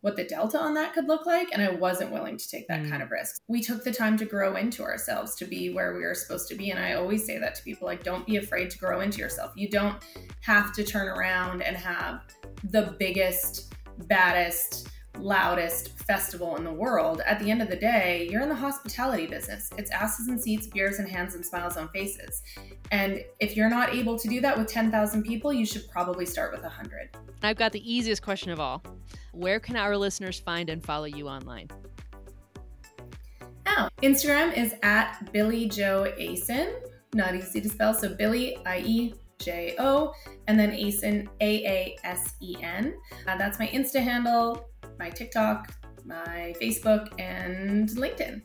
what 0.00 0.16
the 0.16 0.24
delta 0.24 0.58
on 0.58 0.74
that 0.74 0.92
could 0.92 1.06
look 1.06 1.26
like 1.26 1.48
and 1.52 1.62
I 1.62 1.70
wasn't 1.70 2.12
willing 2.12 2.36
to 2.36 2.48
take 2.48 2.68
that 2.68 2.82
mm. 2.82 2.90
kind 2.90 3.02
of 3.02 3.10
risk. 3.10 3.40
We 3.48 3.62
took 3.62 3.84
the 3.84 3.92
time 3.92 4.16
to 4.18 4.24
grow 4.24 4.56
into 4.56 4.82
ourselves 4.82 5.34
to 5.36 5.44
be 5.44 5.70
where 5.70 5.94
we 5.94 6.02
were 6.02 6.14
supposed 6.14 6.48
to 6.48 6.54
be 6.54 6.70
and 6.70 6.78
I 6.78 6.94
always 6.94 7.24
say 7.24 7.38
that 7.38 7.54
to 7.56 7.62
people 7.62 7.86
like 7.86 8.04
don't 8.04 8.26
be 8.26 8.36
afraid 8.36 8.70
to 8.70 8.78
grow 8.78 9.00
into 9.00 9.18
yourself. 9.18 9.52
You 9.56 9.68
don't 9.68 9.96
have 10.40 10.72
to 10.74 10.84
turn 10.84 11.08
around 11.08 11.62
and 11.62 11.76
have 11.76 12.20
the 12.70 12.94
biggest 12.98 13.74
baddest 14.06 14.88
loudest 15.18 15.90
festival 16.06 16.56
in 16.56 16.64
the 16.64 16.72
world. 16.72 17.20
At 17.26 17.38
the 17.38 17.50
end 17.50 17.62
of 17.62 17.68
the 17.68 17.76
day, 17.76 18.28
you're 18.30 18.42
in 18.42 18.48
the 18.48 18.54
hospitality 18.54 19.26
business. 19.26 19.70
It's 19.76 19.90
asses 19.90 20.28
and 20.28 20.40
seats, 20.40 20.66
beers 20.66 20.98
and 20.98 21.08
hands, 21.08 21.34
and 21.34 21.44
smiles 21.44 21.76
on 21.76 21.88
faces. 21.88 22.42
And 22.90 23.22
if 23.40 23.56
you're 23.56 23.70
not 23.70 23.94
able 23.94 24.18
to 24.18 24.28
do 24.28 24.40
that 24.40 24.56
with 24.56 24.68
10,000 24.68 25.22
people, 25.22 25.52
you 25.52 25.66
should 25.66 25.88
probably 25.88 26.26
start 26.26 26.52
with 26.52 26.62
100. 26.62 27.10
I've 27.42 27.56
got 27.56 27.72
the 27.72 27.92
easiest 27.92 28.22
question 28.22 28.50
of 28.50 28.60
all 28.60 28.82
Where 29.32 29.60
can 29.60 29.76
our 29.76 29.96
listeners 29.96 30.38
find 30.38 30.70
and 30.70 30.84
follow 30.84 31.04
you 31.04 31.28
online? 31.28 31.68
Oh, 33.66 33.88
Instagram 34.02 34.56
is 34.56 34.74
at 34.82 35.32
Billie 35.32 35.68
Jo 35.68 36.12
Aasen. 36.18 36.72
Not 37.14 37.34
easy 37.34 37.60
to 37.60 37.68
spell. 37.68 37.94
So 37.94 38.14
Billy, 38.14 38.58
I 38.64 38.78
E 38.78 39.14
J 39.38 39.74
O, 39.78 40.12
and 40.46 40.58
then 40.58 40.70
Aasen, 40.70 41.28
A 41.40 41.64
A 41.64 41.96
S 42.04 42.34
E 42.40 42.56
N. 42.62 42.94
Uh, 43.26 43.36
that's 43.36 43.58
my 43.58 43.66
Insta 43.68 44.00
handle 44.00 44.68
my 44.98 45.10
TikTok, 45.10 45.72
my 46.04 46.54
Facebook, 46.60 47.08
and 47.18 47.88
LinkedIn. 47.90 48.42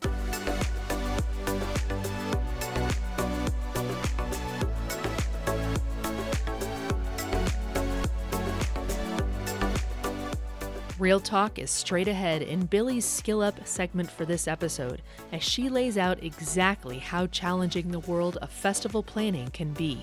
Real 11.02 11.18
Talk 11.18 11.58
is 11.58 11.68
straight 11.68 12.06
ahead 12.06 12.42
in 12.42 12.66
Billie's 12.66 13.04
Skill 13.04 13.42
Up 13.42 13.66
segment 13.66 14.08
for 14.08 14.24
this 14.24 14.46
episode 14.46 15.02
as 15.32 15.42
she 15.42 15.68
lays 15.68 15.98
out 15.98 16.22
exactly 16.22 17.00
how 17.00 17.26
challenging 17.26 17.90
the 17.90 17.98
world 17.98 18.36
of 18.36 18.50
festival 18.50 19.02
planning 19.02 19.48
can 19.48 19.72
be. 19.72 20.00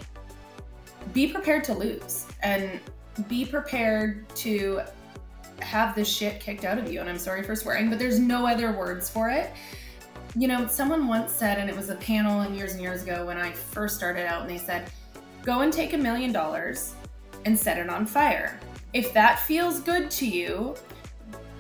Be 1.13 1.31
prepared 1.31 1.63
to 1.63 1.73
lose 1.73 2.25
and 2.43 2.81
be 3.29 3.45
prepared 3.45 4.27
to 4.35 4.81
have 5.61 5.95
this 5.95 6.07
shit 6.07 6.39
kicked 6.39 6.65
out 6.65 6.77
of 6.77 6.91
you. 6.91 6.99
And 6.99 7.09
I'm 7.09 7.17
sorry 7.17 7.43
for 7.43 7.55
swearing, 7.55 7.89
but 7.89 7.99
there's 7.99 8.19
no 8.19 8.45
other 8.45 8.71
words 8.71 9.09
for 9.09 9.29
it. 9.29 9.51
You 10.35 10.47
know, 10.47 10.67
someone 10.67 11.07
once 11.07 11.31
said, 11.31 11.57
and 11.57 11.69
it 11.69 11.75
was 11.75 11.89
a 11.89 11.95
panel 11.95 12.49
years 12.51 12.73
and 12.73 12.81
years 12.81 13.03
ago 13.03 13.25
when 13.25 13.37
I 13.37 13.51
first 13.51 13.97
started 13.97 14.27
out, 14.27 14.41
and 14.41 14.49
they 14.49 14.57
said, 14.57 14.91
go 15.43 15.61
and 15.61 15.73
take 15.73 15.93
a 15.93 15.97
million 15.97 16.31
dollars 16.31 16.93
and 17.45 17.57
set 17.57 17.77
it 17.77 17.89
on 17.89 18.05
fire. 18.05 18.59
If 18.93 19.13
that 19.13 19.39
feels 19.39 19.79
good 19.79 20.11
to 20.11 20.27
you, 20.27 20.75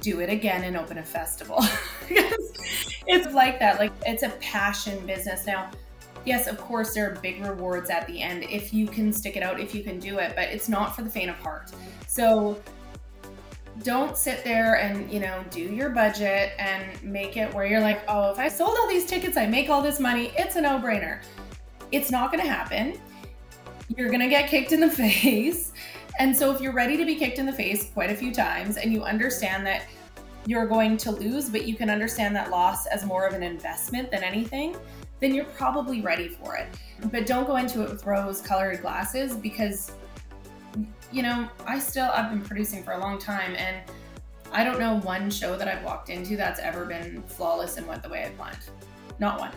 do 0.01 0.19
it 0.21 0.29
again 0.29 0.63
and 0.63 0.77
open 0.77 0.97
a 0.99 1.03
festival. 1.03 1.63
it's 2.09 3.33
like 3.33 3.59
that. 3.59 3.79
Like 3.79 3.91
it's 4.05 4.23
a 4.23 4.29
passion 4.39 5.05
business. 5.05 5.45
Now, 5.45 5.71
yes, 6.25 6.47
of 6.47 6.57
course, 6.57 6.93
there 6.93 7.11
are 7.11 7.15
big 7.15 7.43
rewards 7.43 7.89
at 7.89 8.07
the 8.07 8.21
end 8.21 8.43
if 8.43 8.73
you 8.73 8.87
can 8.87 9.11
stick 9.11 9.35
it 9.35 9.43
out, 9.43 9.59
if 9.59 9.73
you 9.75 9.83
can 9.83 9.99
do 9.99 10.19
it, 10.19 10.33
but 10.35 10.49
it's 10.49 10.69
not 10.69 10.95
for 10.95 11.01
the 11.01 11.09
faint 11.09 11.29
of 11.29 11.35
heart. 11.37 11.71
So 12.07 12.61
don't 13.83 14.17
sit 14.17 14.43
there 14.43 14.75
and 14.75 15.11
you 15.11 15.19
know 15.19 15.43
do 15.51 15.61
your 15.61 15.89
budget 15.89 16.51
and 16.59 17.01
make 17.03 17.37
it 17.37 17.53
where 17.53 17.65
you're 17.65 17.79
like 17.79 18.01
oh 18.07 18.31
if 18.31 18.39
i 18.39 18.47
sold 18.49 18.75
all 18.77 18.87
these 18.87 19.05
tickets 19.05 19.37
i 19.37 19.45
make 19.45 19.69
all 19.69 19.81
this 19.81 19.99
money 19.99 20.31
it's 20.37 20.55
a 20.55 20.61
no-brainer. 20.61 21.21
It's 21.91 22.11
not 22.11 22.31
going 22.31 22.43
to 22.43 22.49
happen. 22.49 22.99
You're 23.95 24.09
going 24.09 24.19
to 24.19 24.27
get 24.27 24.49
kicked 24.49 24.71
in 24.71 24.79
the 24.79 24.89
face. 25.03 25.73
And 26.19 26.35
so 26.35 26.53
if 26.53 26.61
you're 26.61 26.73
ready 26.73 26.97
to 26.97 27.05
be 27.05 27.15
kicked 27.15 27.39
in 27.39 27.45
the 27.45 27.53
face 27.53 27.89
quite 27.91 28.11
a 28.11 28.15
few 28.15 28.33
times 28.33 28.77
and 28.77 28.91
you 28.91 29.03
understand 29.03 29.65
that 29.65 29.85
you're 30.45 30.67
going 30.67 30.97
to 30.97 31.11
lose 31.11 31.49
but 31.49 31.65
you 31.65 31.75
can 31.75 31.89
understand 31.89 32.35
that 32.35 32.49
loss 32.49 32.87
as 32.87 33.05
more 33.05 33.27
of 33.27 33.33
an 33.33 33.43
investment 33.43 34.09
than 34.09 34.23
anything 34.23 34.75
then 35.19 35.35
you're 35.35 35.45
probably 35.45 36.01
ready 36.01 36.29
for 36.29 36.55
it. 36.55 36.67
But 37.11 37.25
don't 37.25 37.45
go 37.45 37.57
into 37.57 37.83
it 37.83 37.89
with 37.89 38.05
rose 38.05 38.39
colored 38.39 38.81
glasses 38.81 39.35
because 39.35 39.91
you 41.11 41.23
know, 41.23 41.49
I 41.65 41.79
still 41.79 42.09
I've 42.13 42.29
been 42.29 42.41
producing 42.41 42.83
for 42.83 42.91
a 42.91 42.99
long 42.99 43.19
time 43.19 43.55
and 43.55 43.77
I 44.51 44.63
don't 44.63 44.79
know 44.79 44.99
one 45.01 45.29
show 45.29 45.55
that 45.55 45.67
I've 45.67 45.83
walked 45.83 46.09
into 46.09 46.35
that's 46.35 46.59
ever 46.59 46.85
been 46.85 47.21
flawless 47.23 47.77
and 47.77 47.87
went 47.87 48.03
the 48.03 48.09
way 48.09 48.25
I 48.25 48.29
planned. 48.29 48.57
Not 49.19 49.39
one. 49.39 49.51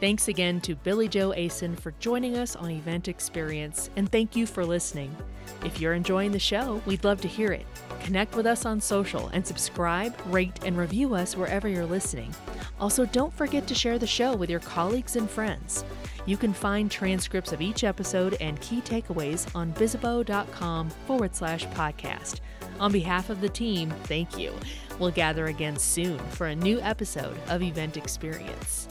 Thanks 0.00 0.28
again 0.28 0.60
to 0.62 0.74
Billie 0.74 1.08
Jo 1.08 1.30
Aasen 1.30 1.78
for 1.78 1.92
joining 1.98 2.36
us 2.36 2.56
on 2.56 2.70
Event 2.70 3.08
Experience, 3.08 3.90
and 3.96 4.10
thank 4.10 4.36
you 4.36 4.44
for 4.44 4.64
listening. 4.64 5.14
If 5.64 5.80
you're 5.80 5.94
enjoying 5.94 6.30
the 6.30 6.38
show, 6.38 6.82
we'd 6.84 7.04
love 7.04 7.20
to 7.22 7.28
hear 7.28 7.52
it. 7.52 7.64
Connect 8.02 8.34
with 8.34 8.44
us 8.44 8.66
on 8.66 8.80
social 8.80 9.28
and 9.28 9.46
subscribe, 9.46 10.14
rate, 10.26 10.60
and 10.64 10.76
review 10.76 11.14
us 11.14 11.36
wherever 11.36 11.68
you're 11.68 11.86
listening. 11.86 12.34
Also, 12.78 13.06
don't 13.06 13.32
forget 13.32 13.66
to 13.66 13.74
share 13.74 13.98
the 13.98 14.06
show 14.06 14.36
with 14.36 14.50
your 14.50 14.60
colleagues 14.60 15.16
and 15.16 15.30
friends. 15.30 15.84
You 16.26 16.36
can 16.36 16.52
find 16.52 16.90
transcripts 16.90 17.52
of 17.52 17.60
each 17.60 17.84
episode 17.84 18.36
and 18.40 18.60
key 18.60 18.80
takeaways 18.80 19.52
on 19.54 19.72
bizzabo.com 19.74 20.90
forward 21.06 21.34
slash 21.34 21.66
podcast. 21.68 22.40
On 22.80 22.90
behalf 22.90 23.30
of 23.30 23.40
the 23.40 23.48
team, 23.48 23.90
thank 24.04 24.38
you. 24.38 24.52
We'll 24.98 25.10
gather 25.10 25.46
again 25.46 25.76
soon 25.76 26.18
for 26.30 26.46
a 26.46 26.56
new 26.56 26.80
episode 26.80 27.36
of 27.48 27.62
Event 27.62 27.96
Experience. 27.96 28.88